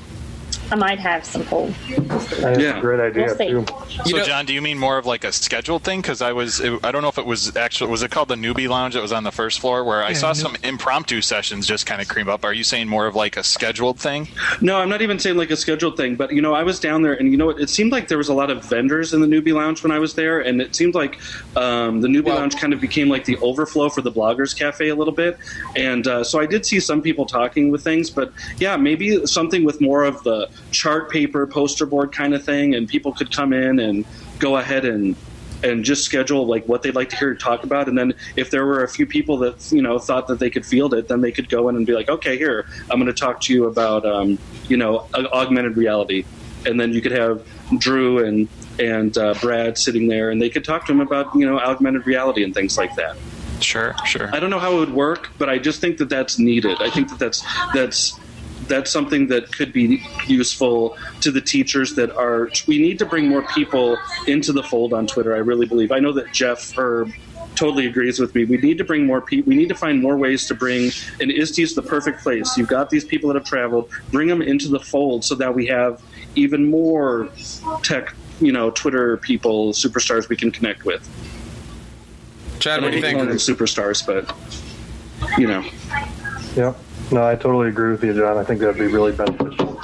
I 0.73 0.75
might 0.75 0.97
have 0.97 1.23
some 1.23 1.43
pull. 1.43 1.71
That's 1.87 2.59
Yeah. 2.59 2.79
a 2.79 2.81
great 2.81 2.99
idea 2.99 3.25
We'll 3.27 3.35
see. 3.37 3.47
too. 3.49 3.65
You 4.05 4.11
so, 4.11 4.17
know- 4.17 4.23
John, 4.23 4.45
do 4.47 4.53
you 4.55 4.61
mean 4.61 4.79
more 4.79 4.97
of 4.97 5.05
like 5.05 5.23
a 5.23 5.31
scheduled 5.31 5.83
thing? 5.83 6.01
Because 6.01 6.19
I 6.23 6.31
was, 6.31 6.59
it, 6.59 6.79
I 6.83 6.91
don't 6.91 7.03
know 7.03 7.09
if 7.09 7.19
it 7.19 7.27
was 7.27 7.55
actually, 7.55 7.91
was 7.91 8.01
it 8.01 8.09
called 8.09 8.27
the 8.29 8.33
newbie 8.35 8.67
lounge 8.67 8.95
that 8.95 9.01
was 9.03 9.11
on 9.11 9.23
the 9.23 9.31
first 9.31 9.59
floor 9.59 9.83
where 9.83 10.03
I 10.03 10.09
Yeah, 10.09 10.13
saw 10.15 10.29
new- 10.29 10.33
some 10.39 10.55
impromptu 10.63 11.21
sessions 11.21 11.67
just 11.67 11.85
kind 11.85 12.01
of 12.01 12.07
cream 12.07 12.27
up? 12.27 12.43
Are 12.43 12.53
you 12.53 12.63
saying 12.63 12.87
more 12.87 13.05
of 13.05 13.13
like 13.15 13.37
a 13.37 13.43
scheduled 13.43 13.99
thing? 13.99 14.29
No, 14.61 14.77
I'm 14.77 14.89
not 14.89 15.03
even 15.03 15.19
saying 15.19 15.37
like 15.37 15.51
a 15.51 15.55
scheduled 15.55 15.95
thing, 15.95 16.15
but 16.15 16.33
you 16.33 16.41
know, 16.41 16.55
I 16.55 16.63
was 16.63 16.79
down 16.79 17.03
there, 17.03 17.13
and 17.13 17.29
you 17.29 17.37
know, 17.37 17.45
what? 17.45 17.59
it 17.59 17.69
seemed 17.69 17.91
like 17.91 18.07
there 18.07 18.17
was 18.17 18.29
a 18.29 18.33
lot 18.33 18.49
of 18.49 18.65
vendors 18.65 19.13
in 19.13 19.21
the 19.21 19.27
newbie 19.27 19.53
lounge 19.53 19.83
when 19.83 19.91
I 19.91 19.99
was 19.99 20.15
there, 20.15 20.39
and 20.39 20.59
it 20.59 20.75
seemed 20.75 20.95
like 20.95 21.19
um, 21.55 22.01
the 22.01 22.07
newbie 22.07 22.23
Well- 22.25 22.37
lounge 22.37 22.55
kind 22.55 22.73
of 22.73 22.81
became 22.81 23.09
like 23.09 23.25
the 23.25 23.37
overflow 23.43 23.89
for 23.89 24.01
the 24.01 24.11
bloggers 24.11 24.57
cafe 24.57 24.89
a 24.89 24.95
little 24.95 25.13
bit, 25.13 25.37
and 25.75 26.07
uh, 26.07 26.23
so 26.23 26.39
I 26.39 26.47
did 26.47 26.65
see 26.65 26.79
some 26.79 27.03
people 27.03 27.27
talking 27.27 27.69
with 27.69 27.83
things, 27.83 28.09
but 28.09 28.33
yeah, 28.57 28.75
maybe 28.75 29.23
something 29.27 29.63
with 29.63 29.79
more 29.81 30.03
of 30.03 30.23
the 30.23 30.49
chart 30.71 31.09
paper, 31.09 31.45
poster 31.47 31.85
board 31.85 32.11
kind 32.11 32.33
of 32.33 32.43
thing, 32.43 32.75
and 32.75 32.87
people 32.87 33.13
could 33.13 33.35
come 33.35 33.53
in 33.53 33.79
and 33.79 34.05
go 34.39 34.57
ahead 34.57 34.85
and 34.85 35.15
and 35.63 35.85
just 35.85 36.03
schedule 36.03 36.45
like 36.45 36.67
what 36.67 36.83
they'd 36.83 36.95
like 36.95 37.09
to 37.09 37.15
hear 37.15 37.33
talk 37.33 37.63
about 37.63 37.87
and 37.87 37.97
then 37.97 38.13
if 38.35 38.51
there 38.51 38.65
were 38.65 38.83
a 38.83 38.87
few 38.89 39.05
people 39.05 39.37
that 39.37 39.71
you 39.71 39.81
know 39.81 39.97
thought 39.97 40.27
that 40.27 40.37
they 40.37 40.49
could 40.49 40.65
field 40.65 40.93
it 40.93 41.07
then 41.07 41.21
they 41.21 41.31
could 41.31 41.47
go 41.47 41.69
in 41.69 41.77
and 41.77 41.85
be 41.85 41.93
like 41.93 42.09
okay 42.09 42.37
here 42.37 42.65
i'm 42.91 42.99
going 42.99 43.05
to 43.05 43.13
talk 43.13 43.39
to 43.39 43.53
you 43.53 43.65
about 43.65 44.05
um, 44.05 44.37
you 44.67 44.75
know 44.75 45.07
augmented 45.13 45.77
reality 45.77 46.25
and 46.65 46.79
then 46.79 46.91
you 46.91 47.01
could 47.01 47.13
have 47.13 47.47
drew 47.77 48.25
and 48.25 48.49
and 48.77 49.17
uh, 49.17 49.33
brad 49.35 49.77
sitting 49.77 50.07
there 50.07 50.31
and 50.31 50.41
they 50.41 50.49
could 50.49 50.65
talk 50.65 50.85
to 50.85 50.91
him 50.91 50.99
about 50.99 51.33
you 51.33 51.45
know 51.45 51.57
augmented 51.57 52.05
reality 52.05 52.43
and 52.43 52.53
things 52.53 52.77
like 52.77 52.93
that 52.95 53.15
Sure, 53.63 53.95
sure. 54.05 54.29
I 54.33 54.39
don't 54.39 54.49
know 54.49 54.59
how 54.59 54.73
it 54.73 54.79
would 54.79 54.93
work, 54.93 55.31
but 55.37 55.49
I 55.49 55.57
just 55.57 55.79
think 55.79 55.97
that 55.99 56.09
that's 56.09 56.37
needed. 56.37 56.81
I 56.81 56.89
think 56.89 57.09
that 57.09 57.19
that's 57.19 57.43
that's 57.73 58.19
that's 58.67 58.91
something 58.91 59.27
that 59.27 59.51
could 59.51 59.73
be 59.73 60.05
useful 60.27 60.97
to 61.21 61.31
the 61.31 61.41
teachers 61.41 61.95
that 61.95 62.15
are. 62.15 62.49
We 62.67 62.77
need 62.79 62.99
to 62.99 63.05
bring 63.05 63.27
more 63.27 63.43
people 63.53 63.97
into 64.27 64.53
the 64.53 64.63
fold 64.63 64.93
on 64.93 65.07
Twitter. 65.07 65.35
I 65.35 65.39
really 65.39 65.65
believe. 65.65 65.91
I 65.91 65.99
know 65.99 66.11
that 66.13 66.31
Jeff 66.33 66.73
Herb 66.77 67.11
totally 67.55 67.85
agrees 67.85 68.19
with 68.19 68.33
me. 68.35 68.45
We 68.45 68.57
need 68.57 68.77
to 68.79 68.83
bring 68.83 69.05
more 69.05 69.21
people. 69.21 69.49
We 69.49 69.55
need 69.55 69.69
to 69.69 69.75
find 69.75 70.01
more 70.01 70.17
ways 70.17 70.47
to 70.47 70.55
bring. 70.55 70.91
And 71.19 71.31
ISTE 71.31 71.59
is 71.59 71.75
the 71.75 71.81
perfect 71.81 72.21
place. 72.21 72.57
You've 72.57 72.67
got 72.67 72.89
these 72.89 73.05
people 73.05 73.27
that 73.29 73.35
have 73.35 73.45
traveled. 73.45 73.89
Bring 74.11 74.27
them 74.27 74.41
into 74.41 74.67
the 74.69 74.79
fold 74.79 75.23
so 75.23 75.35
that 75.35 75.53
we 75.53 75.67
have 75.67 76.01
even 76.35 76.69
more 76.69 77.29
tech. 77.83 78.13
You 78.41 78.51
know, 78.51 78.71
Twitter 78.71 79.17
people, 79.17 79.73
superstars 79.73 80.27
we 80.27 80.35
can 80.35 80.51
connect 80.51 80.85
with. 80.85 81.07
Chad, 82.59 82.77
And 82.77 82.85
what 82.85 82.87
I 82.87 82.91
do 82.91 82.97
you 82.97 83.03
hate 83.03 83.11
calling 83.13 83.29
them 83.29 83.37
think? 83.37 83.57
superstars, 83.59 84.05
but 84.05 84.35
you 85.37 85.47
know. 85.47 85.63
Yep. 86.55 86.77
No, 87.13 87.23
I 87.27 87.35
totally 87.35 87.69
agree 87.69 87.91
with 87.91 88.03
you, 88.03 88.13
John. 88.15 88.39
I 88.39 88.43
think 88.43 88.59
that'd 88.59 88.75
be 88.75 88.87
really 88.87 89.11
beneficial. 89.11 89.79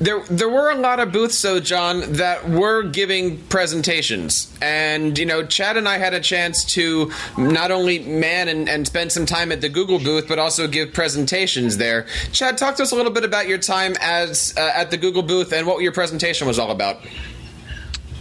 There, 0.00 0.20
there 0.30 0.48
were 0.48 0.70
a 0.70 0.74
lot 0.74 1.00
of 1.00 1.12
booths, 1.12 1.40
though, 1.42 1.60
John, 1.60 2.12
that 2.14 2.48
were 2.48 2.82
giving 2.82 3.38
presentations, 3.44 4.50
and 4.62 5.18
you 5.18 5.26
know, 5.26 5.44
Chad 5.44 5.76
and 5.76 5.86
I 5.86 5.98
had 5.98 6.14
a 6.14 6.20
chance 6.20 6.64
to 6.74 7.10
not 7.36 7.70
only 7.70 7.98
man 7.98 8.48
and, 8.48 8.68
and 8.68 8.86
spend 8.86 9.12
some 9.12 9.26
time 9.26 9.52
at 9.52 9.60
the 9.60 9.68
Google 9.68 9.98
booth, 9.98 10.28
but 10.28 10.38
also 10.38 10.66
give 10.66 10.94
presentations 10.94 11.76
there. 11.76 12.06
Chad, 12.32 12.56
talk 12.56 12.76
to 12.76 12.82
us 12.82 12.92
a 12.92 12.96
little 12.96 13.12
bit 13.12 13.24
about 13.24 13.48
your 13.48 13.58
time 13.58 13.94
as 14.00 14.54
uh, 14.56 14.72
at 14.74 14.90
the 14.90 14.96
Google 14.96 15.22
booth 15.22 15.52
and 15.52 15.66
what 15.66 15.82
your 15.82 15.92
presentation 15.92 16.46
was 16.46 16.58
all 16.58 16.70
about. 16.70 17.00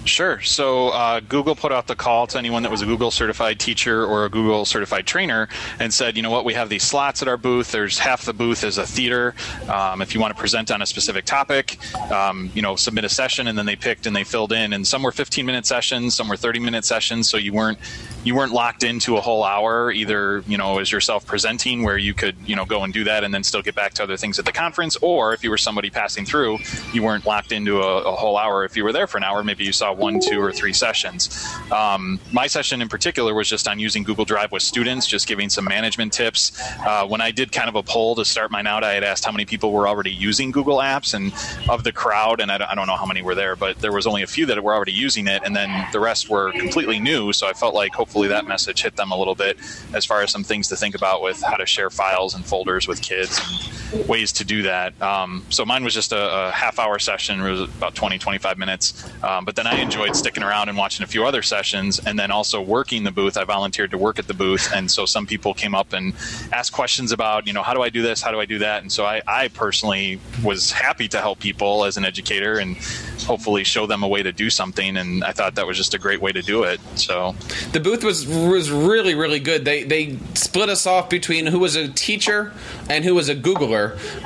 Sure. 0.06 0.40
So 0.42 0.90
uh, 0.90 1.20
Google 1.20 1.56
put 1.56 1.72
out 1.72 1.88
the 1.88 1.96
call 1.96 2.28
to 2.28 2.38
anyone 2.38 2.62
that 2.62 2.72
was 2.72 2.84
a 2.84 2.86
Google 2.86 3.10
certified 3.10 3.60
teacher 3.60 4.06
or 4.06 4.26
a 4.26 4.30
Google 4.30 4.64
certified 4.64 5.08
trainer 5.08 5.50
and 5.80 5.92
said, 5.92 6.16
you 6.16 6.22
know 6.22 6.30
what, 6.30 6.46
we 6.46 6.54
have 6.54 6.70
these 6.70 6.84
slots 6.84 7.24
at 7.24 7.28
our 7.28 7.38
booth. 7.38 7.72
There's 7.72 7.98
half 7.98 8.24
the 8.24 8.34
booth 8.34 8.64
is 8.64 8.78
a 8.78 8.86
theater. 8.86 9.34
Um, 9.68 10.04
if 10.04 10.14
you 10.14 10.22
want 10.22 10.36
to 10.36 10.40
present 10.40 10.70
on 10.70 10.84
a 10.84 10.86
specific 10.86 11.26
topic, 11.26 11.80
um, 12.12 12.52
you 12.54 12.62
know, 12.62 12.76
submit 12.76 13.04
a 13.04 13.10
session, 13.10 13.48
and 13.48 13.58
then 13.58 13.66
they 13.66 13.76
picked 13.76 14.06
and 14.06 14.16
they 14.16 14.24
filled 14.24 14.54
in. 14.54 14.74
And 14.74 14.86
some 14.86 15.02
were 15.02 15.12
15 15.12 15.44
minute 15.44 15.66
sessions, 15.66 16.16
some 16.16 16.30
were 16.30 16.38
30 16.38 16.60
minute 16.60 16.86
sessions. 16.86 17.28
So 17.28 17.38
you 17.38 17.54
weren't 17.54 17.80
you 18.26 18.36
weren't 18.36 18.52
locked 18.52 18.84
into 18.84 19.16
a 19.16 19.22
whole 19.22 19.44
hour 19.44 19.92
either. 19.92 20.44
You 20.48 20.58
know, 20.58 20.80
as 20.80 20.92
yourself 20.92 21.26
presenting, 21.26 21.84
where 21.84 21.98
you 21.98 22.14
could 22.14 22.36
you 22.46 22.56
know 22.56 22.66
go 22.66 22.84
and 22.84 22.92
do 22.92 23.06
that 23.06 23.24
and 23.24 23.34
then 23.34 23.44
still 23.44 23.62
get 23.62 23.76
back 23.76 23.94
to 23.94 24.04
other 24.04 24.18
things 24.18 24.40
at 24.40 24.46
the 24.46 24.52
conference, 24.52 24.98
or 24.98 25.34
if 25.34 25.44
you 25.44 25.50
were 25.50 25.58
somebody 25.58 25.90
passing 25.90 26.26
through, 26.26 26.58
you 26.92 27.04
weren't 27.04 27.26
locked 27.26 27.52
into 27.52 27.82
a, 27.82 28.04
a 28.04 28.16
whole 28.16 28.38
hour. 28.38 28.66
If 28.66 28.76
you 28.76 28.84
were 28.84 28.92
there 28.92 29.08
for 29.08 29.18
an 29.18 29.24
hour, 29.24 29.44
maybe 29.44 29.64
you 29.64 29.72
saw 29.72 29.94
one, 29.94 30.20
two, 30.20 30.42
or 30.42 30.52
three 30.52 30.74
sessions. 30.74 31.48
Um, 31.72 32.20
my 32.34 32.48
session 32.48 32.82
in 32.82 32.90
particular 32.90 33.34
was 33.34 33.48
just 33.48 33.68
on 33.68 33.80
using 33.80 34.04
Google 34.04 34.26
Drive 34.26 34.52
with 34.52 34.64
students, 34.64 35.08
just 35.08 35.28
giving 35.28 35.50
some 35.50 35.66
management 35.66 36.12
tips. 36.12 36.60
Uh, 36.80 37.06
when 37.06 37.22
I 37.22 37.32
did 37.32 37.52
kind 37.52 37.70
of 37.70 37.76
a 37.76 37.84
poll 37.84 38.16
to 38.16 38.26
start 38.26 38.50
mine 38.50 38.66
out, 38.66 38.84
I 38.84 38.94
had 38.94 39.04
asked 39.04 39.24
how 39.24 39.32
many 39.32 39.46
people 39.46 39.72
were 39.72 39.88
already 39.88 40.12
using 40.12 40.50
Google 40.52 40.78
Apps, 40.78 41.14
and 41.14 41.32
of 41.70 41.84
the 41.84 41.92
crowd, 41.92 42.40
and 42.42 42.52
I 42.52 42.58
don't, 42.58 42.72
I 42.72 42.76
don't 42.76 42.88
know 42.88 42.96
how 42.96 43.06
many 43.06 43.22
were 43.22 43.36
there, 43.36 43.56
but 43.56 43.78
there 43.80 43.92
was 43.92 44.08
only 44.08 44.24
a 44.24 44.28
few 44.28 44.48
that 44.48 44.64
were 44.64 44.74
already 44.74 44.94
using 44.94 45.28
it, 45.28 45.44
and 45.46 45.56
then 45.56 45.88
the 45.92 46.00
rest 46.00 46.30
were 46.30 46.52
completely 46.54 47.00
new. 47.00 47.32
So 47.34 47.48
I 47.48 47.54
felt 47.54 47.76
like 47.76 47.94
hopefully 47.94 48.15
that 48.24 48.48
message 48.48 48.82
hit 48.82 48.96
them 48.96 49.12
a 49.12 49.18
little 49.18 49.36
bit 49.36 49.58
as 49.94 50.06
far 50.06 50.22
as 50.22 50.32
some 50.32 50.44
things 50.44 50.68
to 50.70 50.76
think 50.76 50.96
about 50.96 51.22
with 51.22 51.42
how 51.42 51.58
to 51.58 51.66
share 51.66 51.90
files 51.90 52.34
and 52.34 52.46
folders 52.46 52.88
with 52.88 53.02
kids 53.02 53.40
and 53.40 53.68
ways 54.08 54.32
to 54.34 54.44
do 54.46 54.64
that. 54.64 55.00
Um, 55.02 55.46
so 55.50 55.66
mine 55.66 55.84
was 55.84 55.94
just 55.94 56.12
a, 56.12 56.48
a 56.48 56.52
half 56.52 56.80
hour 56.80 57.00
session, 57.00 57.42
it 57.42 57.50
was 57.50 57.62
about 57.62 57.96
20, 57.96 58.18
25 58.18 58.58
minutes. 58.58 59.10
Um, 59.24 59.46
but 59.46 59.56
then 59.56 59.68
I 59.68 59.76
enjoyed 59.80 60.16
sticking 60.16 60.44
around 60.44 60.70
and 60.70 60.78
watching 60.78 61.04
a 61.04 61.08
few 61.08 61.26
other 61.26 61.42
sessions 61.42 62.00
and 62.06 62.18
then 62.18 62.32
also 62.32 62.62
working 62.62 63.04
the 63.04 63.12
booth. 63.12 63.38
I 63.38 63.44
volunteered 63.44 63.92
to 63.92 63.98
work 63.98 64.20
at 64.20 64.28
the 64.28 64.34
booth. 64.34 64.72
And 64.74 64.90
so 64.90 65.06
some 65.06 65.26
people 65.26 65.54
came 65.54 65.76
up 65.76 65.94
and 65.94 66.14
asked 66.52 66.74
questions 66.74 67.12
about, 67.12 67.48
you 67.48 67.54
know, 67.54 67.64
how 67.64 67.74
do 67.74 67.82
I 67.82 67.90
do 67.90 68.02
this? 68.02 68.22
How 68.22 68.32
do 68.32 68.40
I 68.40 68.46
do 68.46 68.60
that? 68.60 68.82
And 68.82 68.92
so 68.92 69.06
I, 69.06 69.22
I 69.28 69.48
personally 69.50 70.20
was 70.44 70.72
happy 70.72 71.08
to 71.10 71.20
help 71.22 71.40
people 71.40 71.86
as 71.86 71.98
an 71.98 72.06
educator 72.06 72.58
and 72.58 72.78
hopefully 73.26 73.64
show 73.64 73.86
them 73.88 74.04
a 74.04 74.08
way 74.08 74.22
to 74.24 74.32
do 74.32 74.50
something. 74.50 74.98
And 74.98 75.24
I 75.24 75.32
thought 75.32 75.56
that 75.56 75.66
was 75.68 75.78
just 75.78 75.94
a 75.94 76.00
great 76.00 76.22
way 76.22 76.32
to 76.32 76.42
do 76.42 76.64
it. 76.64 76.80
So 76.96 77.36
The 77.72 77.80
booth 77.80 78.04
was 78.04 78.28
was 78.28 78.72
really 78.72 79.16
really 79.16 79.40
good. 79.40 79.66
They 79.66 79.84
they 79.84 80.18
split 80.34 80.70
us 80.70 80.86
off 80.86 81.10
between 81.10 81.46
who 81.48 81.60
was 81.60 81.76
a 81.76 81.88
teacher 81.88 82.54
and 82.90 83.04
who 83.04 83.16
was 83.16 83.30
a 83.30 83.36
Googler, 83.36 83.75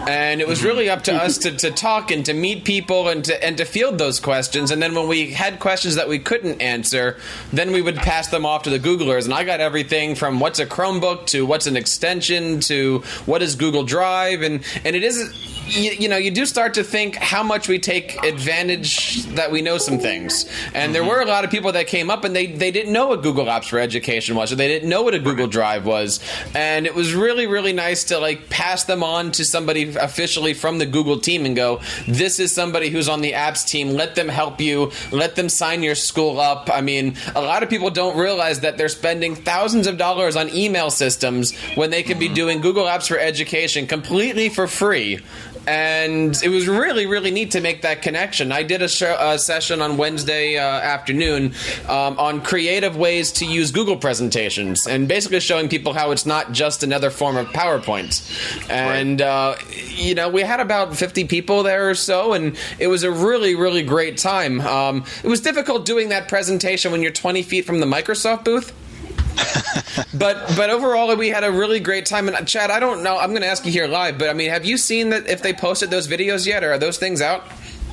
and 0.08 0.42
it 0.42 0.48
was 0.48 0.64
really 0.64 0.90
up 0.90 1.04
to 1.04 1.14
us 1.14 1.38
to, 1.40 1.52
to 1.58 1.72
talk 1.72 2.12
and 2.12 2.26
to 2.26 2.34
meet 2.34 2.66
people 2.66 3.08
and 3.10 3.26
to 3.26 3.44
and 3.44 3.58
to 3.58 3.66
field 3.66 3.98
those 3.98 4.20
questions. 4.20 4.72
And 4.72 4.82
then 4.82 4.96
when 4.96 5.08
we 5.08 5.32
had 5.32 5.60
questions 5.60 5.96
that 5.96 6.08
we 6.08 6.20
couldn't 6.20 6.62
answer, 6.62 7.18
then 7.52 7.72
we 7.72 7.82
would 7.82 7.96
pass 7.96 8.28
them 8.28 8.46
off 8.46 8.64
to 8.64 8.70
the 8.70 8.80
Googlers, 8.80 9.26
and 9.26 9.34
I 9.34 9.44
got 9.44 9.60
everything 9.60 10.16
from 10.16 10.40
what's 10.40 10.60
a 10.60 10.66
Chromebook 10.66 11.26
to 11.28 11.46
what's 11.46 11.68
an 11.68 11.78
extension 11.78 12.60
to 12.62 13.00
what 13.26 13.42
is 13.42 13.56
Google 13.56 13.84
Drive, 13.84 14.42
and 14.42 14.64
and 14.86 14.96
it 14.96 15.04
is 15.04 15.59
you, 15.70 15.92
you, 15.92 16.10
know, 16.10 16.18
you 16.18 16.32
do 16.32 16.46
start 16.46 16.74
to 16.76 16.84
think 16.84 17.16
how 17.16 17.44
much 17.44 17.68
we 17.68 17.80
take 17.80 18.24
advantage 18.24 19.24
that 19.36 19.52
we 19.52 19.62
know 19.62 19.78
some 19.78 20.00
things. 20.00 20.46
And 20.74 20.94
there 20.94 21.02
mm-hmm. 21.02 21.12
were 21.12 21.22
a 21.22 21.26
lot 21.26 21.46
of 21.46 21.52
people 21.52 21.72
that 21.74 21.88
came 21.88 22.10
up 22.10 22.24
and 22.24 22.36
they, 22.36 22.48
they 22.48 22.72
didn't 22.72 22.92
know 22.92 23.08
what 23.08 23.22
Google 23.22 23.46
Apps 23.46 23.70
for 23.70 23.80
Education 23.80 24.36
was, 24.36 24.52
or 24.52 24.56
they 24.56 24.68
didn't 24.68 24.90
know 24.90 25.04
what 25.04 25.14
a 25.14 25.20
Google 25.20 25.48
Drive 25.48 25.86
was. 25.86 26.20
And 26.56 26.86
it 26.86 26.96
was 26.96 27.14
really, 27.14 27.48
really 27.48 27.74
nice 27.74 28.06
to 28.06 28.20
like 28.20 28.50
pass 28.50 28.84
them 28.86 29.04
on 29.04 29.32
to 29.34 29.46
somebody 29.46 29.96
officially 29.96 30.54
from 30.54 30.78
the 30.78 30.86
Google 30.86 31.20
team 31.20 31.46
and 31.46 31.56
go, 31.56 31.82
this 32.08 32.40
is 32.40 32.52
somebody 32.52 32.90
who's 32.90 33.10
on 33.10 33.22
the 33.22 33.34
apps 33.34 33.68
team. 33.68 33.92
Let 33.92 34.16
them 34.16 34.28
help 34.28 34.60
you. 34.60 34.92
Let 35.12 35.36
them 35.36 35.50
sign 35.50 35.84
your 35.84 35.96
school 35.96 36.40
up. 36.40 36.70
I 36.72 36.82
mean, 36.82 37.16
a 37.36 37.42
lot 37.42 37.64
of 37.64 37.70
people 37.70 37.90
don't 37.90 38.18
realize 38.18 38.62
that 38.62 38.78
they're 38.78 38.90
spending 38.90 39.36
thousands 39.36 39.88
of 39.88 39.98
dollars 39.98 40.36
on 40.36 40.50
email 40.50 40.90
systems 40.90 41.58
when 41.76 41.90
they 41.90 42.04
could 42.04 42.20
be 42.20 42.26
mm-hmm. 42.26 42.36
doing 42.36 42.62
Google 42.62 42.86
Apps 42.86 43.08
for 43.08 43.18
Education 43.18 43.88
completely 43.88 44.50
for 44.50 44.68
free 44.68 45.20
and 45.70 46.42
it 46.42 46.50
was 46.50 46.68
really 46.68 47.06
really 47.06 47.30
neat 47.30 47.52
to 47.52 47.62
make 47.62 47.84
that 47.84 48.02
connection. 48.02 48.52
I 48.52 48.64
did 48.64 48.82
a, 48.82 48.90
show, 48.90 49.16
a 49.20 49.38
session 49.38 49.82
on 49.82 49.98
wednesday 49.98 50.58
uh, 50.58 50.64
afternoon 50.64 51.54
um, 51.88 52.18
on 52.18 52.42
creative 52.42 52.98
ways 52.98 53.32
to 53.34 53.46
use 53.46 53.72
google 53.72 53.96
presentations 53.96 54.88
and 54.88 55.08
basically 55.08 55.40
showing 55.40 55.70
people 55.70 55.94
how 55.94 56.10
it's 56.10 56.26
not 56.26 56.54
just 56.54 56.82
another 56.82 57.12
form 57.12 57.38
of 57.38 57.48
powerpoint. 57.48 58.10
And 58.70 59.22
uh, 59.22 59.56
you 59.96 60.16
know 60.16 60.30
we 60.30 60.42
had 60.42 60.60
about 60.60 60.96
50 60.96 61.26
people 61.26 61.62
there 61.62 61.90
or 61.90 61.96
so 61.96 62.34
and 62.34 62.58
it 62.80 62.88
was 62.88 63.04
a 63.04 63.12
really 63.12 63.54
really 63.54 63.84
great 63.84 64.18
time. 64.18 64.62
Um, 64.62 65.06
it 65.24 65.28
was 65.28 65.42
difficult 65.42 65.86
doing 65.86 66.10
that 66.10 66.28
presentation 66.28 66.92
when 66.92 67.04
you're 67.04 67.12
20 67.12 67.44
feet 67.44 67.66
from 67.66 67.80
the 67.80 67.86
microsoft 67.86 68.44
booth 68.44 68.74
but 70.14 70.54
but 70.56 70.70
overall, 70.70 71.16
we 71.16 71.30
had 71.30 71.44
a 71.44 71.52
really 71.52 71.80
great 71.80 72.06
time. 72.06 72.28
And 72.28 72.38
uh, 72.38 72.42
Chad, 72.42 72.72
I 72.72 72.80
don't 72.80 73.04
know. 73.04 73.18
I'm 73.18 73.30
going 73.30 73.42
to 73.42 73.48
ask 73.48 73.66
you 73.66 73.72
here 73.72 73.88
live, 73.88 74.18
but 74.18 74.30
I 74.30 74.34
mean, 74.34 74.50
have 74.50 74.66
you 74.66 74.78
seen 74.78 75.10
that 75.10 75.28
if 75.28 75.42
they 75.42 75.54
posted 75.54 75.90
those 75.90 76.08
videos 76.08 76.46
yet, 76.46 76.64
or 76.64 76.74
are 76.74 76.78
those 76.78 76.98
things 76.98 77.22
out? 77.22 77.44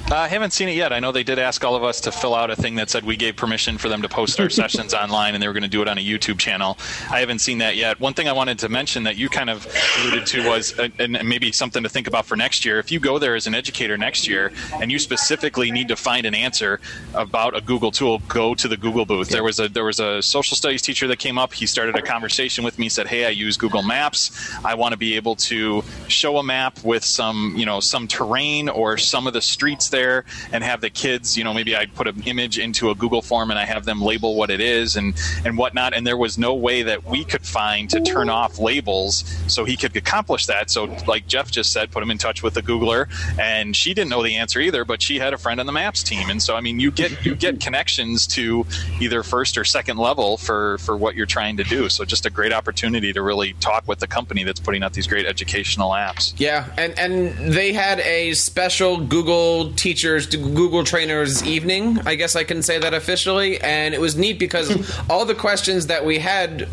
I 0.08 0.28
haven't 0.28 0.52
seen 0.52 0.68
it 0.68 0.76
yet. 0.76 0.92
I 0.92 1.00
know 1.00 1.10
they 1.10 1.24
did 1.24 1.40
ask 1.40 1.64
all 1.64 1.74
of 1.74 1.82
us 1.82 2.00
to 2.02 2.12
fill 2.12 2.32
out 2.32 2.48
a 2.48 2.54
thing 2.54 2.76
that 2.76 2.90
said 2.90 3.02
we 3.02 3.16
gave 3.16 3.34
permission 3.34 3.76
for 3.76 3.88
them 3.88 4.02
to 4.02 4.08
post 4.08 4.38
our 4.38 4.48
sessions 4.50 4.94
online, 4.94 5.34
and 5.34 5.42
they 5.42 5.48
were 5.48 5.52
going 5.52 5.64
to 5.64 5.68
do 5.68 5.82
it 5.82 5.88
on 5.88 5.98
a 5.98 6.00
YouTube 6.00 6.38
channel. 6.38 6.78
I 7.10 7.18
haven't 7.18 7.40
seen 7.40 7.58
that 7.58 7.74
yet. 7.74 7.98
One 7.98 8.14
thing 8.14 8.28
I 8.28 8.32
wanted 8.32 8.60
to 8.60 8.68
mention 8.68 9.02
that 9.02 9.16
you 9.16 9.28
kind 9.28 9.50
of 9.50 9.66
alluded 9.98 10.24
to 10.26 10.48
was, 10.48 10.78
uh, 10.78 10.90
and 11.00 11.18
maybe 11.24 11.50
something 11.50 11.82
to 11.82 11.88
think 11.88 12.06
about 12.06 12.24
for 12.24 12.36
next 12.36 12.64
year. 12.64 12.78
If 12.78 12.92
you 12.92 13.00
go 13.00 13.18
there 13.18 13.34
as 13.34 13.48
an 13.48 13.54
educator 13.56 13.98
next 13.98 14.28
year, 14.28 14.52
and 14.74 14.92
you 14.92 15.00
specifically 15.00 15.72
need 15.72 15.88
to 15.88 15.96
find 15.96 16.24
an 16.24 16.36
answer 16.36 16.80
about 17.14 17.56
a 17.56 17.60
Google 17.60 17.90
tool, 17.90 18.20
go 18.28 18.54
to 18.54 18.68
the 18.68 18.76
Google 18.76 19.06
booth. 19.06 19.30
There 19.30 19.42
was 19.42 19.58
a 19.58 19.68
there 19.68 19.84
was 19.84 19.98
a 19.98 20.22
social 20.22 20.56
studies 20.56 20.82
teacher 20.82 21.08
that 21.08 21.18
came 21.18 21.36
up. 21.36 21.52
He 21.52 21.66
started 21.66 21.96
a 21.96 22.02
conversation 22.02 22.62
with 22.62 22.78
me. 22.78 22.88
Said, 22.88 23.08
"Hey, 23.08 23.26
I 23.26 23.30
use 23.30 23.56
Google 23.56 23.82
Maps. 23.82 24.54
I 24.64 24.76
want 24.76 24.92
to 24.92 24.96
be 24.96 25.16
able 25.16 25.34
to 25.36 25.82
show 26.06 26.38
a 26.38 26.44
map 26.44 26.78
with 26.84 27.04
some 27.04 27.54
you 27.56 27.66
know 27.66 27.80
some 27.80 28.06
terrain 28.06 28.68
or 28.68 28.96
some 28.98 29.26
of 29.26 29.32
the 29.32 29.42
streets 29.42 29.88
there 29.96 30.24
and 30.52 30.62
have 30.62 30.80
the 30.80 30.90
kids, 30.90 31.36
you 31.36 31.44
know, 31.44 31.54
maybe 31.54 31.74
I 31.74 31.86
put 31.86 32.06
an 32.06 32.22
image 32.26 32.58
into 32.58 32.90
a 32.90 32.94
Google 32.94 33.22
form 33.22 33.50
and 33.50 33.58
I 33.58 33.64
have 33.64 33.84
them 33.84 34.02
label 34.02 34.34
what 34.36 34.50
it 34.50 34.60
is 34.60 34.96
and 34.96 35.14
and 35.44 35.56
whatnot. 35.56 35.94
And 35.94 36.06
there 36.06 36.16
was 36.16 36.36
no 36.36 36.54
way 36.54 36.82
that 36.82 37.04
we 37.04 37.24
could 37.24 37.46
find 37.46 37.88
to 37.90 38.00
turn 38.00 38.28
off 38.28 38.58
labels 38.58 39.24
so 39.48 39.64
he 39.64 39.76
could 39.76 39.96
accomplish 39.96 40.46
that. 40.46 40.70
So, 40.70 40.84
like 41.06 41.26
Jeff 41.26 41.50
just 41.50 41.72
said, 41.72 41.90
put 41.90 42.02
him 42.02 42.10
in 42.10 42.18
touch 42.18 42.42
with 42.42 42.54
the 42.54 42.62
Googler, 42.62 43.08
and 43.38 43.74
she 43.74 43.94
didn't 43.94 44.10
know 44.10 44.22
the 44.22 44.36
answer 44.36 44.60
either, 44.60 44.84
but 44.84 45.00
she 45.00 45.18
had 45.18 45.32
a 45.32 45.38
friend 45.38 45.60
on 45.60 45.66
the 45.66 45.72
Maps 45.72 46.02
team, 46.02 46.28
and 46.30 46.42
so 46.42 46.56
I 46.56 46.60
mean, 46.60 46.78
you 46.78 46.90
get 46.90 47.24
you 47.24 47.34
get 47.34 47.60
connections 47.60 48.26
to 48.28 48.66
either 49.00 49.22
first 49.22 49.56
or 49.56 49.64
second 49.64 49.96
level 49.96 50.36
for 50.36 50.78
for 50.78 50.96
what 50.96 51.14
you're 51.14 51.26
trying 51.26 51.56
to 51.56 51.64
do. 51.64 51.88
So, 51.88 52.04
just 52.04 52.26
a 52.26 52.30
great 52.30 52.52
opportunity 52.52 53.12
to 53.12 53.22
really 53.22 53.54
talk 53.54 53.88
with 53.88 54.00
the 54.00 54.06
company 54.06 54.44
that's 54.44 54.60
putting 54.60 54.82
out 54.82 54.92
these 54.92 55.06
great 55.06 55.26
educational 55.26 55.90
apps. 55.90 56.34
Yeah, 56.36 56.68
and 56.76 56.98
and 56.98 57.52
they 57.52 57.72
had 57.72 58.00
a 58.00 58.34
special 58.34 58.98
Google 58.98 59.72
Teachers 59.86 60.26
to 60.26 60.36
Google 60.36 60.82
Trainers 60.82 61.44
Evening. 61.44 62.00
I 62.04 62.16
guess 62.16 62.34
I 62.34 62.42
can 62.42 62.60
say 62.60 62.76
that 62.80 62.92
officially, 62.92 63.60
and 63.60 63.94
it 63.94 64.00
was 64.00 64.16
neat 64.16 64.36
because 64.36 64.68
all 65.08 65.24
the 65.24 65.34
questions 65.36 65.86
that 65.86 66.04
we 66.04 66.18
had 66.18 66.68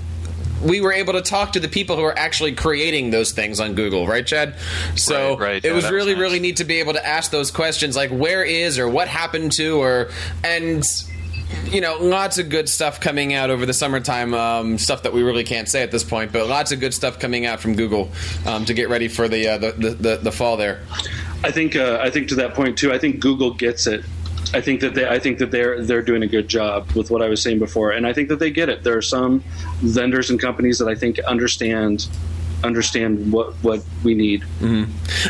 we 0.63 0.81
were 0.81 0.91
able 0.91 1.13
to 1.13 1.21
talk 1.21 1.51
to 1.53 1.59
the 1.59 1.67
people 1.67 1.95
who 1.95 2.01
are 2.01 2.17
actually 2.17 2.53
creating 2.55 3.11
those 3.11 3.31
things 3.31 3.59
on 3.59 3.75
Google, 3.75 4.07
right, 4.07 4.25
Chad? 4.25 4.55
So 4.95 5.37
Right, 5.37 5.39
right. 5.39 5.55
it 5.57 5.67
Yeah, 5.67 5.73
was 5.73 5.83
that 5.83 5.93
really, 5.93 6.13
was 6.13 6.15
nice. 6.15 6.21
really 6.23 6.39
neat 6.39 6.57
to 6.57 6.63
be 6.63 6.79
able 6.79 6.93
to 6.93 7.05
ask 7.05 7.29
those 7.29 7.51
questions, 7.51 7.95
like 7.95 8.09
where 8.09 8.43
is 8.43 8.79
or 8.79 8.89
what 8.89 9.07
happened 9.07 9.51
to, 9.57 9.79
or 9.79 10.09
and 10.43 10.83
you 11.65 11.81
know, 11.81 11.97
lots 11.99 12.39
of 12.39 12.49
good 12.49 12.67
stuff 12.67 12.99
coming 12.99 13.35
out 13.35 13.51
over 13.51 13.67
the 13.67 13.73
summertime. 13.73 14.33
Um, 14.33 14.79
stuff 14.79 15.03
that 15.03 15.13
we 15.13 15.21
really 15.21 15.43
can't 15.43 15.69
say 15.69 15.83
at 15.83 15.91
this 15.91 16.03
point, 16.03 16.31
but 16.31 16.47
lots 16.47 16.71
of 16.71 16.79
good 16.79 16.95
stuff 16.95 17.19
coming 17.19 17.45
out 17.45 17.59
from 17.59 17.75
Google 17.75 18.09
um, 18.47 18.65
to 18.65 18.73
get 18.73 18.89
ready 18.89 19.07
for 19.07 19.27
the, 19.27 19.49
uh, 19.49 19.57
the, 19.59 19.71
the 19.73 19.89
the 19.91 20.17
the 20.23 20.31
fall 20.31 20.57
there. 20.57 20.81
I 21.43 21.51
think 21.51 21.75
uh, 21.75 21.99
I 22.01 22.09
think 22.09 22.29
to 22.29 22.35
that 22.35 22.53
point 22.53 22.77
too. 22.77 22.93
I 22.93 22.97
think 22.97 23.19
Google 23.19 23.53
gets 23.53 23.85
it. 23.85 24.05
I 24.53 24.61
think 24.61 24.81
that 24.81 24.93
they 24.93 25.07
I 25.07 25.19
think 25.19 25.39
that 25.39 25.51
they're 25.51 25.81
they're 25.81 26.01
doing 26.01 26.23
a 26.23 26.27
good 26.27 26.47
job 26.47 26.91
with 26.93 27.11
what 27.11 27.21
I 27.21 27.27
was 27.27 27.41
saying 27.41 27.59
before, 27.59 27.91
and 27.91 28.07
I 28.07 28.13
think 28.13 28.29
that 28.29 28.39
they 28.39 28.51
get 28.51 28.69
it. 28.69 28.83
There 28.83 28.97
are 28.97 29.01
some 29.01 29.43
vendors 29.81 30.29
and 30.29 30.39
companies 30.39 30.79
that 30.79 30.87
I 30.87 30.95
think 30.95 31.19
understand 31.19 32.07
understand 32.63 33.31
what 33.31 33.53
what 33.63 33.83
we 34.03 34.13
need. 34.13 34.43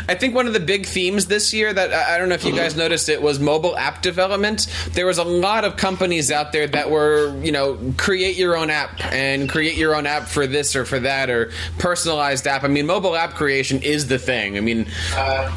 I 0.08 0.14
think 0.14 0.34
one 0.34 0.46
of 0.46 0.52
the 0.52 0.60
big 0.60 0.86
themes 0.86 1.26
this 1.26 1.52
year 1.52 1.72
that 1.72 1.92
I 1.92 2.14
I 2.14 2.18
don't 2.18 2.28
know 2.28 2.34
if 2.34 2.44
you 2.44 2.54
guys 2.54 2.76
noticed 2.76 3.08
it 3.08 3.20
was 3.20 3.40
mobile 3.40 3.76
app 3.76 4.02
development. 4.02 4.66
There 4.92 5.06
was 5.06 5.18
a 5.18 5.24
lot 5.24 5.64
of 5.64 5.76
companies 5.76 6.30
out 6.30 6.52
there 6.52 6.66
that 6.68 6.90
were, 6.90 7.36
you 7.42 7.52
know, 7.52 7.92
create 7.96 8.36
your 8.36 8.56
own 8.56 8.70
app 8.70 9.04
and 9.12 9.48
create 9.48 9.76
your 9.76 9.94
own 9.96 10.06
app 10.06 10.28
for 10.28 10.46
this 10.46 10.76
or 10.76 10.84
for 10.84 11.00
that 11.00 11.30
or 11.30 11.50
personalized 11.78 12.46
app. 12.46 12.64
I 12.64 12.68
mean, 12.68 12.86
mobile 12.86 13.16
app 13.16 13.34
creation 13.34 13.82
is 13.82 14.06
the 14.08 14.18
thing. 14.18 14.56
I 14.56 14.60
mean, 14.60 14.86
uh, 15.14 15.54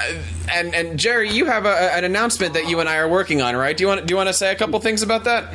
and 0.51 0.73
and 0.73 0.99
Jerry, 0.99 1.29
you 1.29 1.45
have 1.45 1.65
a, 1.65 1.95
an 1.95 2.03
announcement 2.03 2.53
that 2.55 2.67
you 2.67 2.79
and 2.79 2.89
I 2.89 2.97
are 2.97 3.09
working 3.09 3.41
on, 3.41 3.55
right? 3.55 3.75
Do 3.75 3.83
you 3.83 3.87
want 3.87 4.05
do 4.05 4.11
you 4.11 4.17
want 4.17 4.29
to 4.29 4.33
say 4.33 4.51
a 4.51 4.55
couple 4.55 4.79
things 4.79 5.03
about 5.03 5.25
that? 5.25 5.53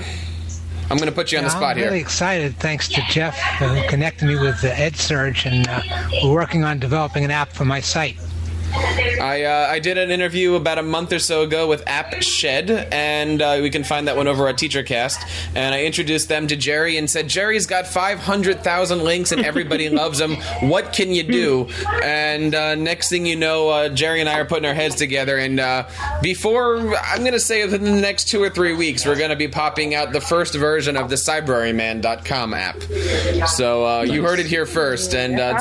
I'm 0.92 0.98
going 0.98 1.08
to 1.08 1.14
put 1.14 1.32
you 1.32 1.38
on 1.38 1.44
the 1.44 1.50
spot 1.50 1.70
I'm 1.70 1.76
here. 1.78 1.86
really 1.86 2.00
excited, 2.00 2.54
thanks 2.56 2.86
to 2.88 3.00
Jeff, 3.08 3.34
uh, 3.62 3.74
who 3.74 3.88
connected 3.88 4.26
me 4.26 4.34
with 4.34 4.60
the 4.60 4.68
EdSurge, 4.68 5.50
and 5.50 5.66
uh, 5.66 5.80
we're 6.22 6.34
working 6.34 6.64
on 6.64 6.78
developing 6.78 7.24
an 7.24 7.30
app 7.30 7.50
for 7.50 7.64
my 7.64 7.80
site. 7.80 8.18
I 8.74 9.44
uh, 9.44 9.66
I 9.70 9.78
did 9.78 9.98
an 9.98 10.10
interview 10.10 10.54
about 10.54 10.78
a 10.78 10.82
month 10.82 11.12
or 11.12 11.18
so 11.18 11.42
ago 11.42 11.68
with 11.68 11.82
App 11.86 12.22
Shed, 12.22 12.70
and 12.70 13.40
uh, 13.40 13.58
we 13.62 13.70
can 13.70 13.84
find 13.84 14.08
that 14.08 14.16
one 14.16 14.26
over 14.28 14.48
at 14.48 14.56
TeacherCast. 14.56 15.18
And 15.54 15.74
I 15.74 15.84
introduced 15.84 16.28
them 16.28 16.46
to 16.48 16.56
Jerry 16.56 16.96
and 16.96 17.08
said, 17.10 17.28
"Jerry's 17.28 17.66
got 17.66 17.86
five 17.86 18.18
hundred 18.18 18.64
thousand 18.64 19.04
links, 19.04 19.32
and 19.32 19.44
everybody 19.44 19.88
loves 19.90 20.20
him. 20.20 20.36
What 20.68 20.92
can 20.92 21.10
you 21.10 21.22
do?" 21.22 21.68
And 22.02 22.54
uh, 22.54 22.74
next 22.74 23.10
thing 23.10 23.26
you 23.26 23.36
know, 23.36 23.68
uh, 23.68 23.88
Jerry 23.90 24.20
and 24.20 24.28
I 24.28 24.40
are 24.40 24.44
putting 24.44 24.64
our 24.66 24.74
heads 24.74 24.96
together, 24.96 25.38
and 25.38 25.60
uh, 25.60 25.88
before 26.22 26.96
I'm 26.96 27.20
going 27.20 27.32
to 27.32 27.40
say 27.40 27.64
within 27.64 27.84
the 27.84 28.00
next 28.00 28.28
two 28.28 28.42
or 28.42 28.50
three 28.50 28.74
weeks, 28.74 29.04
we're 29.06 29.16
going 29.18 29.30
to 29.30 29.36
be 29.36 29.48
popping 29.48 29.94
out 29.94 30.12
the 30.12 30.20
first 30.20 30.54
version 30.54 30.96
of 30.96 31.10
the 31.10 31.16
CybraryMan.com 31.16 32.54
app. 32.54 32.82
So 33.48 33.86
uh, 33.86 34.02
you 34.02 34.22
heard 34.22 34.38
it 34.38 34.46
here 34.46 34.66
first, 34.66 35.14
and 35.14 35.38
uh, 35.38 35.52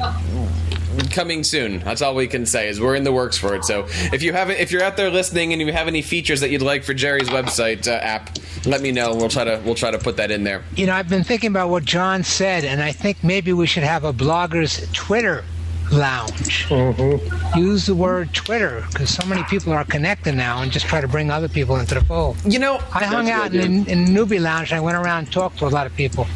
Awesome. 0.00 0.61
Coming 1.10 1.44
soon. 1.44 1.80
That's 1.80 2.02
all 2.02 2.14
we 2.14 2.28
can 2.28 2.46
say 2.46 2.68
is 2.68 2.80
we're 2.80 2.94
in 2.94 3.04
the 3.04 3.12
works 3.12 3.38
for 3.38 3.54
it. 3.54 3.64
So 3.64 3.86
if 4.12 4.22
you 4.22 4.32
haven't, 4.32 4.58
if 4.58 4.72
you're 4.72 4.82
out 4.82 4.96
there 4.96 5.10
listening 5.10 5.52
and 5.52 5.60
you 5.60 5.72
have 5.72 5.88
any 5.88 6.02
features 6.02 6.40
that 6.40 6.50
you'd 6.50 6.62
like 6.62 6.84
for 6.84 6.94
Jerry's 6.94 7.28
website 7.28 7.88
uh, 7.88 7.92
app, 7.92 8.38
let 8.64 8.80
me 8.80 8.92
know. 8.92 9.14
We'll 9.14 9.28
try 9.28 9.44
to 9.44 9.60
we'll 9.64 9.74
try 9.74 9.90
to 9.90 9.98
put 9.98 10.16
that 10.16 10.30
in 10.30 10.44
there. 10.44 10.62
You 10.76 10.86
know, 10.86 10.94
I've 10.94 11.08
been 11.08 11.24
thinking 11.24 11.50
about 11.50 11.68
what 11.68 11.84
John 11.84 12.22
said, 12.22 12.64
and 12.64 12.82
I 12.82 12.92
think 12.92 13.22
maybe 13.24 13.52
we 13.52 13.66
should 13.66 13.82
have 13.82 14.04
a 14.04 14.12
blogger's 14.12 14.86
Twitter 14.92 15.44
lounge. 15.90 16.66
Mm-hmm. 16.68 17.58
Use 17.58 17.86
the 17.86 17.94
word 17.94 18.32
Twitter 18.34 18.84
because 18.90 19.10
so 19.10 19.26
many 19.26 19.42
people 19.44 19.72
are 19.72 19.84
connected 19.84 20.34
now, 20.34 20.62
and 20.62 20.70
just 20.70 20.86
try 20.86 21.00
to 21.00 21.08
bring 21.08 21.30
other 21.30 21.48
people 21.48 21.76
into 21.76 21.94
the 21.94 22.04
fold. 22.04 22.36
You 22.44 22.58
know, 22.58 22.80
I 22.92 23.04
hung 23.04 23.30
out 23.30 23.54
in, 23.54 23.86
in 23.86 24.06
Newbie 24.06 24.40
Lounge. 24.40 24.70
And 24.70 24.78
I 24.78 24.80
went 24.80 24.96
around 24.96 25.18
and 25.24 25.32
talked 25.32 25.58
to 25.58 25.66
a 25.66 25.68
lot 25.68 25.86
of 25.86 25.94
people. 25.94 26.26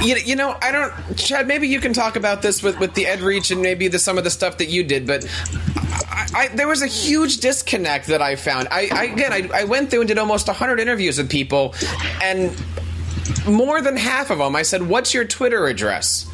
you, 0.00 0.16
you 0.16 0.36
know, 0.36 0.56
I 0.62 0.72
don't, 0.72 1.16
Chad. 1.16 1.46
Maybe 1.46 1.68
you 1.68 1.80
can 1.80 1.92
talk 1.92 2.16
about 2.16 2.42
this 2.42 2.62
with 2.62 2.78
with 2.78 2.94
the 2.94 3.06
Ed 3.06 3.20
Reach 3.20 3.50
and 3.50 3.62
maybe 3.62 3.88
the, 3.88 3.98
some 3.98 4.18
of 4.18 4.24
the 4.24 4.30
stuff 4.30 4.58
that 4.58 4.68
you 4.68 4.84
did, 4.84 5.06
but. 5.06 5.26
I, 6.10 6.26
I, 6.34 6.48
there 6.48 6.68
was 6.68 6.82
a 6.82 6.86
huge 6.86 7.38
disconnect 7.38 8.08
that 8.08 8.20
I 8.20 8.36
found. 8.36 8.68
I, 8.70 8.88
I 8.92 9.04
again, 9.04 9.32
I, 9.32 9.48
I 9.60 9.64
went 9.64 9.90
through 9.90 10.00
and 10.00 10.08
did 10.08 10.18
almost 10.18 10.46
100 10.46 10.80
interviews 10.80 11.18
with 11.18 11.30
people, 11.30 11.74
and 12.22 12.56
more 13.46 13.80
than 13.80 13.96
half 13.96 14.30
of 14.30 14.38
them, 14.38 14.54
I 14.56 14.62
said, 14.62 14.88
"What's 14.88 15.14
your 15.14 15.24
Twitter 15.24 15.66
address?" 15.66 16.28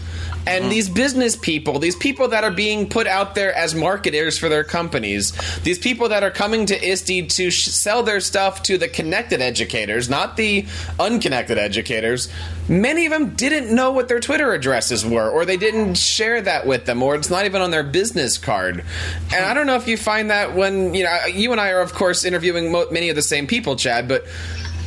And 0.47 0.67
mm. 0.67 0.71
these 0.71 0.89
business 0.89 1.37
people, 1.37 1.79
these 1.79 1.97
people 1.97 2.29
that 2.29 2.45
are 2.45 2.51
being 2.51 2.89
put 2.89 3.07
out 3.07 3.35
there 3.35 3.55
as 3.55 3.75
marketers 3.75 4.39
for 4.39 4.49
their 4.49 4.65
companies, 4.65 5.33
these 5.61 5.79
people 5.79 6.09
that 6.11 6.23
are 6.23 6.31
coming 6.31 6.67
to 6.67 6.75
ISTE 6.75 7.29
to 7.31 7.51
sh- 7.51 7.69
sell 7.69 8.03
their 8.03 8.21
stuff 8.21 8.63
to 8.65 8.79
the 8.79 8.89
connected 8.89 9.41
educators, 9.41 10.09
not 10.09 10.37
the 10.37 10.67
unconnected 11.01 11.59
educators, 11.59 12.29
many 12.69 13.07
of 13.07 13.13
them 13.13 13.31
didn't 13.31 13.75
know 13.75 13.93
what 13.93 14.09
their 14.09 14.21
Twitter 14.21 14.53
addresses 14.53 15.05
were, 15.05 15.29
or 15.29 15.45
they 15.45 15.57
didn't 15.57 15.95
share 15.95 16.41
that 16.43 16.67
with 16.67 16.85
them, 16.87 17.03
or 17.03 17.15
it's 17.15 17.31
not 17.31 17.45
even 17.45 17.61
on 17.63 17.71
their 17.71 17.83
business 17.83 18.39
card. 18.39 18.85
And 19.35 19.45
I 19.45 19.55
don't 19.55 19.67
know 19.67 19.77
if 19.77 19.89
you 19.89 19.97
find 19.97 20.31
that 20.31 20.55
when, 20.55 20.95
you 20.95 21.05
know, 21.05 21.17
you 21.27 21.53
and 21.53 21.61
I 21.61 21.71
are, 21.71 21.81
of 21.81 21.95
course, 21.95 22.25
interviewing 22.25 22.73
mo- 22.73 22.87
many 22.91 23.09
of 23.09 23.17
the 23.17 23.23
same 23.23 23.47
people, 23.47 23.77
Chad, 23.77 24.09
but 24.09 24.27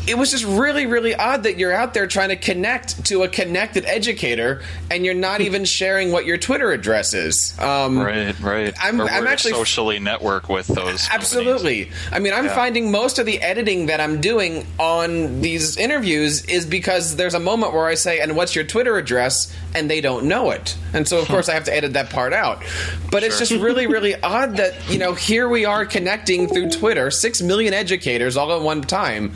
it 0.08 0.18
was 0.18 0.32
just 0.32 0.45
really, 0.45 0.86
really 0.86 1.14
odd 1.16 1.43
that 1.43 1.58
you're 1.58 1.74
out 1.74 1.93
there 1.93 2.08
trying 2.08 2.30
to 2.30 2.36
connect 2.36 3.05
to 3.05 3.24
a 3.24 3.28
connected 3.28 3.86
educator 3.86 4.62
and 4.89 5.03
you're 5.05 5.14
not 5.14 5.41
even 5.41 5.66
sharing 5.80 6.12
what 6.12 6.26
your 6.26 6.38
Twitter 6.38 6.72
address 6.72 7.14
is. 7.14 7.53
Um, 7.60 7.99
Right, 7.99 8.39
right. 8.39 8.74
I'm- 8.84 9.01
I'm 9.01 9.28
actually- 9.28 9.51
socially 9.53 9.99
network 9.99 10.47
with 10.49 10.68
those. 10.68 10.78
companies. 10.78 11.10
Absolutely. 11.12 11.91
I 12.12 12.20
mean, 12.20 12.34
I'm 12.34 12.45
Yeah. 12.45 12.55
finding 12.55 12.89
most 12.91 13.20
of 13.20 13.26
the 13.26 13.41
editing 13.41 13.88
that 13.88 13.99
I'm 13.99 14.22
doing 14.22 14.66
on 14.80 15.41
these 15.41 15.76
interviews 15.78 16.43
is 16.45 16.66
because 16.66 17.16
there's 17.18 17.34
a 17.34 17.39
moment 17.39 17.74
where 17.74 17.86
I 17.88 17.95
say, 17.95 18.20
and 18.20 18.36
what's 18.36 18.55
your 18.55 18.64
Twitter 18.64 18.97
address? 18.97 19.51
And 19.76 19.89
they 19.91 19.99
don't 20.01 20.26
know 20.26 20.51
it. 20.51 20.76
And 20.93 21.08
so, 21.08 21.18
of 21.20 21.28
course, 21.28 21.49
I 21.49 21.53
have 21.53 21.66
to 21.66 21.76
edit 21.76 21.93
that 21.93 22.10
part 22.10 22.32
out. 22.34 22.64
But 23.12 23.24
it's 23.24 23.38
just 23.39 23.51
really, 23.51 23.88
really 23.95 24.16
odd 24.22 24.58
that, 24.58 24.74
you 24.89 24.97
know, 24.99 25.14
here 25.14 25.49
we 25.49 25.66
are 25.66 25.86
connecting 25.86 26.47
through 26.47 26.70
Twitter, 26.70 27.12
six 27.12 27.41
million 27.41 27.74
educators 27.74 28.38
all 28.38 28.53
at 28.55 28.62
one 28.62 28.82
time, 28.82 29.34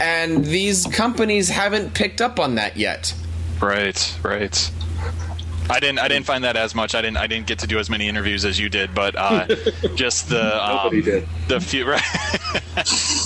and 0.00 0.44
these 0.44 0.86
companies 0.86 1.48
haven't 1.48 1.94
picked 1.94 2.20
up 2.20 2.38
on 2.38 2.56
that 2.56 2.76
yet. 2.76 3.14
Right, 3.60 4.18
right. 4.22 4.70
I 5.70 5.80
didn't. 5.80 5.98
I 5.98 6.08
didn't 6.08 6.24
find 6.24 6.44
that 6.44 6.56
as 6.56 6.74
much. 6.74 6.94
I 6.94 7.02
didn't. 7.02 7.18
I 7.18 7.26
didn't 7.26 7.46
get 7.46 7.58
to 7.60 7.66
do 7.66 7.78
as 7.78 7.90
many 7.90 8.08
interviews 8.08 8.44
as 8.44 8.58
you 8.58 8.68
did, 8.68 8.94
but 8.94 9.14
uh, 9.16 9.46
just 9.94 10.28
the 10.30 10.64
um, 10.64 10.76
Nobody 10.76 11.02
did. 11.02 11.28
the 11.48 11.60
few 11.60 11.86
right, 11.88 12.02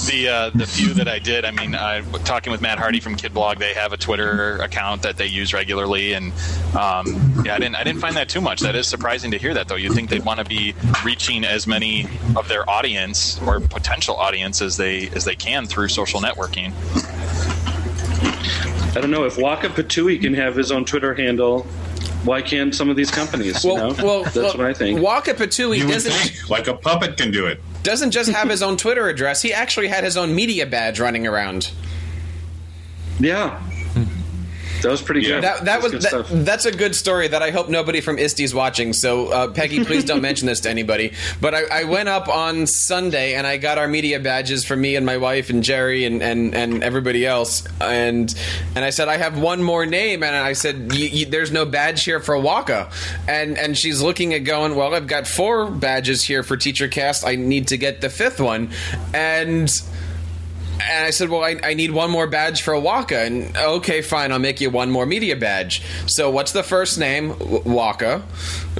the 0.09 0.29
uh, 0.29 0.51
the 0.51 0.67
few 0.67 0.93
that 0.95 1.07
I 1.07 1.19
did. 1.21 1.45
I 1.45 1.53
mean, 1.53 1.75
I 1.75 2.01
talking 2.25 2.51
with 2.51 2.61
Matt 2.61 2.79
Hardy 2.79 2.99
from 2.99 3.15
Kid 3.15 3.33
Blog. 3.33 3.59
They 3.59 3.75
have 3.75 3.93
a 3.93 3.97
Twitter 3.97 4.57
account 4.57 5.03
that 5.03 5.17
they 5.17 5.27
use 5.27 5.55
regularly, 5.55 6.15
and 6.15 6.33
um, 6.75 7.43
yeah, 7.45 7.55
I 7.55 7.59
didn't. 7.59 7.77
I 7.77 7.85
didn't 7.85 8.01
find 8.01 8.17
that 8.17 8.29
too 8.29 8.41
much. 8.41 8.61
That 8.61 8.75
is 8.75 8.89
surprising 8.89 9.31
to 9.31 9.39
hear 9.39 9.55
that, 9.55 9.69
though. 9.69 9.77
You'd 9.77 9.93
think 9.93 10.11
they'd 10.11 10.25
want 10.25 10.41
to 10.41 10.45
be 10.45 10.75
reaching 11.05 11.45
as 11.45 11.67
many 11.67 12.09
of 12.35 12.49
their 12.49 12.69
audience 12.69 13.41
or 13.43 13.61
potential 13.61 14.17
audience 14.17 14.61
as 14.61 14.77
they 14.77 15.09
as 15.11 15.25
they 15.25 15.37
can 15.37 15.67
through 15.67 15.89
social 15.89 16.21
networking. 16.21 16.73
I 18.95 19.01
don't 19.01 19.11
know 19.11 19.25
if 19.25 19.39
Waka 19.39 19.69
Patui 19.69 20.21
can 20.21 20.35
have 20.35 20.55
his 20.55 20.71
own 20.71 20.85
Twitter 20.85 21.15
handle. 21.15 21.67
Why 22.25 22.41
can't 22.43 22.75
some 22.75 22.89
of 22.89 22.97
these 22.97 23.11
companies? 23.11 23.65
you 23.65 23.73
Well, 23.75 23.95
know? 23.95 24.05
well, 24.05 24.23
that's 24.25 24.37
well, 24.37 24.57
what 24.57 24.61
I 24.67 24.73
think. 24.75 25.01
Waka 25.01 25.35
Patui 25.35 25.81
doesn't 25.89 26.13
think, 26.13 26.49
like 26.49 26.69
a 26.69 26.75
puppet 26.75 27.17
can 27.17 27.31
do 27.33 27.47
it. 27.47 27.61
doesn't 27.83 28.13
just 28.13 28.31
have 28.31 28.49
his 28.49 28.63
own 28.63 28.77
Twitter 28.77 29.09
address. 29.09 29.43
He 29.43 29.53
actually 29.53 29.89
had 29.89 30.05
his 30.05 30.17
own 30.17 30.35
media 30.35 30.65
badge 30.67 31.01
running 31.01 31.27
around. 31.27 31.73
yeah, 33.19 33.61
that 34.83 34.91
was 34.91 35.03
pretty 35.03 35.23
Yeah. 35.23 35.29
good. 35.37 35.45
That, 35.45 35.65
that 35.67 35.83
was 35.83 35.93
good 35.93 36.03
that, 36.03 36.09
stuff. 36.09 36.27
that's 36.31 36.65
a 36.67 36.73
good 36.73 36.95
story 36.95 37.29
that 37.29 37.43
I 37.43 37.51
hope 37.51 37.69
nobody 37.69 38.01
from 38.01 38.19
ISTE's 38.19 38.55
watching. 38.55 38.93
So 38.93 39.29
uh, 39.29 39.49
Peggy, 39.53 39.85
please 39.85 40.05
don't 40.05 40.21
mention 40.23 40.47
this 40.47 40.61
to 40.61 40.71
anybody. 40.71 41.13
But 41.41 41.55
I, 41.55 41.81
I 41.81 41.85
went 41.85 42.09
up 42.09 42.29
on 42.29 42.67
Sunday 42.67 43.35
and 43.35 43.47
I 43.47 43.57
got 43.57 43.79
our 43.79 43.89
media 43.89 44.21
badges 44.21 44.65
for 44.65 44.77
me 44.77 44.97
and 44.97 45.07
my 45.07 45.17
wife 45.17 45.51
and 45.51 45.63
Jerry 45.63 46.05
and, 46.05 46.23
and, 46.23 46.55
and 46.55 46.83
everybody 46.83 47.25
else. 47.27 47.65
And 47.81 48.35
and 48.75 48.85
I 48.85 48.91
said 48.91 49.09
I 49.09 49.17
have 49.17 49.39
one 49.39 49.63
more 49.63 49.87
name, 49.87 50.23
and 50.23 50.35
I 50.35 50.53
said 50.55 50.93
"You- 50.95 51.07
you- 51.09 51.27
there's 51.27 51.53
no 51.53 51.65
badge 51.65 52.05
here 52.05 52.21
for 52.21 52.37
Waka. 52.39 52.91
And 53.29 53.57
and 53.59 53.77
she's 53.79 54.01
looking 54.03 54.35
at 54.35 54.41
going, 54.45 54.75
well, 54.77 54.95
I've 54.95 55.07
got 55.07 55.27
four 55.27 55.71
badges 55.71 56.23
here 56.23 56.43
for 56.43 56.57
TeacherCast. 56.57 57.27
I 57.27 57.37
need 57.37 57.69
to 57.69 57.77
get 57.77 58.01
the 58.01 58.11
fifth 58.11 58.41
one, 58.41 58.71
and. 59.15 59.71
And 60.91 61.07
I 61.07 61.11
said, 61.11 61.29
"Well, 61.29 61.43
I, 61.43 61.59
I 61.63 61.75
need 61.75 61.91
one 61.91 62.11
more 62.11 62.27
badge 62.27 62.63
for 62.63 62.79
Waka." 62.79 63.19
And 63.19 63.57
okay, 63.57 64.03
fine, 64.03 64.33
I'll 64.33 64.39
make 64.39 64.61
you 64.61 64.71
one 64.71 64.91
more 64.91 65.07
media 65.07 65.37
badge. 65.37 65.83
So, 66.07 66.31
what's 66.31 66.53
the 66.53 66.63
first 66.63 66.99
name? 66.99 67.37
Waka. 67.65 68.23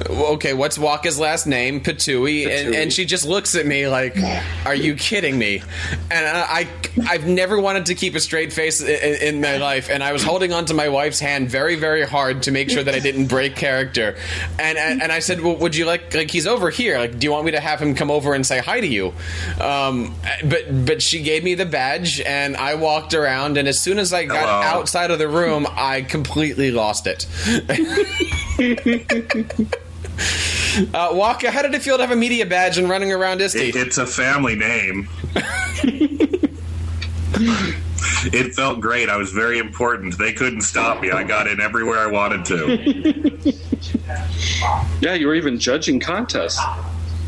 Okay, 0.09 0.53
what's 0.53 0.77
Waka's 0.77 1.19
last 1.19 1.45
name? 1.45 1.81
Patui. 1.81 2.47
And, 2.47 2.73
and 2.73 2.93
she 2.93 3.05
just 3.05 3.25
looks 3.25 3.55
at 3.55 3.65
me 3.65 3.87
like, 3.87 4.17
"Are 4.65 4.75
you 4.75 4.95
kidding 4.95 5.37
me?" 5.37 5.61
And 6.09 6.25
I, 6.25 6.67
I 7.07 7.13
have 7.13 7.27
never 7.27 7.59
wanted 7.59 7.87
to 7.87 7.95
keep 7.95 8.15
a 8.15 8.19
straight 8.19 8.53
face 8.53 8.81
in, 8.81 9.35
in 9.35 9.41
my 9.41 9.57
life, 9.57 9.89
and 9.89 10.03
I 10.03 10.11
was 10.13 10.23
holding 10.23 10.51
onto 10.51 10.73
my 10.73 10.89
wife's 10.89 11.19
hand 11.19 11.49
very, 11.49 11.75
very 11.75 12.05
hard 12.05 12.43
to 12.43 12.51
make 12.51 12.69
sure 12.69 12.83
that 12.83 12.95
I 12.95 12.99
didn't 12.99 13.27
break 13.27 13.55
character. 13.55 14.15
And 14.59 14.77
and, 14.77 15.01
and 15.01 15.11
I 15.11 15.19
said, 15.19 15.41
"Well, 15.41 15.55
would 15.57 15.75
you 15.75 15.85
like 15.85 16.13
like 16.13 16.31
he's 16.31 16.47
over 16.47 16.69
here? 16.69 16.97
Like, 16.97 17.19
do 17.19 17.25
you 17.25 17.31
want 17.31 17.45
me 17.45 17.51
to 17.51 17.59
have 17.59 17.79
him 17.79 17.95
come 17.95 18.09
over 18.11 18.33
and 18.33 18.45
say 18.45 18.59
hi 18.59 18.79
to 18.79 18.87
you?" 18.87 19.13
Um, 19.61 20.15
but 20.43 20.85
but 20.85 21.01
she 21.01 21.21
gave 21.21 21.43
me 21.43 21.53
the 21.53 21.65
badge, 21.65 21.92
and 22.25 22.57
I 22.57 22.75
walked 22.75 23.13
around, 23.13 23.57
and 23.57 23.67
as 23.67 23.81
soon 23.81 23.99
as 23.99 24.13
I 24.13 24.25
got 24.25 24.47
Hello. 24.47 24.79
outside 24.79 25.11
of 25.11 25.19
the 25.19 25.27
room, 25.27 25.67
I 25.71 26.01
completely 26.01 26.71
lost 26.71 27.07
it. 27.07 27.27
uh, 30.93 31.09
Waka, 31.13 31.51
how 31.51 31.61
did 31.61 31.73
it 31.73 31.81
feel 31.81 31.97
to 31.97 32.03
have 32.03 32.11
a 32.11 32.15
media 32.15 32.45
badge 32.45 32.77
and 32.77 32.89
running 32.89 33.11
around 33.11 33.41
ISTE? 33.41 33.55
It, 33.55 33.75
it's 33.75 33.97
a 33.97 34.05
family 34.05 34.55
name. 34.55 35.09
it 38.25 38.53
felt 38.53 38.79
great. 38.79 39.09
I 39.09 39.17
was 39.17 39.31
very 39.31 39.59
important. 39.59 40.17
They 40.17 40.33
couldn't 40.33 40.61
stop 40.61 41.01
me. 41.01 41.11
I 41.11 41.23
got 41.23 41.47
in 41.47 41.59
everywhere 41.59 41.99
I 41.99 42.07
wanted 42.07 42.45
to. 42.45 43.53
yeah, 45.01 45.13
you 45.13 45.27
were 45.27 45.35
even 45.35 45.59
judging 45.59 45.99
contests. 45.99 46.61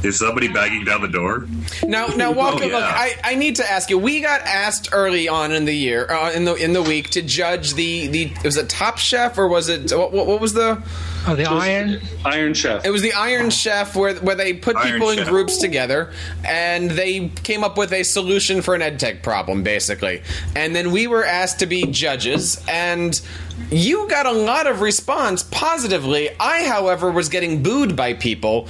Is 0.06 0.20
somebody 0.20 0.47
banging 0.47 0.86
down 0.86 1.01
the 1.01 1.08
door? 1.08 1.47
Now, 1.84 2.08
now, 2.08 2.32
Walker, 2.32 2.64
Oh, 2.64 2.68
yeah. 2.68 2.76
look, 2.76 2.84
I, 2.84 3.16
I 3.24 3.36
need 3.36 3.56
to 3.58 3.70
ask 3.70 3.89
you. 3.89 3.97
We 3.97 4.22
got 4.22 4.41
asked 4.41 4.89
early 4.91 5.28
on 5.28 5.51
in 5.51 5.66
the 5.66 5.74
year, 5.74 6.06
uh, 6.10 6.32
in 6.32 6.45
the 6.45 6.53
in 6.56 6.74
the 6.74 6.82
week, 6.84 7.10
to 7.12 7.22
judge 7.22 7.74
the 7.74 8.08
the 8.08 8.24
It 8.26 8.43
was 8.43 8.58
it 8.58 8.70
Top 8.70 8.97
Chef 8.99 9.38
or 9.38 9.47
was 9.47 9.68
it 9.68 9.91
what, 9.91 10.12
what, 10.14 10.28
what 10.28 10.39
was 10.39 10.53
the? 10.53 10.82
Oh, 11.28 11.36
the 11.36 11.45
iron. 11.45 11.99
Iron 12.24 12.53
Chef. 12.53 12.86
It 12.86 12.91
was 12.91 13.01
the 13.01 13.14
Iron 13.14 13.49
Chef 13.49 13.95
where 13.95 14.14
where 14.18 14.36
they 14.36 14.53
put 14.53 14.76
Iron 14.76 14.91
people 14.93 15.10
in 15.10 15.18
Chef. 15.18 15.28
groups 15.28 15.58
together 15.58 16.12
and 16.47 16.91
they 16.91 17.30
came 17.30 17.64
up 17.64 17.80
with 17.80 17.91
a 17.93 18.03
solution 18.03 18.62
for 18.62 18.76
an 18.76 18.82
edtech 18.82 19.24
problem, 19.24 19.64
basically. 19.64 20.22
And 20.56 20.76
then 20.76 20.91
we 20.91 21.08
were 21.08 21.26
asked 21.26 21.60
to 21.60 21.66
be 21.66 21.88
judges 21.88 22.64
and. 22.68 23.20
You 23.72 24.08
got 24.10 24.26
a 24.26 24.32
lot 24.32 24.68
of 24.68 24.82
response 24.82 25.43
positively. 25.43 26.30
I, 26.39 26.66
however, 26.68 27.12
was 27.12 27.30
getting 27.30 27.64
booed 27.64 27.95
by 27.95 28.14
people, 28.14 28.68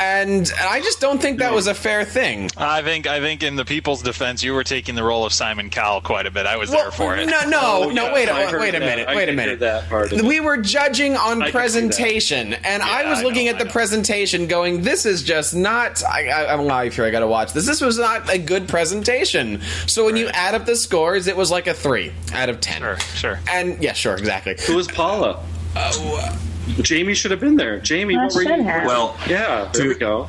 and 0.00 0.50
I 0.60 0.80
just 0.80 1.00
don't 1.00 1.20
think 1.20 1.38
that 1.38 1.52
was 1.52 1.66
a 1.66 1.74
fair 1.74 2.04
thing. 2.04 2.50
I 2.56 2.82
think 2.82 3.06
I 3.06 3.20
think 3.20 3.42
in 3.42 3.56
the 3.56 3.64
people's 3.64 4.02
defense, 4.02 4.42
you 4.42 4.52
were 4.54 4.64
taking 4.64 4.94
the 4.94 5.04
role 5.04 5.24
of 5.24 5.32
Simon 5.32 5.70
Cowell 5.70 6.00
quite 6.00 6.26
a 6.26 6.30
bit. 6.30 6.46
I 6.46 6.56
was 6.56 6.70
there 6.70 6.90
for 6.90 7.16
it. 7.16 7.26
No, 7.26 7.48
no, 7.48 7.60
Oh, 7.84 7.90
no. 7.90 8.12
wait, 8.12 8.28
a, 8.28 8.34
heard 8.34 8.60
wait 8.60 8.74
a 8.74 8.80
minute. 8.80 9.08
Wait 9.08 9.28
a 9.28 9.32
minute. 9.32 10.22
we 10.22 10.40
were 10.40 10.56
judging 10.56 11.16
on 11.16 11.42
I 11.42 11.46
could 11.46 11.46
see 11.46 11.52
that. 11.52 11.52
presentation, 11.52 12.54
and 12.54 12.82
I 12.82 13.02
Yeah, 13.02 13.10
was 13.10 13.20
I 13.20 13.22
looking 13.22 13.46
know, 13.46 13.52
at 13.52 13.58
the 13.58 13.66
presentation, 13.66 14.46
going, 14.46 14.82
"This 14.82 15.06
is 15.06 15.22
just 15.22 15.54
not." 15.54 16.02
I, 16.04 16.28
I, 16.28 16.52
I'm 16.52 16.64
live 16.66 16.94
here. 16.94 17.04
I 17.04 17.10
got 17.10 17.20
to 17.20 17.26
watch 17.28 17.52
this. 17.52 17.66
This 17.66 17.80
was 17.80 17.98
not 17.98 18.28
a 18.32 18.38
good 18.38 18.68
presentation. 18.68 19.60
So 19.86 20.04
when 20.04 20.16
you 20.16 20.28
add 20.28 20.54
up 20.54 20.66
the 20.66 20.76
scores, 20.76 21.26
it 21.26 21.36
was 21.36 21.50
like 21.50 21.66
a 21.66 21.74
three 21.74 22.12
out 22.32 22.48
of 22.48 22.60
ten. 22.60 22.80
Sure, 22.80 22.98
sure. 23.14 23.40
And 23.50 23.73
yeah, 23.80 23.92
sure, 23.92 24.14
exactly. 24.16 24.56
Who 24.66 24.76
was 24.76 24.86
Paula? 24.88 25.44
Uh, 25.76 26.36
Jamie 26.82 27.14
should 27.14 27.30
have 27.30 27.40
been 27.40 27.56
there. 27.56 27.78
Jamie, 27.80 28.16
I 28.16 28.24
what 28.24 28.34
were 28.34 28.42
you? 28.42 28.62
have. 28.62 28.86
Well, 28.86 29.16
Yeah, 29.28 29.70
there 29.72 29.82
To- 29.84 29.88
we 29.88 29.94
go. 29.96 30.28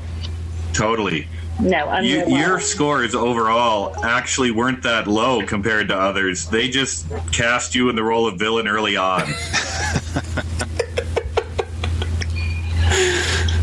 totally. 0.74 1.28
No, 1.62 1.88
I'm 1.88 2.04
You, 2.04 2.26
your 2.28 2.60
scores 2.60 3.16
overall 3.16 3.96
actually 4.04 4.52
weren't 4.52 4.84
that 4.84 5.08
low 5.08 5.42
compared 5.46 5.88
to 5.88 5.96
others. 5.98 6.48
They 6.48 6.68
just 6.68 7.06
cast 7.32 7.74
you 7.76 7.88
in 7.90 7.96
the 7.96 8.04
role 8.04 8.28
of 8.28 8.38
villain 8.38 8.68
early 8.68 8.98
on. 8.98 9.24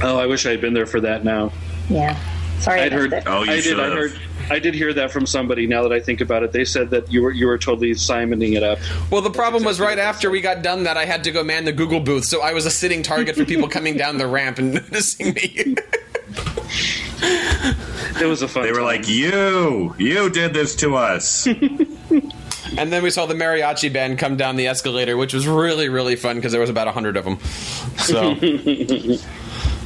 Oh, 0.04 0.18
I 0.18 0.26
wish 0.26 0.46
I 0.46 0.50
had 0.50 0.60
been 0.60 0.74
there 0.74 0.86
for 0.86 1.00
that 1.00 1.24
now. 1.24 1.52
Yeah. 1.88 2.18
Sorry, 2.58 2.80
I 2.80 2.86
I'd 2.86 2.92
heard. 2.92 3.12
it. 3.12 3.22
Oh, 3.26 3.44
you 3.44 3.52
I 3.52 3.54
did. 3.56 3.64
should 3.64 3.78
I 3.80 3.84
have. 3.84 3.92
heard. 3.92 4.20
I 4.50 4.58
did 4.58 4.74
hear 4.74 4.92
that 4.94 5.10
from 5.10 5.26
somebody. 5.26 5.66
Now 5.66 5.82
that 5.82 5.92
I 5.92 6.00
think 6.00 6.20
about 6.20 6.42
it, 6.42 6.52
they 6.52 6.64
said 6.64 6.90
that 6.90 7.12
you 7.12 7.22
were 7.22 7.30
you 7.30 7.46
were 7.46 7.58
totally 7.58 7.92
Simoning 7.92 8.56
it 8.56 8.62
up. 8.62 8.78
Well, 9.10 9.22
the 9.22 9.30
problem 9.30 9.64
was 9.64 9.80
right 9.80 9.90
what 9.90 9.96
they 9.96 10.02
after 10.02 10.30
we 10.30 10.40
got 10.40 10.62
done 10.62 10.84
that 10.84 10.96
I 10.96 11.04
had 11.04 11.24
to 11.24 11.30
go 11.30 11.42
man 11.42 11.64
the 11.64 11.72
Google 11.72 12.00
booth, 12.00 12.24
so 12.24 12.42
I 12.42 12.52
was 12.52 12.66
a 12.66 12.70
sitting 12.70 13.02
target 13.02 13.36
for 13.36 13.44
people 13.44 13.68
coming 13.68 13.96
down 13.96 14.18
the 14.18 14.26
ramp 14.26 14.58
and 14.58 14.74
noticing 14.74 15.34
me. 15.34 15.76
It 18.20 18.26
was 18.26 18.42
a 18.42 18.48
fun. 18.48 18.64
They 18.64 18.70
were 18.70 18.78
time. 18.78 18.84
like, 18.84 19.08
"You, 19.08 19.94
you 19.98 20.30
did 20.30 20.54
this 20.54 20.76
to 20.76 20.96
us." 20.96 21.48
And 22.78 22.90
then 22.92 23.02
we 23.02 23.10
saw 23.10 23.26
the 23.26 23.34
mariachi 23.34 23.92
band 23.92 24.18
come 24.18 24.36
down 24.36 24.56
the 24.56 24.66
escalator, 24.68 25.16
which 25.16 25.34
was 25.34 25.46
really, 25.46 25.90
really 25.90 26.16
fun 26.16 26.36
because 26.36 26.52
there 26.52 26.60
was 26.60 26.70
about 26.70 26.88
a 26.88 26.92
hundred 26.92 27.18
of 27.18 27.24
them. 27.24 27.38
So, 27.98 28.34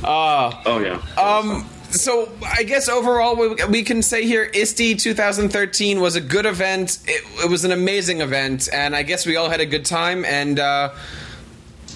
oh 0.04 0.78
yeah. 0.78 1.02
um, 1.20 1.66
so 1.91 2.30
I 2.43 2.62
guess 2.62 2.89
overall 2.89 3.37
we, 3.37 3.55
we 3.66 3.82
can 3.82 4.03
say 4.03 4.26
here, 4.26 4.51
ISTE 4.55 4.99
2013 4.99 6.01
was 6.01 6.16
a 6.16 6.20
good 6.20 6.47
event. 6.47 6.99
It, 7.07 7.24
it 7.45 7.51
was 7.51 7.64
an 7.64 7.72
amazing 7.72 8.20
event, 8.20 8.68
and 8.72 8.95
I 8.95 9.03
guess 9.03 9.26
we 9.26 9.37
all 9.37 9.49
had 9.51 9.61
a 9.61 9.66
good 9.66 9.84
time. 9.84 10.24
And 10.24 10.59
uh, 10.59 10.95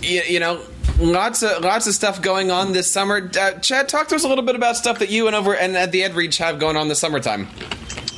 you, 0.03 0.22
you 0.22 0.41
know, 0.41 0.62
lots 0.99 1.43
of 1.43 1.62
lots 1.62 1.86
of 1.86 1.95
stuff 1.95 2.22
going 2.22 2.51
on 2.51 2.72
this 2.72 2.91
summer. 2.91 3.30
Uh, 3.38 3.53
Chad, 3.61 3.88
talk 3.88 4.09
to 4.09 4.14
us 4.14 4.24
a 4.24 4.28
little 4.28 4.45
bit 4.45 4.57
about 4.57 4.76
stuff 4.76 4.99
that 5.01 5.11
you 5.11 5.26
and 5.26 5.36
over 5.36 5.55
and 5.55 5.76
at 5.76 5.93
the 5.93 6.03
Ed 6.03 6.14
Reach 6.14 6.38
have 6.38 6.59
going 6.59 6.76
on 6.76 6.88
this 6.88 6.99
summertime. 6.99 7.49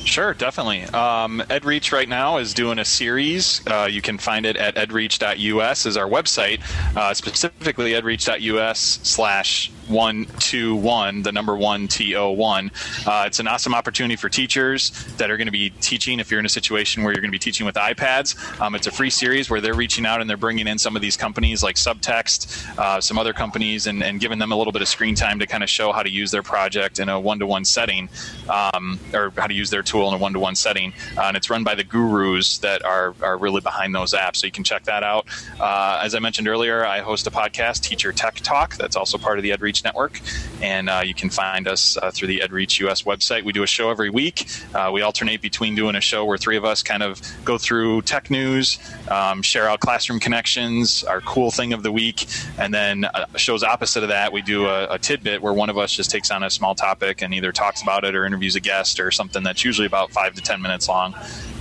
Sure, 0.05 0.33
definitely. 0.33 0.83
Um, 0.83 1.41
EdReach 1.49 1.91
right 1.91 2.07
now 2.07 2.37
is 2.37 2.53
doing 2.53 2.77
a 2.77 2.85
series. 2.85 3.65
Uh, 3.65 3.87
you 3.89 4.01
can 4.01 4.17
find 4.17 4.45
it 4.45 4.57
at 4.57 4.75
edreach.us 4.75 5.85
is 5.85 5.97
our 5.97 6.07
website, 6.07 6.61
uh, 6.95 7.13
specifically 7.13 7.93
edreach.us 7.93 8.99
slash 9.01 9.71
one 9.87 10.25
two 10.39 10.75
one, 10.75 11.23
the 11.23 11.31
number 11.31 11.57
one 11.57 11.89
T 11.89 12.15
O 12.15 12.31
one. 12.31 12.71
Uh, 13.05 13.23
it's 13.27 13.39
an 13.39 13.47
awesome 13.47 13.75
opportunity 13.75 14.15
for 14.15 14.29
teachers 14.29 14.91
that 15.17 15.29
are 15.29 15.35
going 15.35 15.47
to 15.47 15.51
be 15.51 15.71
teaching. 15.81 16.19
If 16.21 16.31
you're 16.31 16.39
in 16.39 16.45
a 16.45 16.49
situation 16.49 17.03
where 17.03 17.11
you're 17.11 17.21
going 17.21 17.31
to 17.31 17.35
be 17.35 17.39
teaching 17.39 17.65
with 17.65 17.75
iPads, 17.75 18.61
um, 18.61 18.75
it's 18.75 18.87
a 18.87 18.91
free 18.91 19.09
series 19.09 19.49
where 19.49 19.59
they're 19.59 19.73
reaching 19.73 20.05
out 20.05 20.21
and 20.21 20.29
they're 20.29 20.37
bringing 20.37 20.67
in 20.67 20.77
some 20.77 20.95
of 20.95 21.01
these 21.01 21.17
companies 21.17 21.63
like 21.63 21.75
Subtext, 21.75 22.77
uh, 22.77 23.01
some 23.01 23.17
other 23.17 23.33
companies, 23.33 23.87
and, 23.87 24.01
and 24.03 24.21
giving 24.21 24.39
them 24.39 24.51
a 24.51 24.55
little 24.55 24.71
bit 24.71 24.81
of 24.81 24.87
screen 24.87 25.15
time 25.15 25.37
to 25.39 25.47
kind 25.47 25.63
of 25.63 25.69
show 25.69 25.91
how 25.91 26.01
to 26.03 26.09
use 26.09 26.31
their 26.31 26.43
project 26.43 26.99
in 26.99 27.09
a 27.09 27.19
one-to-one 27.19 27.65
setting, 27.65 28.07
um, 28.49 28.97
or 29.13 29.33
how 29.37 29.47
to 29.47 29.53
use 29.53 29.69
their 29.69 29.83
tool 29.83 29.92
in 30.01 30.13
a 30.13 30.17
one-to-one 30.17 30.55
setting. 30.55 30.93
Uh, 31.17 31.23
and 31.23 31.37
it's 31.37 31.49
run 31.49 31.63
by 31.63 31.75
the 31.75 31.83
gurus 31.83 32.57
that 32.59 32.83
are 32.83 33.13
are 33.21 33.37
really 33.37 33.61
behind 33.61 33.93
those 33.93 34.13
apps. 34.13 34.37
So 34.37 34.47
you 34.47 34.51
can 34.51 34.63
check 34.63 34.83
that 34.85 35.03
out. 35.03 35.25
Uh, 35.59 36.01
as 36.03 36.15
I 36.15 36.19
mentioned 36.19 36.47
earlier, 36.47 36.85
I 36.85 36.99
host 36.99 37.27
a 37.27 37.31
podcast, 37.31 37.81
Teacher 37.81 38.11
Tech 38.11 38.35
Talk. 38.35 38.75
That's 38.75 38.95
also 38.95 39.17
part 39.17 39.37
of 39.37 39.43
the 39.43 39.51
EdReach 39.51 39.83
network, 39.83 40.19
and 40.61 40.89
uh, 40.89 41.01
you 41.03 41.13
can 41.13 41.29
find 41.29 41.67
us 41.67 41.97
uh, 41.97 42.11
through 42.11 42.27
the 42.27 42.39
EdReach 42.39 42.79
US 42.87 43.03
website. 43.03 43.43
We 43.43 43.53
do 43.53 43.63
a 43.63 43.67
show 43.67 43.89
every 43.89 44.09
week. 44.09 44.47
Uh, 44.73 44.91
we 44.93 45.01
alternate 45.01 45.41
between 45.41 45.75
doing 45.75 45.95
a 45.95 46.01
show 46.01 46.25
where 46.25 46.37
three 46.37 46.57
of 46.57 46.65
us 46.65 46.83
kind 46.83 47.03
of 47.03 47.21
go 47.45 47.57
through 47.57 48.01
tech 48.03 48.29
news, 48.29 48.79
um, 49.09 49.41
share 49.41 49.69
out 49.69 49.79
classroom 49.79 50.19
connections, 50.19 51.03
our 51.03 51.21
cool 51.21 51.51
thing 51.51 51.73
of 51.73 51.83
the 51.83 51.91
week, 51.91 52.25
and 52.57 52.73
then 52.73 53.05
shows 53.35 53.63
opposite 53.63 54.03
of 54.03 54.09
that, 54.09 54.31
we 54.31 54.41
do 54.41 54.67
a, 54.67 54.93
a 54.93 54.99
tidbit 54.99 55.41
where 55.41 55.53
one 55.53 55.69
of 55.69 55.77
us 55.77 55.91
just 55.93 56.09
takes 56.09 56.31
on 56.31 56.43
a 56.43 56.49
small 56.49 56.75
topic 56.75 57.21
and 57.21 57.33
either 57.33 57.51
talks 57.51 57.81
about 57.81 58.03
it 58.03 58.15
or 58.15 58.25
interviews 58.25 58.55
a 58.55 58.59
guest 58.59 58.99
or 58.99 59.11
something 59.11 59.43
that's 59.43 59.63
usually 59.63 59.82
about 59.85 60.11
five 60.11 60.33
to 60.35 60.41
ten 60.41 60.61
minutes 60.61 60.87
long. 60.87 61.15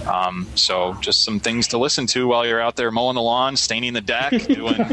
Um, 0.07 0.47
so 0.55 0.95
just 1.01 1.23
some 1.23 1.39
things 1.39 1.69
to 1.69 1.79
listen 1.79 2.07
to 2.09 2.27
while 2.27 2.47
you're 2.47 2.61
out 2.61 2.77
there 2.77 2.91
mowing 2.91 3.15
the 3.15 3.23
lawn, 3.23 3.57
staining 3.57 3.93
the 3.93 4.01
deck, 4.01 4.33
doing 4.49 4.85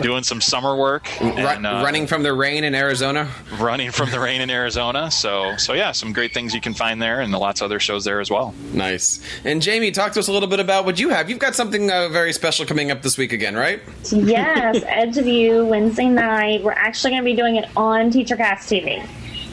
doing 0.00 0.22
some 0.22 0.40
summer 0.40 0.76
work, 0.76 1.08
and, 1.22 1.66
uh, 1.66 1.82
running 1.84 2.06
from 2.06 2.22
the 2.22 2.32
rain 2.32 2.64
in 2.64 2.74
Arizona. 2.74 3.30
Running 3.58 3.90
from 3.90 4.10
the 4.10 4.20
rain 4.20 4.40
in 4.40 4.50
Arizona. 4.50 5.10
So 5.10 5.56
so 5.56 5.72
yeah, 5.72 5.92
some 5.92 6.12
great 6.12 6.34
things 6.34 6.54
you 6.54 6.60
can 6.60 6.74
find 6.74 7.00
there, 7.00 7.20
and 7.20 7.32
lots 7.32 7.60
of 7.60 7.66
other 7.66 7.80
shows 7.80 8.04
there 8.04 8.20
as 8.20 8.30
well. 8.30 8.54
Nice. 8.72 9.20
And 9.44 9.62
Jamie, 9.62 9.90
talk 9.90 10.12
to 10.12 10.20
us 10.20 10.28
a 10.28 10.32
little 10.32 10.48
bit 10.48 10.60
about 10.60 10.84
what 10.84 10.98
you 10.98 11.10
have. 11.10 11.30
You've 11.30 11.38
got 11.38 11.54
something 11.54 11.90
uh, 11.90 12.08
very 12.08 12.32
special 12.32 12.66
coming 12.66 12.90
up 12.90 13.02
this 13.02 13.16
week 13.16 13.32
again, 13.32 13.54
right? 13.54 13.80
Yes, 14.10 14.78
EduView 14.84 15.68
Wednesday 15.68 16.08
night. 16.08 16.62
We're 16.62 16.72
actually 16.72 17.10
going 17.10 17.22
to 17.22 17.24
be 17.24 17.36
doing 17.36 17.56
it 17.56 17.68
on 17.76 18.10
TeacherCast 18.10 18.66
TV. 18.66 19.02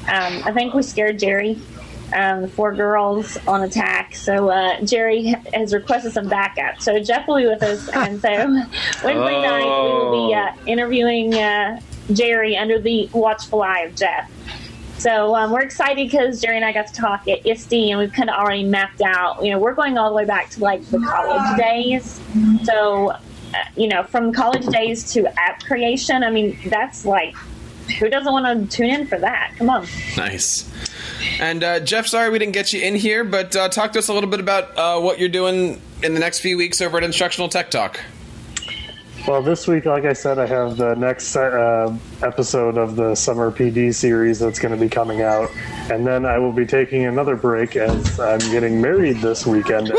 Um, 0.03 0.43
I 0.43 0.51
think 0.51 0.73
we 0.73 0.83
scared 0.83 1.19
Jerry 1.19 1.57
um, 2.13 2.41
the 2.43 2.47
four 2.47 2.73
girls 2.73 3.37
on 3.47 3.63
attack. 3.63 4.15
So 4.15 4.49
uh, 4.49 4.81
Jerry 4.81 5.35
has 5.53 5.73
requested 5.73 6.13
some 6.13 6.27
backup. 6.27 6.81
So 6.81 6.99
Jeff 6.99 7.27
will 7.27 7.37
be 7.37 7.47
with 7.47 7.63
us, 7.63 7.89
and 7.93 8.21
so 8.21 8.29
Wednesday 8.29 9.11
oh. 9.13 9.41
night 9.41 9.83
we 9.83 9.91
will 9.91 10.27
be 10.27 10.33
uh, 10.33 10.55
interviewing 10.65 11.33
uh, 11.33 11.79
Jerry 12.11 12.57
under 12.57 12.79
the 12.79 13.09
watchful 13.13 13.61
eye 13.61 13.81
of 13.81 13.95
Jeff. 13.95 14.29
So 14.97 15.35
um, 15.35 15.51
we're 15.51 15.63
excited 15.63 16.09
because 16.09 16.39
Jerry 16.39 16.55
and 16.55 16.63
I 16.63 16.71
got 16.71 16.87
to 16.87 16.93
talk 16.93 17.27
at 17.27 17.45
ISTE, 17.45 17.91
and 17.91 17.99
we've 17.99 18.13
kind 18.13 18.29
of 18.29 18.35
already 18.35 18.63
mapped 18.63 19.01
out. 19.01 19.43
You 19.43 19.51
know, 19.51 19.59
we're 19.59 19.73
going 19.73 19.97
all 19.97 20.09
the 20.09 20.15
way 20.15 20.25
back 20.25 20.49
to 20.51 20.61
like 20.61 20.85
the 20.89 20.99
college 20.99 21.57
days. 21.57 22.21
So, 22.63 23.09
uh, 23.09 23.19
you 23.75 23.87
know, 23.87 24.03
from 24.03 24.31
college 24.31 24.65
days 24.67 25.11
to 25.13 25.27
app 25.37 25.63
creation. 25.63 26.23
I 26.23 26.31
mean, 26.31 26.57
that's 26.67 27.05
like 27.05 27.35
who 27.99 28.09
doesn't 28.09 28.31
want 28.31 28.69
to 28.69 28.77
tune 28.77 28.89
in 28.89 29.07
for 29.07 29.17
that? 29.19 29.53
Come 29.57 29.69
on. 29.69 29.87
Nice. 30.17 30.69
And 31.39 31.63
uh, 31.63 31.79
Jeff, 31.79 32.07
sorry 32.07 32.29
we 32.29 32.39
didn't 32.39 32.53
get 32.53 32.73
you 32.73 32.81
in 32.81 32.95
here, 32.95 33.23
but 33.23 33.55
uh, 33.55 33.69
talk 33.69 33.93
to 33.93 33.99
us 33.99 34.07
a 34.07 34.13
little 34.13 34.29
bit 34.29 34.39
about 34.39 34.77
uh, 34.77 34.99
what 34.99 35.19
you're 35.19 35.29
doing 35.29 35.81
in 36.01 36.13
the 36.13 36.19
next 36.19 36.39
few 36.39 36.57
weeks 36.57 36.81
over 36.81 36.97
at 36.97 37.03
Instructional 37.03 37.49
Tech 37.49 37.71
Talk. 37.71 37.99
Well, 39.27 39.41
this 39.41 39.67
week, 39.69 39.85
like 39.85 40.03
I 40.03 40.11
said, 40.11 40.37
I 40.37 40.45
have 40.47 40.75
the 40.75 40.95
next 40.95 41.33
uh, 41.37 41.95
episode 42.21 42.77
of 42.77 42.97
the 42.97 43.15
Summer 43.15 43.51
PD 43.51 43.95
series 43.95 44.39
that's 44.39 44.59
going 44.59 44.73
to 44.73 44.79
be 44.79 44.89
coming 44.89 45.21
out. 45.21 45.49
And 45.89 46.05
then 46.05 46.25
I 46.25 46.39
will 46.39 46.51
be 46.51 46.65
taking 46.65 47.05
another 47.05 47.37
break 47.37 47.77
as 47.77 48.19
I'm 48.19 48.39
getting 48.51 48.81
married 48.81 49.21
this 49.21 49.45
weekend. 49.45 49.93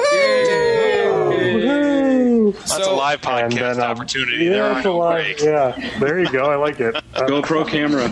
That's 2.69 2.85
so, 2.85 2.95
a 2.95 2.97
live 2.97 3.21
podcast 3.21 3.55
then, 3.55 3.81
um, 3.81 3.91
opportunity. 3.91 4.45
Yeah, 4.47 4.51
there 4.51 4.65
are 4.65 4.83
no 4.83 4.97
live, 4.99 5.41
yeah, 5.41 5.99
there 6.01 6.19
you 6.19 6.31
go. 6.31 6.47
I 6.51 6.57
like 6.57 6.81
it. 6.81 6.95
Uh, 7.15 7.29
GoPro 7.29 7.65
camera. 7.65 8.09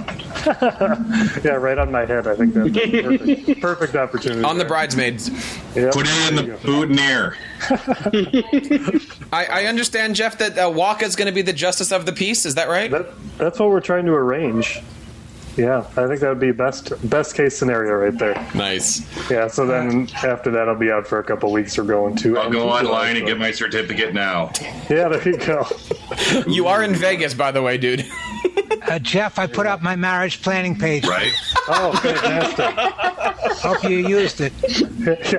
yeah, 1.45 1.55
right 1.55 1.77
on 1.77 1.91
my 1.91 2.05
head. 2.05 2.29
I 2.29 2.37
think 2.37 2.55
that's 2.55 2.71
perfect, 2.71 3.61
perfect 3.61 3.97
opportunity. 3.97 4.45
On 4.45 4.59
the 4.59 4.65
bridesmaids. 4.65 5.29
Yep, 5.75 5.93
Put 5.93 6.07
it 6.09 6.29
in 6.29 6.37
the 6.37 6.57
boutonniere. 6.59 7.37
I, 9.33 9.47
I, 9.47 9.65
understand, 9.67 10.15
Jeff, 10.15 10.39
that 10.39 10.57
uh, 10.57 10.71
Waka 10.71 11.05
is 11.05 11.17
going 11.17 11.27
to 11.27 11.33
be 11.33 11.43
the 11.43 11.53
justice 11.53 11.91
of 11.91 12.07
the 12.07 12.13
peace. 12.13 12.47
Is 12.47 12.55
that 12.55 12.69
right? 12.69 12.93
That, 12.93 13.09
that's 13.39 13.59
what 13.59 13.71
we're 13.71 13.81
trying 13.81 14.07
to 14.07 14.13
arrange. 14.13 14.81
Yeah, 15.57 15.81
I 15.97 16.07
think 16.07 16.21
that 16.21 16.29
would 16.29 16.41
be 16.41 16.53
best 16.53 16.93
best 17.11 17.35
case 17.37 17.57
scenario 17.57 17.95
right 17.95 18.19
there. 18.19 18.35
Nice. 18.55 19.03
Yeah, 19.31 19.49
so 19.49 19.67
then 19.67 20.09
after 20.25 20.51
that, 20.51 20.69
I'll 20.69 20.79
be 20.79 20.91
out 20.91 21.07
for 21.07 21.19
a 21.19 21.25
couple 21.25 21.53
weeks. 21.53 21.77
We're 21.77 21.85
going 21.85 22.17
to. 22.17 22.39
I'll 22.39 22.51
go 22.51 22.71
online 22.71 23.17
and 23.17 23.27
get 23.27 23.39
my 23.39 23.51
certificate 23.51 24.15
now. 24.15 24.51
Yeah, 24.89 25.09
there 25.09 25.29
you 25.29 25.37
go. 25.37 25.67
you 26.47 26.67
are 26.69 26.83
in 26.83 26.95
Vegas, 26.95 27.35
by 27.35 27.51
the 27.51 27.61
way, 27.61 27.77
dude. 27.77 28.07
Uh, 28.83 28.99
Jeff, 28.99 29.39
I 29.39 29.47
put 29.47 29.65
up 29.67 29.81
my 29.81 29.95
marriage 29.95 30.43
planning 30.43 30.77
page. 30.77 31.07
Right. 31.07 31.33
Oh, 31.69 31.93
fantastic. 31.93 32.75
Hope 33.61 33.85
you 33.85 33.99
used 34.09 34.41
it. 34.41 34.53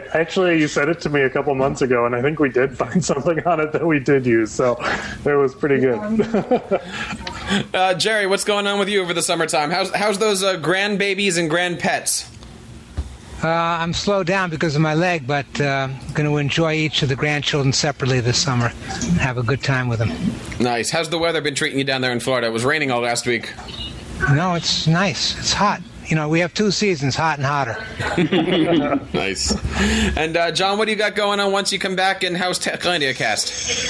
Actually, 0.16 0.58
you 0.58 0.70
sent 0.70 0.90
it 0.90 1.02
to 1.02 1.10
me 1.10 1.20
a 1.22 1.30
couple 1.30 1.54
months 1.54 1.82
ago, 1.82 2.06
and 2.06 2.16
I 2.16 2.22
think 2.22 2.40
we 2.40 2.48
did 2.48 2.78
find 2.78 3.04
something 3.04 3.46
on 3.46 3.60
it 3.60 3.74
that 3.74 3.86
we 3.86 4.00
did 4.00 4.26
use, 4.26 4.50
so 4.50 4.78
it 5.26 5.34
was 5.38 5.54
pretty 5.54 5.80
good. 5.82 6.00
uh, 7.74 7.94
Jerry, 7.96 8.26
what's 8.26 8.46
going 8.46 8.68
on 8.68 8.80
with 8.80 8.88
you 8.88 9.02
over 9.02 9.14
the 9.14 9.22
summertime? 9.22 9.70
How's, 9.70 9.94
how's 9.94 10.18
those 10.18 10.44
uh, 10.44 10.56
grandbabies 10.56 11.38
and 11.38 11.52
grandpets? 11.52 12.26
Uh, 13.44 13.50
I'm 13.50 13.92
slowed 13.92 14.28
down 14.28 14.50
because 14.50 14.76
of 14.76 14.82
my 14.82 14.94
leg, 14.94 15.28
but 15.28 15.46
uh, 15.60 15.90
I'm 15.92 16.14
going 16.14 16.30
to 16.30 16.38
enjoy 16.38 16.74
each 16.74 17.04
of 17.04 17.10
the 17.10 17.16
grandchildren 17.16 17.74
separately 17.74 18.22
this 18.22 18.42
summer. 18.42 18.70
Have 19.20 19.38
a 19.38 19.44
good 19.44 19.62
time 19.62 19.90
with 19.90 20.00
them. 20.00 20.12
Nice. 20.60 20.90
How's 20.90 21.10
the 21.10 21.18
weather 21.18 21.42
been 21.42 21.56
treating 21.56 21.78
you 21.78 21.84
down 21.84 22.02
there 22.02 22.14
in 22.14 22.22
Florida? 22.22 22.48
It 22.48 22.54
was 22.54 22.64
raining 22.64 22.90
all 22.90 23.02
last 23.02 23.28
week. 23.28 23.54
No, 24.32 24.54
it's 24.56 24.88
nice. 24.88 25.38
It's 25.38 25.52
hot 25.52 25.82
you 26.08 26.16
know, 26.16 26.28
we 26.30 26.40
have 26.42 26.54
two 26.54 26.72
seasons, 26.72 27.16
hot 27.16 27.38
and 27.38 27.46
hotter. 27.46 27.78
nice. 29.14 29.56
And 30.18 30.36
uh, 30.36 30.52
John, 30.52 30.78
what 30.78 30.86
do 30.86 30.92
you 30.92 30.98
got 30.98 31.16
going 31.16 31.40
on 31.40 31.52
once 31.52 31.72
you 31.72 31.80
come 31.80 31.96
back? 31.96 32.24
And 32.24 32.36
how's 32.36 32.60
Techlandia 32.60 33.16
cast? 33.16 33.88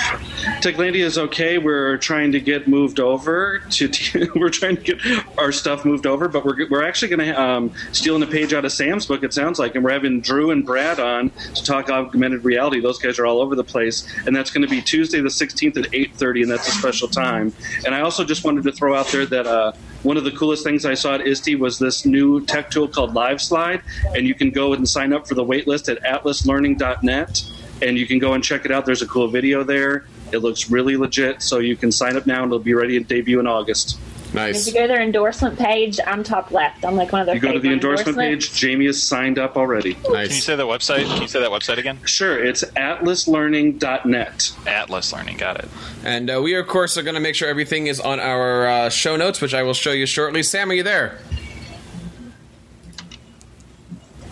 Techlandia 0.62 1.04
is 1.04 1.18
okay. 1.18 1.58
We're 1.58 1.98
trying 1.98 2.32
to 2.34 2.40
get 2.40 2.68
moved 2.68 3.00
over 3.00 3.60
to. 3.72 4.32
we're 4.36 4.50
trying 4.50 4.78
to 4.78 4.82
get 4.82 5.00
our 5.38 5.52
stuff 5.52 5.86
moved 5.86 6.06
over, 6.06 6.28
but 6.28 6.46
we're 6.46 6.68
we're 6.70 6.84
actually 6.84 7.16
going 7.16 7.34
to 7.34 7.42
um, 7.42 7.72
stealing 7.92 8.24
a 8.24 8.28
page 8.28 8.54
out 8.54 8.66
of 8.66 8.72
Sam's 8.72 9.06
book. 9.06 9.24
It 9.24 9.34
sounds 9.34 9.60
like, 9.60 9.76
and 9.76 9.84
we're 9.84 9.92
having 9.92 10.22
Drew 10.22 10.52
and 10.52 10.66
Brad 10.66 11.00
on 11.00 11.32
to 11.56 11.64
talk 11.64 11.90
augmented 11.90 12.44
reality. 12.44 12.80
Those 12.80 13.00
guys 13.00 13.20
are 13.20 13.26
all 13.26 13.42
over 13.42 13.56
the 13.56 13.64
place, 13.64 14.08
and 14.26 14.36
that's 14.36 14.52
going 14.52 14.62
to 14.62 14.70
be 14.70 14.82
Tuesday 14.82 15.22
the 15.22 15.30
16th 15.30 15.78
at 15.78 15.92
8:30, 15.92 16.44
and 16.44 16.52
that's 16.52 16.68
a 16.68 16.72
special 16.72 17.08
time. 17.08 17.54
And 17.86 17.96
I 17.96 18.02
also 18.02 18.24
just 18.24 18.44
wanted 18.44 18.64
to 18.64 18.72
throw 18.72 18.96
out 18.96 19.08
there 19.08 19.26
that. 19.26 19.48
Uh, 19.48 19.74
one 20.04 20.18
of 20.18 20.24
the 20.24 20.32
coolest 20.32 20.64
things 20.64 20.86
I 20.86 20.94
saw 20.94 21.16
at 21.16 21.22
ISTE 21.22 21.56
was 21.56 21.80
this 21.80 22.06
new 22.06 22.46
tech 22.46 22.70
tool 22.70 22.88
called 22.88 23.14
LiveSlide, 23.14 23.82
and 24.16 24.28
you 24.28 24.36
can 24.36 24.52
go 24.52 24.74
and 24.74 24.88
sign 24.88 25.14
up 25.14 25.28
for 25.28 25.34
the 25.34 25.44
waitlist 25.44 25.90
at 25.90 26.04
atlaslearning.net, 26.04 27.44
and 27.82 27.98
you 27.98 28.06
can 28.06 28.20
go 28.20 28.34
and 28.34 28.44
check 28.44 28.66
it 28.66 28.72
out. 28.72 28.86
There's 28.86 29.02
a 29.02 29.08
cool 29.08 29.30
video 29.30 29.64
there. 29.64 30.06
It 30.32 30.40
looks 30.40 30.70
really 30.70 30.98
legit, 30.98 31.42
so 31.42 31.60
you 31.60 31.76
can 31.76 31.92
sign 31.92 32.18
up 32.18 32.26
now, 32.26 32.44
and 32.44 32.52
it'll 32.52 32.60
be 32.60 32.74
ready 32.74 33.00
to 33.00 33.06
debut 33.06 33.40
in 33.40 33.48
August. 33.48 33.98
Nice. 34.34 34.68
If 34.68 34.74
you 34.74 34.80
go 34.80 34.88
to 34.88 34.88
their 34.88 35.02
endorsement 35.02 35.60
page, 35.60 36.00
I'm 36.06 36.24
top 36.24 36.52
left. 36.52 36.84
I'm 36.84 36.96
like 36.96 37.12
one 37.12 37.22
of 37.22 37.28
their. 37.28 37.36
You 37.36 37.42
go 37.42 37.54
to 37.54 37.60
the 37.60 37.72
endorsement 37.72 38.18
page. 38.18 38.54
Jamie 38.54 38.88
is 38.88 39.02
signed 39.02 39.38
up 39.38 39.58
already. 39.58 39.94
Nice. 40.10 40.28
Can 40.28 40.36
you 40.36 40.42
say 40.42 40.56
the 40.56 40.66
website? 40.66 41.06
Can 41.06 41.22
you 41.22 41.28
say 41.28 41.40
that 41.40 41.52
website 41.52 41.78
again? 41.78 42.00
Sure. 42.06 42.44
It's 42.44 42.64
atlaslearning.net. 42.64 44.56
Atlas 44.66 45.14
Learning. 45.14 45.38
Got 45.38 45.60
it. 45.60 45.70
And 46.04 46.30
uh, 46.30 46.42
we, 46.44 46.56
of 46.56 46.68
course, 46.68 46.98
are 46.98 47.04
going 47.04 47.16
to 47.16 47.22
make 47.22 47.36
sure 47.36 47.48
everything 47.48 47.88
is 47.88 48.00
on 48.00 48.20
our 48.20 48.68
uh, 48.68 48.90
show 48.90 49.16
notes, 49.16 49.40
which 49.40 49.54
I 49.54 49.62
will 49.64 49.76
show 49.76 49.92
you 49.92 50.06
shortly. 50.06 50.42
Sam, 50.42 50.72
are 50.72 50.74
you 50.74 50.84
there? 50.84 51.20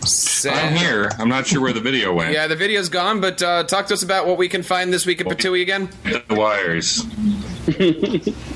Sam. 0.05 0.53
I'm 0.55 0.75
here. 0.75 1.11
I'm 1.19 1.29
not 1.29 1.45
sure 1.45 1.61
where 1.61 1.73
the 1.73 1.81
video 1.81 2.11
went. 2.13 2.33
Yeah, 2.33 2.47
the 2.47 2.55
video's 2.55 2.89
gone, 2.89 3.21
but 3.21 3.41
uh, 3.43 3.63
talk 3.65 3.85
to 3.87 3.93
us 3.93 4.01
about 4.01 4.25
what 4.25 4.39
we 4.39 4.49
can 4.49 4.63
find 4.63 4.91
this 4.91 5.05
week 5.05 5.21
at 5.21 5.27
Patui 5.27 5.61
again. 5.61 5.89
The 6.03 6.23
wires. 6.31 7.05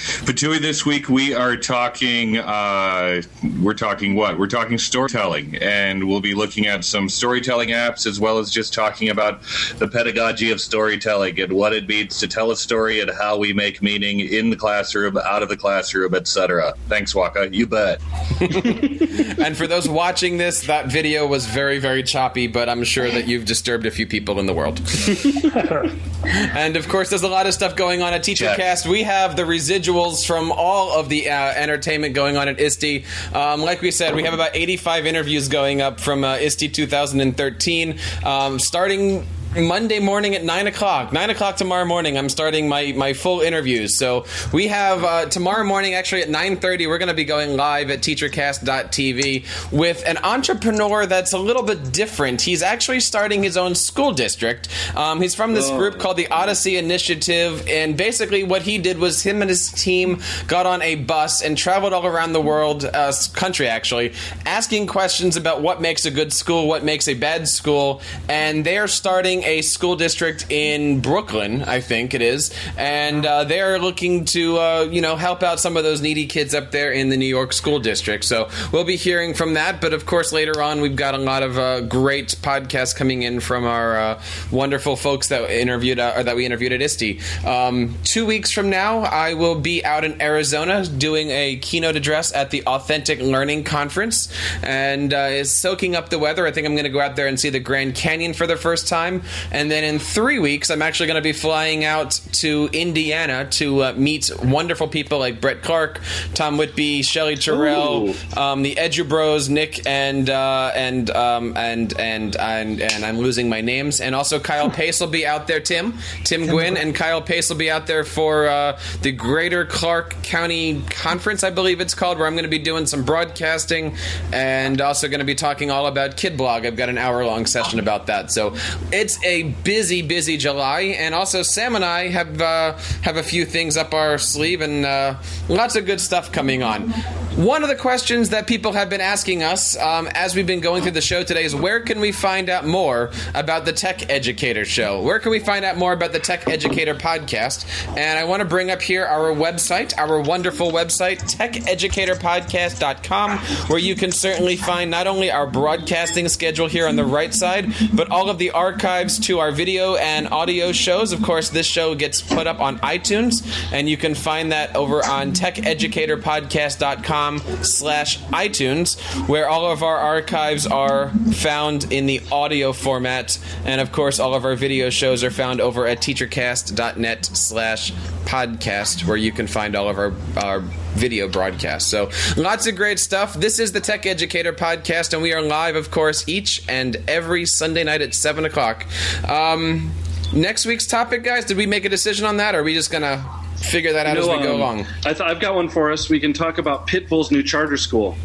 Patui, 0.00 0.60
this 0.60 0.86
week 0.86 1.10
we 1.10 1.34
are 1.34 1.58
talking. 1.58 2.38
Uh, 2.38 3.20
we're 3.60 3.74
talking 3.74 4.14
what? 4.14 4.38
We're 4.38 4.46
talking 4.46 4.78
storytelling, 4.78 5.56
and 5.56 6.08
we'll 6.08 6.22
be 6.22 6.34
looking 6.34 6.66
at 6.66 6.86
some 6.86 7.10
storytelling 7.10 7.68
apps 7.68 8.06
as 8.06 8.18
well 8.18 8.38
as 8.38 8.50
just 8.50 8.72
talking 8.72 9.10
about 9.10 9.42
the 9.76 9.86
pedagogy 9.86 10.50
of 10.52 10.60
storytelling 10.60 11.38
and 11.38 11.52
what 11.52 11.74
it 11.74 11.86
means 11.86 12.18
to 12.20 12.28
tell 12.28 12.50
a 12.50 12.56
story 12.56 13.00
and 13.00 13.10
how 13.10 13.36
we 13.36 13.52
make 13.52 13.82
meaning 13.82 14.20
in 14.20 14.48
the 14.48 14.56
classroom, 14.56 15.18
out 15.18 15.42
of 15.42 15.50
the 15.50 15.56
classroom, 15.56 16.14
etc. 16.14 16.72
Thanks, 16.88 17.14
Waka. 17.14 17.50
You 17.52 17.66
bet. 17.66 18.00
and 18.40 19.54
for 19.54 19.66
those 19.66 19.86
watching 19.86 20.38
this, 20.38 20.62
that 20.62 20.86
video 20.86 21.26
was 21.26 21.44
very, 21.44 21.78
very 21.78 22.02
choppy, 22.02 22.46
but 22.46 22.70
I'm 22.70 22.84
sure 22.84 23.10
that 23.10 23.28
you've 23.28 23.44
disturbed 23.44 23.84
a 23.84 23.90
few 23.90 24.06
people 24.06 24.40
in 24.40 24.46
the 24.46 24.54
world. 24.54 24.80
And 26.22 26.76
of 26.76 26.88
course, 26.88 27.08
there's 27.08 27.22
a 27.22 27.28
lot 27.28 27.46
of 27.46 27.54
stuff 27.54 27.76
going 27.76 28.02
on 28.02 28.12
at 28.12 28.22
TeacherCast. 28.22 28.86
We 28.86 29.02
have 29.02 29.36
the 29.36 29.46
residuals 29.90 30.26
from 30.26 30.52
all 30.52 30.98
of 30.98 31.08
the 31.08 31.28
uh, 31.28 31.34
entertainment 31.34 32.14
going 32.14 32.36
on 32.36 32.48
at 32.48 32.60
ISTE. 32.60 33.04
Um, 33.34 33.60
like 33.62 33.82
we 33.82 33.90
said, 33.90 34.14
we 34.14 34.22
have 34.24 34.34
about 34.34 34.54
85 34.54 35.06
interviews 35.06 35.48
going 35.48 35.80
up 35.80 36.00
from 36.00 36.24
uh, 36.24 36.36
ISTE 36.36 36.72
2013, 36.72 37.98
um, 38.24 38.58
starting 38.58 39.26
Monday 39.56 39.98
morning 39.98 40.36
at 40.36 40.44
nine 40.44 40.68
o'clock. 40.68 41.12
Nine 41.12 41.28
o'clock 41.28 41.56
tomorrow 41.56 41.84
morning. 41.84 42.16
I'm 42.16 42.28
starting 42.28 42.68
my, 42.68 42.92
my 42.92 43.12
full 43.14 43.40
interviews. 43.40 43.96
So 43.96 44.24
we 44.52 44.68
have 44.68 45.02
uh, 45.02 45.26
tomorrow 45.26 45.64
morning, 45.64 45.94
actually 45.94 46.22
at 46.22 46.30
nine 46.30 46.56
thirty, 46.56 46.86
we're 46.86 46.98
going 46.98 47.08
to 47.08 47.14
be 47.14 47.24
going 47.24 47.56
live 47.56 47.90
at 47.90 47.98
TeacherCast.tv 47.98 49.72
with 49.72 50.06
an 50.06 50.18
entrepreneur 50.18 51.04
that's 51.06 51.32
a 51.32 51.38
little 51.38 51.64
bit 51.64 51.92
different. 51.92 52.42
He's 52.42 52.62
actually 52.62 53.00
starting 53.00 53.42
his 53.42 53.56
own 53.56 53.74
school 53.74 54.12
district. 54.12 54.68
Um, 54.96 55.20
he's 55.20 55.34
from 55.34 55.54
this 55.54 55.68
group 55.70 55.98
called 55.98 56.16
the 56.16 56.28
Odyssey 56.28 56.76
Initiative, 56.76 57.66
and 57.66 57.96
basically 57.96 58.44
what 58.44 58.62
he 58.62 58.78
did 58.78 58.98
was 58.98 59.20
him 59.20 59.42
and 59.42 59.48
his 59.48 59.72
team 59.72 60.20
got 60.46 60.66
on 60.66 60.80
a 60.82 60.94
bus 60.94 61.42
and 61.42 61.58
traveled 61.58 61.92
all 61.92 62.06
around 62.06 62.34
the 62.34 62.40
world, 62.40 62.84
uh, 62.84 63.12
country 63.34 63.66
actually, 63.66 64.12
asking 64.46 64.86
questions 64.86 65.36
about 65.36 65.60
what 65.60 65.80
makes 65.80 66.06
a 66.06 66.10
good 66.12 66.32
school, 66.32 66.68
what 66.68 66.84
makes 66.84 67.08
a 67.08 67.14
bad 67.14 67.48
school, 67.48 68.00
and 68.28 68.64
they 68.64 68.78
are 68.78 68.86
starting 68.86 69.39
a 69.44 69.62
school 69.62 69.96
district 69.96 70.46
in 70.50 71.00
Brooklyn, 71.00 71.62
I 71.62 71.80
think 71.80 72.14
it 72.14 72.22
is, 72.22 72.52
and 72.76 73.24
uh, 73.24 73.44
they're 73.44 73.78
looking 73.78 74.24
to 74.26 74.58
uh, 74.58 74.88
you 74.90 75.00
know 75.00 75.16
help 75.16 75.42
out 75.42 75.60
some 75.60 75.76
of 75.76 75.84
those 75.84 76.00
needy 76.00 76.26
kids 76.26 76.54
up 76.54 76.70
there 76.70 76.92
in 76.92 77.08
the 77.08 77.16
New 77.16 77.26
York 77.26 77.52
school 77.52 77.78
district. 77.78 78.24
So 78.24 78.48
we'll 78.72 78.84
be 78.84 78.96
hearing 78.96 79.34
from 79.34 79.54
that, 79.54 79.80
but 79.80 79.92
of 79.92 80.06
course 80.06 80.32
later 80.32 80.62
on 80.62 80.80
we've 80.80 80.96
got 80.96 81.14
a 81.14 81.18
lot 81.18 81.42
of 81.42 81.58
uh, 81.58 81.80
great 81.82 82.28
podcasts 82.42 82.94
coming 82.94 83.22
in 83.22 83.40
from 83.40 83.64
our 83.64 83.96
uh, 83.96 84.22
wonderful 84.50 84.96
folks 84.96 85.28
that 85.28 85.50
interviewed 85.50 85.98
uh, 85.98 86.14
or 86.16 86.24
that 86.24 86.36
we 86.36 86.46
interviewed 86.46 86.72
at 86.72 86.82
ISTE. 86.82 87.20
Um, 87.44 87.96
two 88.04 88.26
weeks 88.26 88.50
from 88.50 88.70
now, 88.70 89.00
I 89.00 89.34
will 89.34 89.58
be 89.58 89.84
out 89.84 90.04
in 90.04 90.20
Arizona 90.20 90.84
doing 90.86 91.30
a 91.30 91.56
keynote 91.56 91.96
address 91.96 92.32
at 92.32 92.50
the 92.50 92.62
Authentic 92.66 93.20
Learning 93.20 93.64
Conference, 93.64 94.32
and 94.62 95.12
uh, 95.12 95.28
is 95.30 95.52
soaking 95.52 95.96
up 95.96 96.08
the 96.08 96.18
weather. 96.18 96.46
I 96.46 96.50
think 96.50 96.66
I'm 96.66 96.74
going 96.74 96.84
to 96.84 96.90
go 96.90 97.00
out 97.00 97.16
there 97.16 97.26
and 97.26 97.38
see 97.38 97.50
the 97.50 97.60
Grand 97.60 97.94
Canyon 97.94 98.34
for 98.34 98.46
the 98.46 98.56
first 98.56 98.88
time. 98.88 99.22
And 99.50 99.70
then 99.70 99.84
in 99.84 99.98
three 99.98 100.38
weeks, 100.38 100.70
I'm 100.70 100.82
actually 100.82 101.06
going 101.06 101.16
to 101.16 101.22
be 101.22 101.32
flying 101.32 101.84
out 101.84 102.20
to 102.32 102.68
Indiana 102.72 103.48
to 103.52 103.84
uh, 103.84 103.92
meet 103.96 104.30
wonderful 104.42 104.88
people 104.88 105.18
like 105.18 105.40
Brett 105.40 105.62
Clark, 105.62 106.00
Tom 106.34 106.56
Whitby, 106.56 107.02
Shelly 107.02 107.36
Terrell, 107.36 108.14
um, 108.36 108.62
the 108.62 108.74
Edu 108.74 109.08
Bros, 109.08 109.48
Nick, 109.48 109.86
and 109.86 110.28
uh, 110.28 110.72
and 110.74 111.10
um, 111.10 111.56
and 111.56 111.98
and 111.98 112.36
and 112.36 112.80
and 112.80 113.04
I'm 113.04 113.18
losing 113.18 113.48
my 113.48 113.60
names. 113.60 114.00
And 114.00 114.14
also 114.14 114.40
Kyle 114.40 114.70
Pace 114.70 115.00
will 115.00 115.08
be 115.08 115.26
out 115.26 115.46
there. 115.46 115.60
Tim, 115.60 115.94
Tim 116.24 116.46
Gwynn, 116.46 116.76
and 116.76 116.94
Kyle 116.94 117.22
Pace 117.22 117.48
will 117.48 117.56
be 117.56 117.70
out 117.70 117.86
there 117.86 118.04
for 118.04 118.46
uh, 118.46 118.78
the 119.02 119.12
Greater 119.12 119.64
Clark 119.64 120.22
County 120.22 120.82
Conference, 120.90 121.44
I 121.44 121.50
believe 121.50 121.80
it's 121.80 121.94
called, 121.94 122.18
where 122.18 122.26
I'm 122.26 122.34
going 122.34 122.44
to 122.44 122.50
be 122.50 122.58
doing 122.58 122.86
some 122.86 123.04
broadcasting 123.04 123.96
and 124.32 124.80
also 124.80 125.08
going 125.08 125.20
to 125.20 125.26
be 125.26 125.34
talking 125.34 125.70
all 125.70 125.86
about 125.86 126.16
Kid 126.16 126.36
Blog. 126.36 126.66
I've 126.66 126.76
got 126.76 126.88
an 126.88 126.98
hour 126.98 127.24
long 127.24 127.46
session 127.46 127.78
about 127.78 128.06
that. 128.06 128.30
So 128.30 128.56
it's 128.92 129.19
a 129.24 129.42
busy, 129.42 130.02
busy 130.02 130.36
July, 130.36 130.80
and 130.80 131.14
also 131.14 131.42
Sam 131.42 131.76
and 131.76 131.84
I 131.84 132.08
have 132.08 132.40
uh, 132.40 132.72
have 133.02 133.16
a 133.16 133.22
few 133.22 133.44
things 133.44 133.76
up 133.76 133.94
our 133.94 134.18
sleeve 134.18 134.60
and 134.60 134.84
uh, 134.84 135.14
lots 135.48 135.76
of 135.76 135.86
good 135.86 136.00
stuff 136.00 136.32
coming 136.32 136.62
on. 136.62 136.90
One 137.36 137.62
of 137.62 137.68
the 137.68 137.76
questions 137.76 138.30
that 138.30 138.46
people 138.46 138.72
have 138.72 138.88
been 138.90 139.00
asking 139.00 139.44
us 139.44 139.76
um, 139.76 140.08
as 140.14 140.34
we've 140.34 140.46
been 140.46 140.60
going 140.60 140.82
through 140.82 140.92
the 140.92 141.00
show 141.00 141.22
today 141.22 141.44
is 141.44 141.54
where 141.54 141.80
can 141.80 142.00
we 142.00 142.12
find 142.12 142.48
out 142.48 142.66
more 142.66 143.10
about 143.34 143.64
the 143.64 143.72
Tech 143.72 144.10
Educator 144.10 144.64
Show? 144.64 145.02
Where 145.02 145.20
can 145.20 145.30
we 145.30 145.38
find 145.38 145.64
out 145.64 145.76
more 145.76 145.92
about 145.92 146.12
the 146.12 146.18
Tech 146.18 146.48
Educator 146.48 146.94
Podcast? 146.94 147.66
And 147.96 148.18
I 148.18 148.24
want 148.24 148.40
to 148.40 148.46
bring 148.46 148.70
up 148.70 148.82
here 148.82 149.06
our 149.06 149.32
website, 149.32 149.96
our 149.96 150.20
wonderful 150.20 150.72
website, 150.72 151.20
techeducatorpodcast.com, 151.34 153.38
where 153.68 153.78
you 153.78 153.94
can 153.94 154.12
certainly 154.12 154.56
find 154.56 154.90
not 154.90 155.06
only 155.06 155.30
our 155.30 155.46
broadcasting 155.46 156.28
schedule 156.28 156.66
here 156.66 156.88
on 156.88 156.96
the 156.96 157.04
right 157.04 157.32
side, 157.32 157.72
but 157.92 158.10
all 158.10 158.28
of 158.28 158.38
the 158.38 158.50
archives 158.50 159.09
to 159.18 159.40
our 159.40 159.52
video 159.52 159.96
and 159.96 160.28
audio 160.28 160.72
shows. 160.72 161.12
Of 161.12 161.22
course, 161.22 161.50
this 161.50 161.66
show 161.66 161.94
gets 161.94 162.22
put 162.22 162.46
up 162.46 162.60
on 162.60 162.78
iTunes, 162.78 163.46
and 163.72 163.88
you 163.88 163.96
can 163.96 164.14
find 164.14 164.52
that 164.52 164.76
over 164.76 165.04
on 165.04 165.32
techeducatorpodcast.com 165.32 167.38
slash 167.62 168.18
iTunes, 168.18 169.00
where 169.28 169.48
all 169.48 169.70
of 169.70 169.82
our 169.82 169.98
archives 169.98 170.66
are 170.66 171.10
found 171.32 171.92
in 171.92 172.06
the 172.06 172.22
audio 172.30 172.72
format. 172.72 173.38
And 173.64 173.80
of 173.80 173.90
course, 173.92 174.20
all 174.20 174.34
of 174.34 174.44
our 174.44 174.56
video 174.56 174.90
shows 174.90 175.24
are 175.24 175.30
found 175.30 175.60
over 175.60 175.86
at 175.86 175.98
teachercast.net 175.98 177.26
slash 177.26 177.92
podcast, 178.24 179.06
where 179.06 179.16
you 179.16 179.32
can 179.32 179.46
find 179.46 179.74
all 179.74 179.88
of 179.88 179.98
our, 179.98 180.12
our 180.36 180.60
video 180.94 181.28
broadcasts. 181.28 181.90
So 181.90 182.10
lots 182.36 182.66
of 182.66 182.76
great 182.76 182.98
stuff. 182.98 183.34
This 183.34 183.58
is 183.58 183.72
the 183.72 183.80
Tech 183.80 184.06
Educator 184.06 184.52
Podcast, 184.52 185.12
and 185.12 185.22
we 185.22 185.32
are 185.32 185.42
live, 185.42 185.76
of 185.76 185.90
course, 185.90 186.28
each 186.28 186.62
and 186.68 186.96
every 187.08 187.46
Sunday 187.46 187.84
night 187.84 188.02
at 188.02 188.14
7 188.14 188.44
o'clock. 188.44 188.86
Um, 189.28 189.90
next 190.32 190.66
week's 190.66 190.86
topic, 190.86 191.24
guys, 191.24 191.44
did 191.44 191.56
we 191.56 191.66
make 191.66 191.84
a 191.84 191.88
decision 191.88 192.26
on 192.26 192.36
that, 192.38 192.54
or 192.54 192.60
are 192.60 192.62
we 192.62 192.74
just 192.74 192.90
going 192.90 193.02
to 193.02 193.24
figure 193.56 193.92
that 193.92 194.06
out 194.06 194.14
You 194.14 194.20
as 194.20 194.26
know, 194.26 194.36
we 194.38 194.42
go 194.42 194.54
um, 194.54 194.60
along? 194.60 194.80
I 195.04 195.12
th- 195.12 195.20
I've 195.20 195.40
got 195.40 195.54
one 195.54 195.68
for 195.68 195.90
us. 195.90 196.08
We 196.08 196.20
can 196.20 196.32
talk 196.32 196.58
about 196.58 196.86
Pitbull's 196.86 197.30
new 197.30 197.42
charter 197.42 197.76
school. 197.76 198.16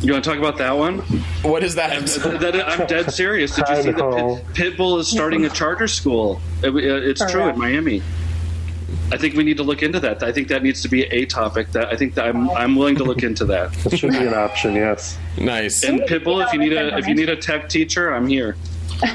You 0.00 0.12
want 0.12 0.22
to 0.24 0.30
talk 0.30 0.38
about 0.38 0.58
that 0.58 0.72
one? 0.78 0.98
What 1.42 1.64
is 1.64 1.74
that? 1.74 2.06
That- 2.40 2.68
I'm 2.68 2.86
dead 2.86 3.12
serious. 3.12 3.54
Did 3.56 3.64
you 3.68 3.82
see 3.82 3.90
that. 3.90 4.42
Pit, 4.54 4.74
Pitbull 4.76 4.98
is 5.00 5.08
starting 5.08 5.44
a 5.44 5.50
charter 5.50 5.88
school? 5.88 6.40
It- 6.62 6.74
it's 6.76 7.30
true 7.30 7.48
in 7.48 7.58
Miami. 7.58 8.02
I 9.10 9.16
think 9.16 9.34
we 9.34 9.44
need 9.44 9.56
to 9.56 9.62
look 9.62 9.82
into 9.82 10.00
that. 10.00 10.22
I 10.22 10.32
think 10.32 10.48
that 10.48 10.62
needs 10.62 10.82
to 10.82 10.88
be 10.88 11.04
a 11.04 11.24
topic. 11.24 11.72
That 11.72 11.88
I 11.88 11.96
think 11.96 12.14
that 12.14 12.26
I'm 12.26 12.50
I'm 12.50 12.76
willing 12.76 12.96
to 12.96 13.04
look 13.04 13.22
into 13.22 13.44
that. 13.46 13.74
It 13.86 13.98
should 13.98 14.10
be 14.10 14.18
an 14.18 14.34
option, 14.34 14.74
yes. 14.74 15.18
nice. 15.38 15.82
And 15.82 16.00
Pitbull, 16.00 16.44
if 16.46 16.52
you 16.52 16.58
need 16.58 16.72
a 16.74 16.96
if 16.96 17.06
you 17.06 17.14
need 17.14 17.28
a 17.28 17.36
tech 17.36 17.68
teacher, 17.68 18.12
I'm 18.12 18.26
here. 18.26 18.56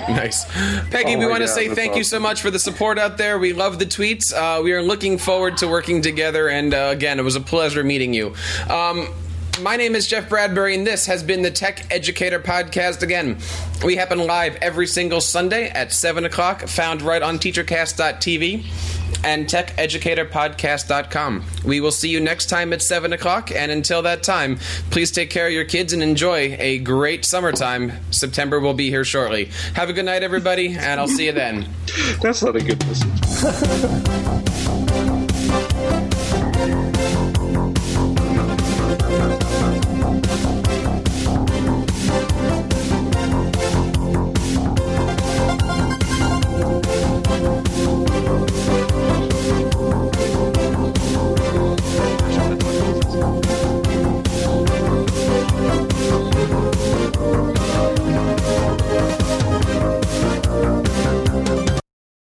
Nice. 0.08 0.46
Peggy, 0.92 1.16
Oh 1.16 1.20
we 1.20 1.26
my 1.26 1.32
want 1.32 1.42
to 1.42 1.48
say 1.48 1.68
that's 1.68 1.78
thank 1.78 1.98
you 1.98 2.06
so 2.06 2.18
much 2.18 2.42
for 2.42 2.50
the 2.50 2.60
support 2.60 2.98
out 2.98 3.18
there. 3.18 3.38
We 3.38 3.52
love 3.52 3.80
the 3.80 3.86
tweets. 3.86 4.34
Uh, 4.34 4.62
we 4.64 4.72
are 4.72 4.82
looking 4.82 5.18
forward 5.18 5.58
to 5.58 5.68
working 5.68 6.02
together. 6.02 6.48
And 6.48 6.74
uh, 6.74 6.90
again, 6.94 7.20
it 7.20 7.24
was 7.24 7.36
a 7.36 7.42
pleasure 7.42 7.84
meeting 7.84 8.14
you. 8.14 8.34
Um, 8.70 9.10
my 9.62 9.76
name 9.76 9.94
is 9.96 10.08
Jeff 10.08 10.30
Bradbury, 10.30 10.74
and 10.76 10.88
this 10.88 11.06
has 11.08 11.22
been 11.22 11.42
the 11.42 11.52
Tech 11.52 11.86
Educator 11.92 12.40
Podcast. 12.40 13.04
Again, 13.04 13.38
we 13.84 13.98
happen 13.98 14.20
live 14.20 14.56
every 14.62 14.88
single 14.88 15.20
Sunday 15.20 15.68
at 15.70 15.92
7 15.92 16.24
o'clock, 16.24 16.62
found 16.62 17.02
right 17.02 17.22
on 17.22 17.38
teachercast.tv 17.38 19.03
and 19.24 19.48
techeducatorpodcast.com. 19.48 21.44
We 21.66 21.82
will 21.82 21.92
see 21.92 22.10
you 22.10 22.20
next 22.20 22.48
time 22.48 22.74
at 22.74 22.82
7 22.82 23.14
o'clock, 23.14 23.52
and 23.52 23.72
until 23.72 24.02
that 24.04 24.24
time, 24.24 24.58
please 24.90 25.12
take 25.12 25.30
care 25.30 25.48
of 25.48 25.54
your 25.54 25.66
kids 25.66 25.94
and 25.94 26.04
enjoy 26.04 26.56
a 26.60 26.80
great 26.80 27.26
summertime. 27.26 27.94
September 28.12 28.60
will 28.60 28.74
be 28.74 28.90
here 28.90 29.06
shortly. 29.06 29.50
Have 29.76 29.90
a 29.90 29.94
good 29.94 30.06
night, 30.06 30.24
everybody, 30.24 30.76
and 30.76 31.00
I'll 31.00 31.08
see 31.08 31.26
you 31.26 31.32
then. 31.32 31.68
That's 32.22 32.44
not 32.44 32.56
a 32.56 32.64
good 32.64 32.86
message. 32.86 34.50